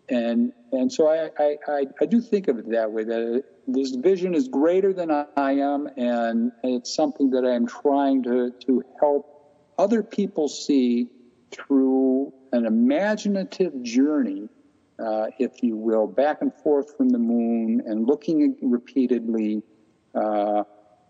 And 0.09 0.51
and 0.71 0.91
so 0.91 1.07
I, 1.07 1.29
I, 1.67 1.85
I, 2.01 2.05
do 2.05 2.21
think 2.21 2.47
of 2.47 2.59
it 2.59 2.71
that 2.71 2.91
way 2.91 3.03
that 3.03 3.43
this 3.67 3.95
vision 3.95 4.33
is 4.35 4.47
greater 4.47 4.93
than 4.93 5.09
I 5.11 5.51
am, 5.53 5.87
and 5.97 6.51
it's 6.63 6.93
something 6.93 7.31
that 7.31 7.45
I'm 7.45 7.67
trying 7.67 8.23
to, 8.23 8.51
to 8.65 8.83
help 8.99 9.73
other 9.77 10.03
people 10.03 10.47
see 10.47 11.07
through 11.51 12.33
an 12.51 12.65
imaginative 12.65 13.81
journey, 13.83 14.49
uh, 14.99 15.27
if 15.39 15.63
you 15.63 15.75
will, 15.75 16.07
back 16.07 16.41
and 16.41 16.53
forth 16.53 16.97
from 16.97 17.09
the 17.09 17.19
moon 17.19 17.83
and 17.85 18.07
looking 18.07 18.55
repeatedly 18.61 19.63
uh, 20.13 20.63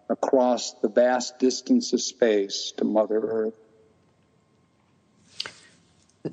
across 0.09 0.73
the 0.81 0.89
vast 0.89 1.39
distance 1.39 1.93
of 1.93 2.01
space 2.01 2.73
to 2.77 2.83
Mother 2.85 3.19
Earth. 3.19 3.53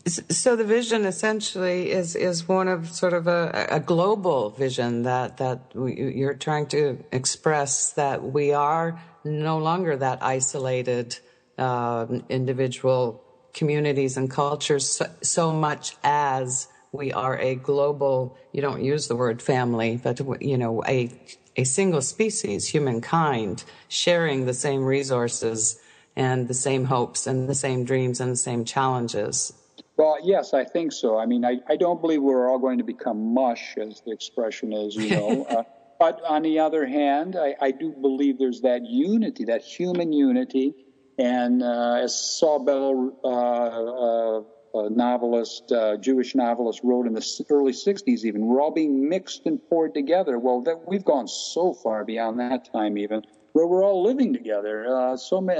So 0.07 0.57
the 0.57 0.65
vision 0.65 1.05
essentially 1.07 1.91
is 1.93 2.17
is 2.17 2.49
one 2.49 2.69
of 2.69 2.91
sort 2.91 3.13
of 3.13 3.29
a, 3.29 3.67
a 3.71 3.81
global 3.81 4.51
vision 4.51 5.03
that 5.05 5.39
that 5.39 5.61
you're 5.75 6.35
trying 6.35 6.67
to 6.69 7.05
express 7.13 7.93
that 7.93 8.23
we 8.23 8.53
are 8.53 9.01
no 9.25 9.59
longer 9.59 9.97
that 9.97 10.23
isolated 10.23 11.19
uh, 11.59 12.07
individual 12.29 13.23
communities 13.55 14.17
and 14.17 14.31
cultures 14.31 14.89
so, 14.89 15.07
so, 15.23 15.53
much 15.53 15.97
as 16.05 16.69
we 16.93 17.13
are 17.13 17.39
a 17.39 17.55
global. 17.55 18.37
You 18.53 18.63
don't 18.63 18.85
use 18.85 19.09
the 19.09 19.17
word 19.17 19.41
family, 19.41 20.01
but 20.03 20.21
you 20.43 20.59
know 20.59 20.83
a 20.87 21.11
a 21.57 21.65
single 21.65 22.03
species, 22.03 22.69
humankind, 22.69 23.65
sharing 23.89 24.47
the 24.47 24.55
same 24.55 24.85
resources 24.85 25.79
and 26.17 26.49
the 26.49 26.55
same 26.55 26.87
hopes 26.87 27.27
and 27.27 27.49
the 27.49 27.55
same 27.55 27.85
dreams 27.85 28.21
and 28.21 28.33
the 28.33 28.37
same 28.37 28.65
challenges. 28.65 29.53
Well, 29.97 30.19
yes, 30.23 30.53
I 30.53 30.65
think 30.65 30.93
so. 30.93 31.19
I 31.19 31.25
mean, 31.25 31.45
I, 31.45 31.59
I 31.69 31.77
don't 31.77 32.01
believe 32.01 32.23
we're 32.23 32.51
all 32.51 32.59
going 32.59 32.79
to 32.79 32.85
become 32.85 33.33
mush, 33.33 33.77
as 33.79 34.03
the 34.05 34.13
expression 34.13 34.73
is, 34.73 34.95
you 34.95 35.11
know. 35.11 35.45
uh, 35.51 35.63
but 35.99 36.21
on 36.29 36.43
the 36.43 36.59
other 36.59 36.87
hand, 36.87 37.37
I, 37.37 37.55
I 37.61 37.71
do 37.71 37.93
believe 37.93 38.39
there's 38.39 38.61
that 38.61 38.83
unity, 38.85 39.45
that 39.45 39.63
human 39.63 40.13
unity. 40.13 40.75
And 41.19 41.63
uh, 41.63 41.95
as 41.95 42.39
Saul 42.39 42.63
Bellow, 42.63 43.17
uh, 43.25 44.79
uh, 44.79 44.89
novelist, 44.91 45.73
uh, 45.73 45.97
Jewish 45.97 46.35
novelist, 46.35 46.81
wrote 46.85 47.07
in 47.07 47.15
the 47.15 47.47
early 47.49 47.73
60s, 47.73 48.25
even, 48.25 48.45
we're 48.45 48.61
all 48.61 48.73
being 48.73 49.09
mixed 49.09 49.47
and 49.47 49.59
poured 49.71 49.95
together. 49.95 50.39
Well, 50.39 50.61
that, 50.65 50.87
we've 50.87 51.07
gone 51.07 51.27
so 51.27 51.73
far 51.73 52.05
beyond 52.05 52.39
that 52.41 52.71
time, 52.71 52.99
even, 52.99 53.23
where 53.55 53.67
we're 53.67 53.83
all 53.83 54.03
living 54.03 54.35
together. 54.35 54.95
Uh, 54.95 55.17
so 55.17 55.41
many, 55.41 55.59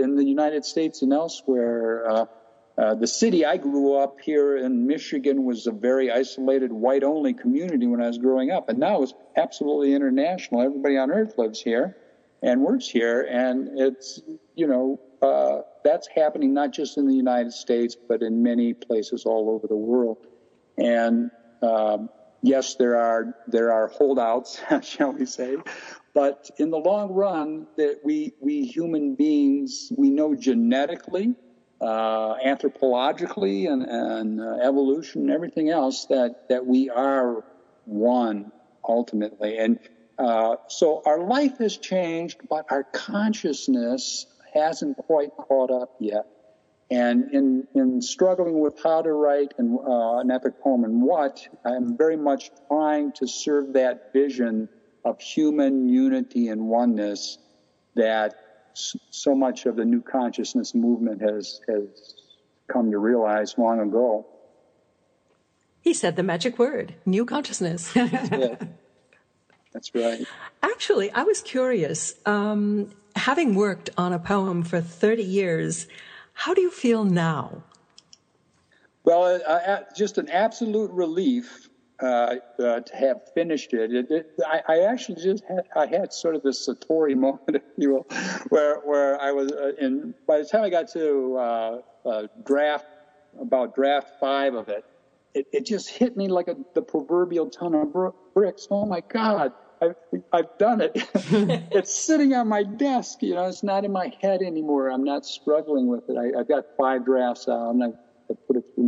in 0.00 0.16
the 0.16 0.24
United 0.24 0.64
States 0.64 1.02
and 1.02 1.12
elsewhere, 1.12 2.26
uh, 2.78 2.94
the 2.94 3.08
city 3.08 3.44
I 3.44 3.56
grew 3.56 3.96
up 3.96 4.20
here 4.20 4.56
in 4.56 4.86
Michigan 4.86 5.44
was 5.44 5.66
a 5.66 5.72
very 5.72 6.12
isolated 6.12 6.72
white 6.72 7.02
only 7.02 7.34
community 7.34 7.88
when 7.88 8.00
I 8.00 8.06
was 8.06 8.18
growing 8.18 8.52
up. 8.52 8.68
And 8.68 8.78
now 8.78 9.02
it's 9.02 9.14
absolutely 9.36 9.94
international. 9.94 10.62
Everybody 10.62 10.96
on 10.96 11.10
earth 11.10 11.34
lives 11.38 11.60
here 11.60 11.96
and 12.40 12.60
works 12.60 12.86
here. 12.86 13.26
And 13.28 13.80
it's, 13.80 14.20
you 14.54 14.68
know, 14.68 15.00
uh, 15.20 15.62
that's 15.82 16.06
happening 16.06 16.54
not 16.54 16.72
just 16.72 16.98
in 16.98 17.08
the 17.08 17.14
United 17.14 17.52
States, 17.52 17.96
but 17.96 18.22
in 18.22 18.44
many 18.44 18.74
places 18.74 19.24
all 19.24 19.50
over 19.50 19.66
the 19.66 19.76
world. 19.76 20.18
And 20.76 21.32
um, 21.62 22.08
yes, 22.42 22.76
there 22.76 22.96
are 22.96 23.34
there 23.48 23.72
are 23.72 23.88
holdouts, 23.88 24.60
shall 24.82 25.12
we 25.12 25.26
say, 25.26 25.56
but 26.14 26.48
in 26.58 26.70
the 26.70 26.78
long 26.78 27.12
run, 27.12 27.66
that 27.76 27.98
we 28.04 28.34
we 28.40 28.64
human 28.64 29.16
beings 29.16 29.92
we 29.96 30.10
know 30.10 30.36
genetically 30.36 31.34
uh, 31.80 32.34
anthropologically 32.44 33.70
and, 33.70 33.82
and 33.82 34.40
uh, 34.40 34.66
evolution 34.66 35.22
and 35.22 35.30
everything 35.30 35.70
else 35.70 36.06
that, 36.06 36.48
that 36.48 36.66
we 36.66 36.90
are 36.90 37.44
one 37.84 38.50
ultimately. 38.86 39.58
And 39.58 39.78
uh, 40.18 40.56
so 40.68 41.02
our 41.06 41.20
life 41.20 41.58
has 41.58 41.76
changed, 41.76 42.40
but 42.48 42.66
our 42.70 42.82
consciousness 42.82 44.26
hasn't 44.52 44.96
quite 44.96 45.30
caught 45.36 45.70
up 45.70 45.94
yet. 46.00 46.26
And 46.90 47.34
in, 47.34 47.68
in 47.74 48.00
struggling 48.00 48.60
with 48.60 48.82
how 48.82 49.02
to 49.02 49.12
write 49.12 49.52
an, 49.58 49.78
uh, 49.86 50.18
an 50.18 50.30
epic 50.30 50.60
poem 50.60 50.84
and 50.84 51.02
what, 51.02 51.46
I'm 51.64 51.96
very 51.96 52.16
much 52.16 52.50
trying 52.66 53.12
to 53.12 53.28
serve 53.28 53.74
that 53.74 54.12
vision 54.12 54.68
of 55.04 55.20
human 55.20 55.88
unity 55.88 56.48
and 56.48 56.66
oneness 56.66 57.38
that 57.94 58.34
so 59.10 59.34
much 59.34 59.66
of 59.66 59.76
the 59.76 59.84
new 59.84 60.02
consciousness 60.02 60.74
movement 60.74 61.20
has 61.20 61.60
has 61.68 62.14
come 62.72 62.90
to 62.90 62.98
realize 62.98 63.54
long 63.58 63.80
ago. 63.80 64.26
He 65.80 65.94
said 65.94 66.16
the 66.16 66.22
magic 66.22 66.58
word, 66.58 66.94
new 67.06 67.24
consciousness. 67.24 67.92
yeah. 67.96 68.56
That's 69.72 69.94
right. 69.94 70.26
Actually, 70.62 71.10
I 71.12 71.22
was 71.22 71.40
curious. 71.40 72.14
Um, 72.26 72.90
having 73.16 73.54
worked 73.54 73.90
on 73.96 74.12
a 74.12 74.18
poem 74.18 74.62
for 74.62 74.80
30 74.80 75.22
years, 75.22 75.86
how 76.32 76.54
do 76.54 76.60
you 76.60 76.70
feel 76.70 77.04
now? 77.04 77.62
Well, 79.04 79.40
uh, 79.46 79.50
uh, 79.50 79.84
just 79.96 80.18
an 80.18 80.28
absolute 80.28 80.90
relief 80.90 81.67
uh, 82.00 82.36
uh, 82.58 82.80
to 82.80 82.96
have 82.96 83.20
finished 83.34 83.72
it. 83.74 83.92
it, 83.92 84.10
it 84.10 84.30
I, 84.46 84.62
I, 84.68 84.78
actually 84.82 85.20
just 85.20 85.44
had, 85.44 85.64
I 85.74 85.86
had 85.86 86.12
sort 86.12 86.36
of 86.36 86.42
this 86.42 86.68
Satori 86.68 87.16
moment, 87.26 87.56
if 87.56 87.62
you 87.76 87.90
will, 87.90 88.06
where 88.50 88.76
where 88.80 89.20
I 89.20 89.32
was 89.32 89.50
uh, 89.52 89.72
in. 89.80 90.14
By 90.26 90.38
the 90.38 90.44
time 90.44 90.62
I 90.62 90.70
got 90.70 90.88
to 90.92 91.36
uh, 91.36 91.78
uh, 92.06 92.26
draft 92.44 92.86
about 93.40 93.74
draft 93.74 94.12
five 94.20 94.54
of 94.54 94.68
it, 94.68 94.84
it, 95.34 95.46
it 95.52 95.66
just 95.66 95.88
hit 95.88 96.16
me 96.16 96.28
like 96.28 96.48
a, 96.48 96.56
the 96.74 96.82
proverbial 96.82 97.50
ton 97.50 97.74
of 97.74 97.92
br- 97.92 98.08
bricks. 98.32 98.68
Oh 98.70 98.86
my 98.86 99.00
God! 99.00 99.52
I've, 99.82 99.94
I've 100.32 100.58
done 100.58 100.80
it. 100.80 100.92
it's 101.72 101.94
sitting 101.94 102.32
on 102.34 102.48
my 102.48 102.62
desk. 102.62 103.22
You 103.22 103.34
know, 103.34 103.46
it's 103.46 103.62
not 103.62 103.84
in 103.84 103.92
my 103.92 104.12
head 104.20 104.42
anymore. 104.42 104.88
I'm 104.88 105.04
not 105.04 105.26
struggling 105.26 105.88
with 105.88 106.08
it. 106.08 106.16
I, 106.16 106.38
have 106.38 106.48
got 106.48 106.64
five 106.76 107.04
drafts 107.04 107.48
out, 107.48 107.70
and 107.70 107.82
I 107.82 107.88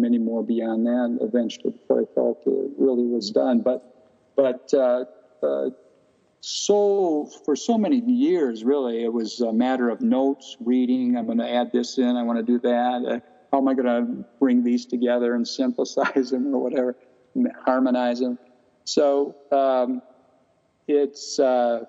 Many 0.01 0.19
more 0.19 0.43
beyond 0.43 0.87
that 0.87 1.19
eventually 1.21 1.73
before 1.73 2.03
I 2.03 2.15
felt 2.15 2.43
it 2.47 2.71
really 2.79 3.07
was 3.07 3.31
done. 3.31 3.61
But, 3.61 3.85
but 4.37 4.73
uh, 4.73 5.05
uh, 5.43 5.71
so 6.41 7.29
for 7.45 7.55
so 7.55 7.77
many 7.77 7.99
years, 7.99 8.65
really, 8.65 9.05
it 9.05 9.13
was 9.13 9.41
a 9.41 9.53
matter 9.53 9.91
of 9.91 10.01
notes, 10.01 10.57
reading. 10.61 11.17
I'm 11.17 11.27
going 11.27 11.39
to 11.39 11.49
add 11.49 11.71
this 11.73 11.99
in. 11.99 12.17
I 12.17 12.23
want 12.23 12.39
to 12.39 12.53
do 12.53 12.59
that. 12.61 13.05
Uh, 13.07 13.21
how 13.53 13.59
am 13.59 13.69
I 13.69 13.75
going 13.75 13.87
to 13.87 14.25
bring 14.39 14.65
these 14.65 14.87
together 14.87 15.35
and 15.35 15.47
synthesize 15.47 16.31
them 16.31 16.55
or 16.55 16.63
whatever, 16.63 16.97
harmonize 17.65 18.21
them? 18.21 18.39
So 18.85 19.37
um, 19.53 20.03
it's 20.89 21.39
uh, 21.39 21.85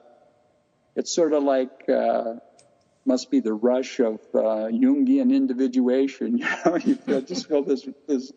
it's 0.95 1.13
sort 1.13 1.33
of 1.33 1.43
like 1.43 1.87
uh, 1.89 2.35
must 3.05 3.31
be 3.31 3.39
the 3.39 3.53
rush 3.53 3.99
of 3.99 4.19
uh, 4.33 4.69
Jungian 4.69 5.33
individuation. 5.33 6.37
You 6.37 6.47
know, 6.65 6.77
you 6.77 6.95
feel, 6.95 7.21
just 7.21 7.47
feel 7.47 7.63
this 7.63 7.87
this 8.07 8.31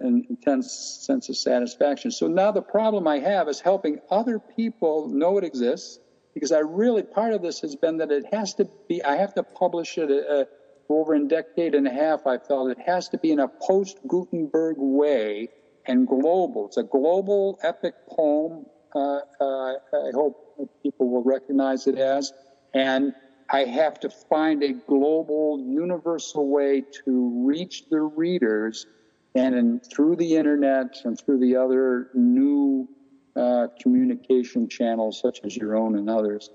intense 0.00 0.72
sense 1.06 1.28
of 1.28 1.36
satisfaction. 1.36 2.10
So 2.10 2.26
now 2.26 2.50
the 2.50 2.62
problem 2.62 3.06
I 3.06 3.18
have 3.18 3.48
is 3.48 3.60
helping 3.60 4.00
other 4.10 4.38
people 4.38 5.08
know 5.08 5.38
it 5.38 5.44
exists, 5.44 5.98
because 6.34 6.52
I 6.52 6.60
really 6.60 7.02
part 7.02 7.32
of 7.32 7.42
this 7.42 7.60
has 7.60 7.76
been 7.76 7.98
that 7.98 8.10
it 8.10 8.26
has 8.32 8.54
to 8.54 8.68
be. 8.88 9.02
I 9.02 9.16
have 9.16 9.34
to 9.34 9.42
publish 9.42 9.98
it. 9.98 10.10
Uh, 10.10 10.44
over 10.88 11.14
a 11.14 11.24
decade 11.24 11.74
and 11.74 11.86
a 11.86 11.90
half, 11.90 12.26
I 12.26 12.38
felt 12.38 12.70
it 12.70 12.78
has 12.80 13.08
to 13.10 13.18
be 13.18 13.30
in 13.30 13.40
a 13.40 13.48
post 13.48 13.98
Gutenberg 14.06 14.76
way 14.78 15.48
and 15.86 16.06
global. 16.06 16.66
It's 16.66 16.76
a 16.76 16.82
global 16.82 17.58
epic 17.62 17.94
poem. 18.08 18.66
Uh, 18.94 19.20
uh, 19.40 19.72
I 19.92 20.10
hope 20.12 20.70
people 20.82 21.10
will 21.10 21.22
recognize 21.22 21.86
it 21.86 21.96
as. 21.96 22.32
And 22.74 23.14
I 23.54 23.64
have 23.64 24.00
to 24.00 24.08
find 24.08 24.62
a 24.62 24.72
global, 24.72 25.62
universal 25.62 26.48
way 26.48 26.82
to 27.04 27.44
reach 27.46 27.84
the 27.90 28.00
readers 28.00 28.86
and 29.34 29.54
in, 29.54 29.80
through 29.80 30.16
the 30.16 30.36
internet 30.36 30.96
and 31.04 31.20
through 31.20 31.38
the 31.38 31.56
other 31.56 32.08
new 32.14 32.88
uh, 33.36 33.66
communication 33.78 34.70
channels 34.70 35.20
such 35.20 35.40
as 35.44 35.54
your 35.54 35.76
own 35.76 35.96
and 35.96 36.08
others. 36.08 36.48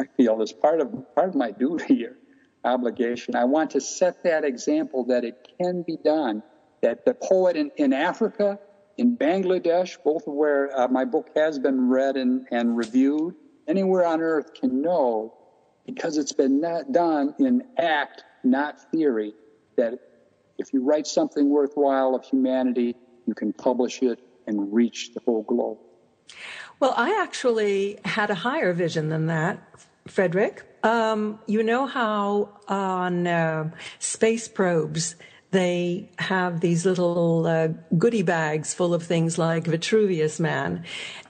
I 0.00 0.04
feel 0.16 0.40
as 0.40 0.52
part 0.52 0.80
of 0.80 1.14
part 1.14 1.28
of 1.28 1.34
my 1.34 1.50
duty 1.50 2.06
or 2.06 2.16
obligation. 2.64 3.36
I 3.36 3.44
want 3.44 3.70
to 3.72 3.80
set 3.80 4.24
that 4.24 4.42
example 4.42 5.04
that 5.04 5.22
it 5.22 5.50
can 5.60 5.82
be 5.82 5.98
done. 6.02 6.42
That 6.80 7.04
the 7.04 7.14
poet 7.14 7.56
in, 7.56 7.70
in 7.76 7.92
Africa, 7.92 8.58
in 8.96 9.18
Bangladesh, 9.18 9.96
both 10.02 10.22
where 10.26 10.78
uh, 10.78 10.88
my 10.88 11.04
book 11.04 11.30
has 11.36 11.58
been 11.58 11.88
read 11.88 12.16
and, 12.16 12.46
and 12.50 12.76
reviewed, 12.76 13.34
anywhere 13.68 14.06
on 14.06 14.22
earth 14.22 14.54
can 14.54 14.80
know 14.80 15.34
because 15.86 16.16
it's 16.16 16.32
been 16.32 16.60
done 16.90 17.34
in 17.38 17.62
act, 17.78 18.24
not 18.42 18.90
theory, 18.90 19.34
that 19.76 19.98
if 20.58 20.72
you 20.72 20.82
write 20.84 21.06
something 21.06 21.50
worthwhile 21.50 22.14
of 22.14 22.24
humanity, 22.24 22.94
you 23.26 23.34
can 23.34 23.52
publish 23.52 24.02
it 24.02 24.18
and 24.46 24.72
reach 24.72 25.12
the 25.14 25.20
whole 25.24 25.42
globe. 25.42 25.78
Well, 26.80 26.94
I 26.96 27.20
actually 27.22 27.98
had 28.04 28.30
a 28.30 28.34
higher 28.34 28.72
vision 28.72 29.08
than 29.08 29.26
that, 29.26 29.62
Frederick. 30.06 30.64
Um, 30.82 31.38
you 31.46 31.62
know 31.62 31.86
how 31.86 32.60
on 32.68 33.26
uh, 33.26 33.70
space 33.98 34.48
probes 34.48 35.16
they 35.54 36.10
have 36.18 36.60
these 36.60 36.84
little 36.84 37.46
uh, 37.46 37.68
goodie 37.96 38.22
bags 38.22 38.74
full 38.74 38.92
of 38.92 39.04
things 39.04 39.38
like 39.38 39.66
Vitruvius 39.66 40.40
Man. 40.40 40.84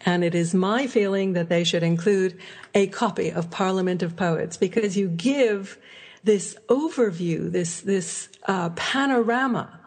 And 0.07 0.25
it 0.25 0.35
is 0.35 0.55
my 0.55 0.87
feeling 0.87 1.35
that 1.35 1.51
they 1.51 1.63
should 1.63 1.83
include 1.83 2.41
a 2.75 2.87
copy 2.87 3.31
of 3.31 3.51
Parliament 3.51 4.03
of 4.03 4.17
Poets 4.17 4.57
because 4.57 4.97
you 4.97 5.09
give 5.09 5.79
this 6.25 6.57
overview, 6.69 7.53
this, 7.53 7.83
this 7.83 8.31
uh, 8.49 8.71
panorama 8.71 9.79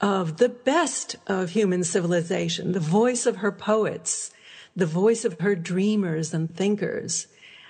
of 0.00 0.38
the 0.38 0.48
best 0.48 1.16
of 1.26 1.50
human 1.50 1.84
civilization, 1.84 2.72
the 2.72 2.80
voice 2.80 3.26
of 3.26 3.36
her 3.36 3.52
poets, 3.52 4.30
the 4.74 4.86
voice 4.86 5.26
of 5.26 5.38
her 5.40 5.54
dreamers 5.54 6.32
and 6.32 6.56
thinkers. 6.56 7.26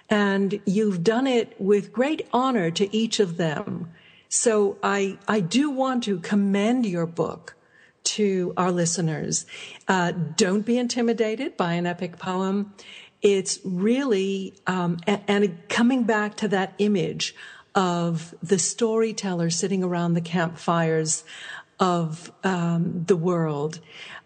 And 0.08 0.60
you've 0.64 1.02
done 1.02 1.26
it 1.26 1.60
with 1.60 1.92
great 1.92 2.28
honor 2.32 2.70
to 2.70 2.96
each 2.96 3.18
of 3.18 3.36
them. 3.36 3.90
So 4.34 4.78
I, 4.82 5.16
I 5.28 5.38
do 5.38 5.70
want 5.70 6.02
to 6.04 6.18
commend 6.18 6.86
your 6.86 7.06
book 7.06 7.54
to 8.02 8.52
our 8.56 8.72
listeners. 8.72 9.46
Uh, 9.86 10.10
don't 10.10 10.66
be 10.66 10.76
intimidated 10.76 11.56
by 11.56 11.74
an 11.74 11.86
epic 11.86 12.18
poem. 12.18 12.74
It's 13.22 13.60
really, 13.64 14.54
um, 14.66 14.98
and, 15.06 15.22
and 15.28 15.68
coming 15.68 16.02
back 16.02 16.34
to 16.38 16.48
that 16.48 16.74
image 16.78 17.32
of 17.76 18.34
the 18.42 18.58
storyteller 18.58 19.50
sitting 19.50 19.84
around 19.84 20.14
the 20.14 20.20
campfires 20.20 21.22
of 21.78 22.32
um, 22.42 23.04
the 23.06 23.16
world 23.16 23.78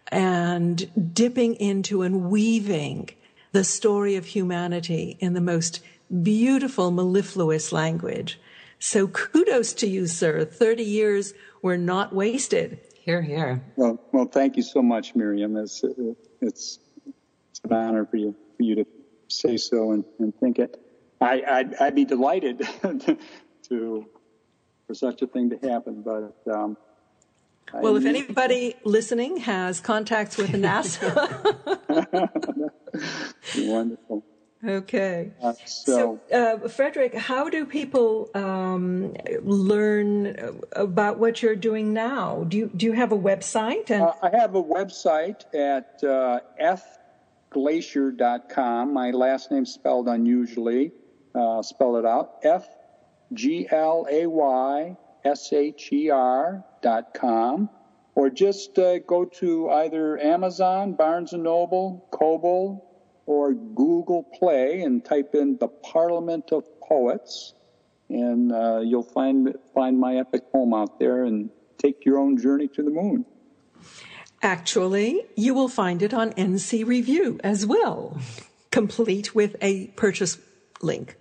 and 0.07 1.13
dipping 1.13 1.53
into 1.53 2.01
and 2.01 2.31
weaving 2.31 3.11
the 3.51 3.63
story 3.63 4.15
of 4.15 4.25
humanity 4.25 5.17
in 5.19 5.33
the 5.33 5.41
most 5.41 5.81
beautiful, 6.23 6.89
mellifluous 6.89 7.71
language. 7.71 8.39
So 8.79 9.07
kudos 9.07 9.73
to 9.73 9.87
you, 9.87 10.07
sir. 10.07 10.45
30 10.45 10.83
years 10.83 11.33
were 11.61 11.77
not 11.77 12.13
wasted. 12.13 12.79
Here, 12.95 13.21
here. 13.21 13.61
Well, 13.75 14.01
well, 14.11 14.25
thank 14.25 14.55
you 14.55 14.63
so 14.63 14.81
much, 14.81 15.15
Miriam. 15.15 15.57
It's, 15.57 15.83
it's, 16.41 16.79
it's 17.51 17.61
an 17.63 17.73
honor 17.73 18.05
for 18.05 18.17
you, 18.17 18.35
for 18.55 18.63
you 18.63 18.75
to 18.75 18.85
say 19.27 19.57
so 19.57 19.91
and, 19.91 20.05
and 20.19 20.33
think 20.39 20.59
it. 20.59 20.81
I, 21.19 21.43
I'd, 21.47 21.75
I'd 21.75 21.95
be 21.95 22.05
delighted 22.05 22.59
to, 23.69 24.05
for 24.87 24.93
such 24.93 25.21
a 25.21 25.27
thing 25.27 25.49
to 25.49 25.69
happen, 25.69 26.01
but, 26.01 26.37
um, 26.51 26.77
well, 27.73 27.95
if 27.97 28.05
anybody 28.05 28.75
listening 28.83 29.37
has 29.37 29.79
contacts 29.79 30.37
with 30.37 30.49
NASA. 30.53 31.13
Wonderful. 33.67 34.23
Okay. 34.65 35.31
Uh, 35.41 35.53
so, 35.65 36.19
so 36.29 36.35
uh, 36.35 36.67
Frederick, 36.67 37.13
how 37.15 37.47
do 37.49 37.65
people 37.65 38.29
um, 38.35 39.13
learn 39.41 40.59
about 40.73 41.17
what 41.17 41.41
you're 41.41 41.55
doing 41.55 41.93
now? 41.93 42.43
Do 42.43 42.57
you 42.57 42.69
do 42.75 42.85
you 42.85 42.91
have 42.91 43.13
a 43.13 43.17
website? 43.17 43.89
And- 43.89 44.03
uh, 44.03 44.13
I 44.21 44.29
have 44.35 44.55
a 44.55 44.63
website 44.63 45.45
at 45.55 46.03
uh, 46.03 46.41
fglaysher.com. 47.53 48.93
My 48.93 49.11
last 49.11 49.49
name 49.51 49.65
spelled 49.65 50.07
unusually. 50.09 50.91
Uh, 51.33 51.61
spell 51.61 51.95
it 51.95 52.05
out. 52.05 52.39
F 52.43 52.67
G 53.33 53.65
L 53.69 54.07
A 54.09 54.25
Y 54.27 54.97
S 55.23 55.53
H 55.53 55.89
E 55.93 56.09
R 56.09 56.65
dot 56.81 57.13
com. 57.13 57.69
Or 58.15 58.29
just 58.29 58.77
uh, 58.77 58.99
go 58.99 59.23
to 59.39 59.69
either 59.69 60.17
Amazon, 60.17 60.93
Barnes 60.93 61.31
and 61.31 61.43
Noble, 61.43 62.05
Kobo, 62.11 62.83
or 63.29 63.53
Google 63.53 64.23
Play 64.23 64.81
and 64.81 65.05
type 65.05 65.35
in 65.35 65.55
the 65.59 65.67
Parliament 65.67 66.51
of 66.51 66.63
Poets, 66.81 67.53
and 68.09 68.51
uh, 68.51 68.79
you'll 68.79 69.03
find 69.03 69.53
find 69.75 69.99
my 69.99 70.15
epic 70.15 70.51
poem 70.51 70.73
out 70.73 70.97
there 70.97 71.25
and 71.25 71.51
take 71.77 72.05
your 72.05 72.17
own 72.17 72.41
journey 72.41 72.67
to 72.69 72.81
the 72.81 72.89
moon. 72.89 73.25
Actually, 74.41 75.27
you 75.35 75.53
will 75.53 75.67
find 75.67 76.01
it 76.01 76.11
on 76.11 76.31
NC 76.31 76.87
Review 76.87 77.39
as 77.43 77.67
well, 77.67 78.17
complete 78.71 79.35
with 79.35 79.55
a 79.61 79.87
purchase 79.89 80.39
link. 80.81 81.15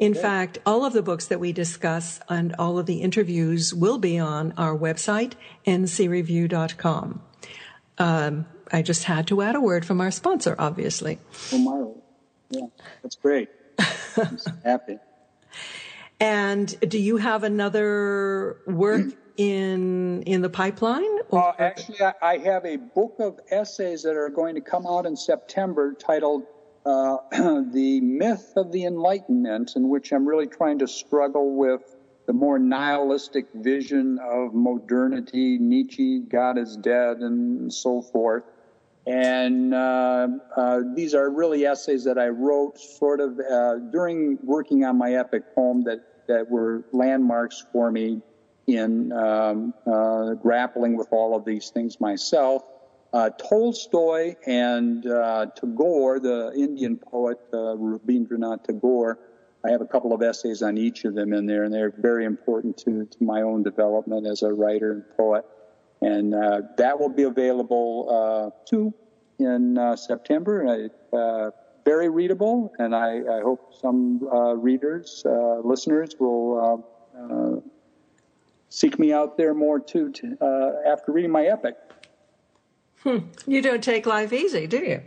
In 0.00 0.12
okay. 0.12 0.22
fact, 0.22 0.58
all 0.66 0.84
of 0.84 0.94
the 0.94 1.02
books 1.02 1.26
that 1.28 1.38
we 1.38 1.52
discuss 1.52 2.18
and 2.28 2.56
all 2.58 2.76
of 2.76 2.86
the 2.86 3.02
interviews 3.02 3.72
will 3.72 3.98
be 3.98 4.18
on 4.18 4.52
our 4.58 4.76
website, 4.76 5.34
ncreview.com. 5.64 7.22
Um, 7.98 8.46
I 8.72 8.82
just 8.82 9.04
had 9.04 9.26
to 9.28 9.42
add 9.42 9.54
a 9.54 9.60
word 9.60 9.84
from 9.84 10.00
our 10.00 10.10
sponsor, 10.10 10.56
obviously. 10.58 11.18
Oh, 11.52 11.58
my. 11.58 12.00
Yeah, 12.50 12.66
that's 13.02 13.16
great. 13.16 13.48
Happy. 14.64 14.98
And 16.20 16.80
do 16.80 16.98
you 16.98 17.18
have 17.18 17.44
another 17.44 18.56
work 18.66 19.12
in 19.36 20.22
in 20.22 20.40
the 20.40 20.48
pipeline? 20.48 21.18
Uh, 21.30 21.52
actually, 21.58 22.00
I, 22.00 22.14
I, 22.22 22.38
have 22.38 22.64
a 22.64 22.76
book 22.76 23.16
of 23.18 23.38
essays 23.50 24.02
that 24.04 24.16
are 24.16 24.30
going 24.30 24.54
to 24.54 24.62
come 24.62 24.86
out 24.86 25.04
in 25.04 25.16
September 25.16 25.92
titled 25.92 26.44
uh, 26.86 27.18
"The 27.30 28.00
Myth 28.00 28.52
of 28.56 28.72
the 28.72 28.86
Enlightenment," 28.86 29.72
in 29.76 29.88
which 29.90 30.12
I'm 30.12 30.26
really 30.26 30.46
trying 30.46 30.78
to 30.78 30.88
struggle 30.88 31.54
with 31.54 31.82
the 32.26 32.32
more 32.32 32.58
nihilistic 32.58 33.46
vision 33.54 34.18
of 34.18 34.54
modernity, 34.54 35.58
Nietzsche, 35.58 36.20
God 36.20 36.58
is 36.58 36.76
dead, 36.76 37.18
and 37.18 37.72
so 37.72 38.02
forth. 38.02 38.44
And 39.06 39.72
uh, 39.72 40.28
uh, 40.56 40.80
these 40.94 41.14
are 41.14 41.30
really 41.30 41.64
essays 41.64 42.04
that 42.04 42.18
I 42.18 42.28
wrote 42.28 42.78
sort 42.78 43.20
of 43.20 43.38
uh, 43.38 43.76
during 43.92 44.38
working 44.42 44.84
on 44.84 44.98
my 44.98 45.14
epic 45.14 45.54
poem 45.54 45.84
that, 45.84 46.00
that 46.26 46.50
were 46.50 46.84
landmarks 46.92 47.64
for 47.72 47.90
me 47.92 48.20
in 48.66 49.12
um, 49.12 49.72
uh, 49.86 50.34
grappling 50.34 50.96
with 50.96 51.08
all 51.12 51.36
of 51.36 51.44
these 51.44 51.70
things 51.70 52.00
myself. 52.00 52.64
Uh, 53.12 53.30
Tolstoy 53.30 54.34
and 54.44 55.06
uh, 55.06 55.46
Tagore, 55.54 56.18
the 56.18 56.52
Indian 56.56 56.96
poet 56.96 57.38
Rabindranath 57.52 58.64
Tagore, 58.64 59.20
I 59.64 59.70
have 59.70 59.80
a 59.80 59.86
couple 59.86 60.12
of 60.12 60.22
essays 60.22 60.62
on 60.62 60.76
each 60.76 61.04
of 61.04 61.14
them 61.14 61.32
in 61.32 61.46
there, 61.46 61.64
and 61.64 61.72
they're 61.72 61.94
very 61.96 62.24
important 62.24 62.76
to, 62.78 63.06
to 63.06 63.24
my 63.24 63.42
own 63.42 63.62
development 63.62 64.26
as 64.26 64.42
a 64.42 64.52
writer 64.52 64.92
and 64.92 65.04
poet 65.16 65.44
and 66.00 66.34
uh, 66.34 66.62
that 66.76 66.98
will 66.98 67.08
be 67.08 67.24
available 67.24 68.08
uh, 68.10 68.50
too 68.68 68.92
in 69.38 69.78
uh, 69.78 69.96
September. 69.96 70.88
Uh, 71.12 71.50
very 71.84 72.08
readable, 72.08 72.72
and 72.78 72.94
I, 72.94 73.18
I 73.18 73.40
hope 73.42 73.72
some 73.80 74.28
uh, 74.32 74.56
readers, 74.56 75.22
uh, 75.24 75.60
listeners, 75.60 76.16
will 76.18 76.84
seek 78.68 78.98
me 78.98 79.12
out 79.12 79.36
there 79.36 79.54
more 79.54 79.78
too 79.78 80.10
to, 80.10 80.82
after 80.86 81.12
reading 81.12 81.30
my 81.30 81.46
epic. 81.46 81.76
Hmm. 83.02 83.18
You 83.46 83.62
don't 83.62 83.84
take 83.84 84.04
life 84.04 84.32
easy, 84.32 84.66
do 84.66 84.78
you? 84.78 85.02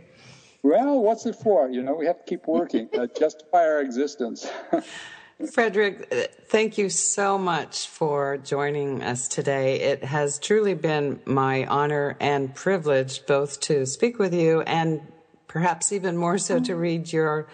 Well, 0.62 1.00
what's 1.00 1.26
it 1.26 1.36
for? 1.36 1.70
You 1.70 1.82
know, 1.82 1.94
we 1.94 2.06
have 2.06 2.18
to 2.18 2.24
keep 2.24 2.46
working, 2.46 2.88
justify 3.18 3.64
our 3.64 3.80
existence. 3.80 4.50
Frederick, 5.46 6.06
uh, 6.12 6.22
thank 6.46 6.76
you 6.76 6.90
so 6.90 7.38
much 7.38 7.86
for 7.88 8.36
joining 8.38 9.02
us 9.02 9.26
today. 9.26 9.80
It 9.80 10.04
has 10.04 10.38
truly 10.38 10.74
been 10.74 11.20
my 11.24 11.64
honor 11.66 12.16
and 12.20 12.54
privilege 12.54 13.24
both 13.24 13.60
to 13.60 13.86
speak 13.86 14.18
with 14.18 14.34
you 14.34 14.60
and 14.62 15.00
perhaps 15.48 15.92
even 15.92 16.16
more 16.16 16.36
so 16.36 16.60
to 16.60 16.76
read 16.76 17.12
your 17.12 17.48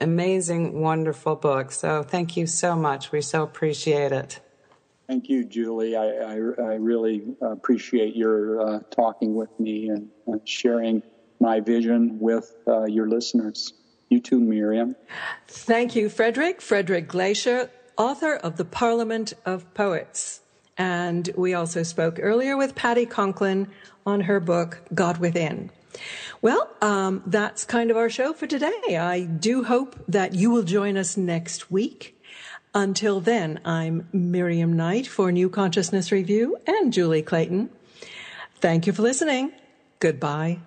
amazing, 0.00 0.80
wonderful 0.80 1.36
book. 1.36 1.70
So 1.70 2.02
thank 2.02 2.36
you 2.36 2.46
so 2.46 2.74
much. 2.74 3.12
We 3.12 3.20
so 3.20 3.42
appreciate 3.42 4.12
it. 4.12 4.40
Thank 5.06 5.28
you, 5.28 5.44
Julie. 5.44 5.96
I, 5.96 6.06
I, 6.06 6.34
I 6.34 6.74
really 6.74 7.22
appreciate 7.40 8.14
your 8.16 8.60
uh, 8.60 8.80
talking 8.94 9.34
with 9.34 9.50
me 9.58 9.88
and 9.88 10.08
uh, 10.30 10.38
sharing 10.44 11.02
my 11.40 11.60
vision 11.60 12.18
with 12.18 12.50
uh, 12.66 12.84
your 12.84 13.08
listeners. 13.08 13.72
You 14.08 14.20
too, 14.20 14.40
Miriam. 14.40 14.96
Thank 15.46 15.94
you, 15.94 16.08
Frederick. 16.08 16.60
Frederick 16.60 17.08
Glaysher, 17.08 17.68
author 17.96 18.34
of 18.36 18.56
The 18.56 18.64
Parliament 18.64 19.34
of 19.44 19.72
Poets. 19.74 20.40
And 20.78 21.28
we 21.36 21.54
also 21.54 21.82
spoke 21.82 22.18
earlier 22.22 22.56
with 22.56 22.74
Patti 22.74 23.04
Conklin 23.04 23.68
on 24.06 24.22
her 24.22 24.40
book, 24.40 24.80
God 24.94 25.18
Within. 25.18 25.70
Well, 26.40 26.70
um, 26.80 27.22
that's 27.26 27.64
kind 27.64 27.90
of 27.90 27.96
our 27.96 28.08
show 28.08 28.32
for 28.32 28.46
today. 28.46 28.96
I 28.96 29.22
do 29.22 29.64
hope 29.64 29.96
that 30.06 30.34
you 30.34 30.50
will 30.50 30.62
join 30.62 30.96
us 30.96 31.16
next 31.16 31.70
week. 31.70 32.14
Until 32.74 33.20
then, 33.20 33.60
I'm 33.64 34.08
Miriam 34.12 34.74
Knight 34.74 35.06
for 35.06 35.32
New 35.32 35.50
Consciousness 35.50 36.12
Review 36.12 36.56
and 36.66 36.92
Julie 36.92 37.22
Clayton. 37.22 37.70
Thank 38.60 38.86
you 38.86 38.92
for 38.92 39.02
listening. 39.02 39.52
Goodbye 39.98 40.60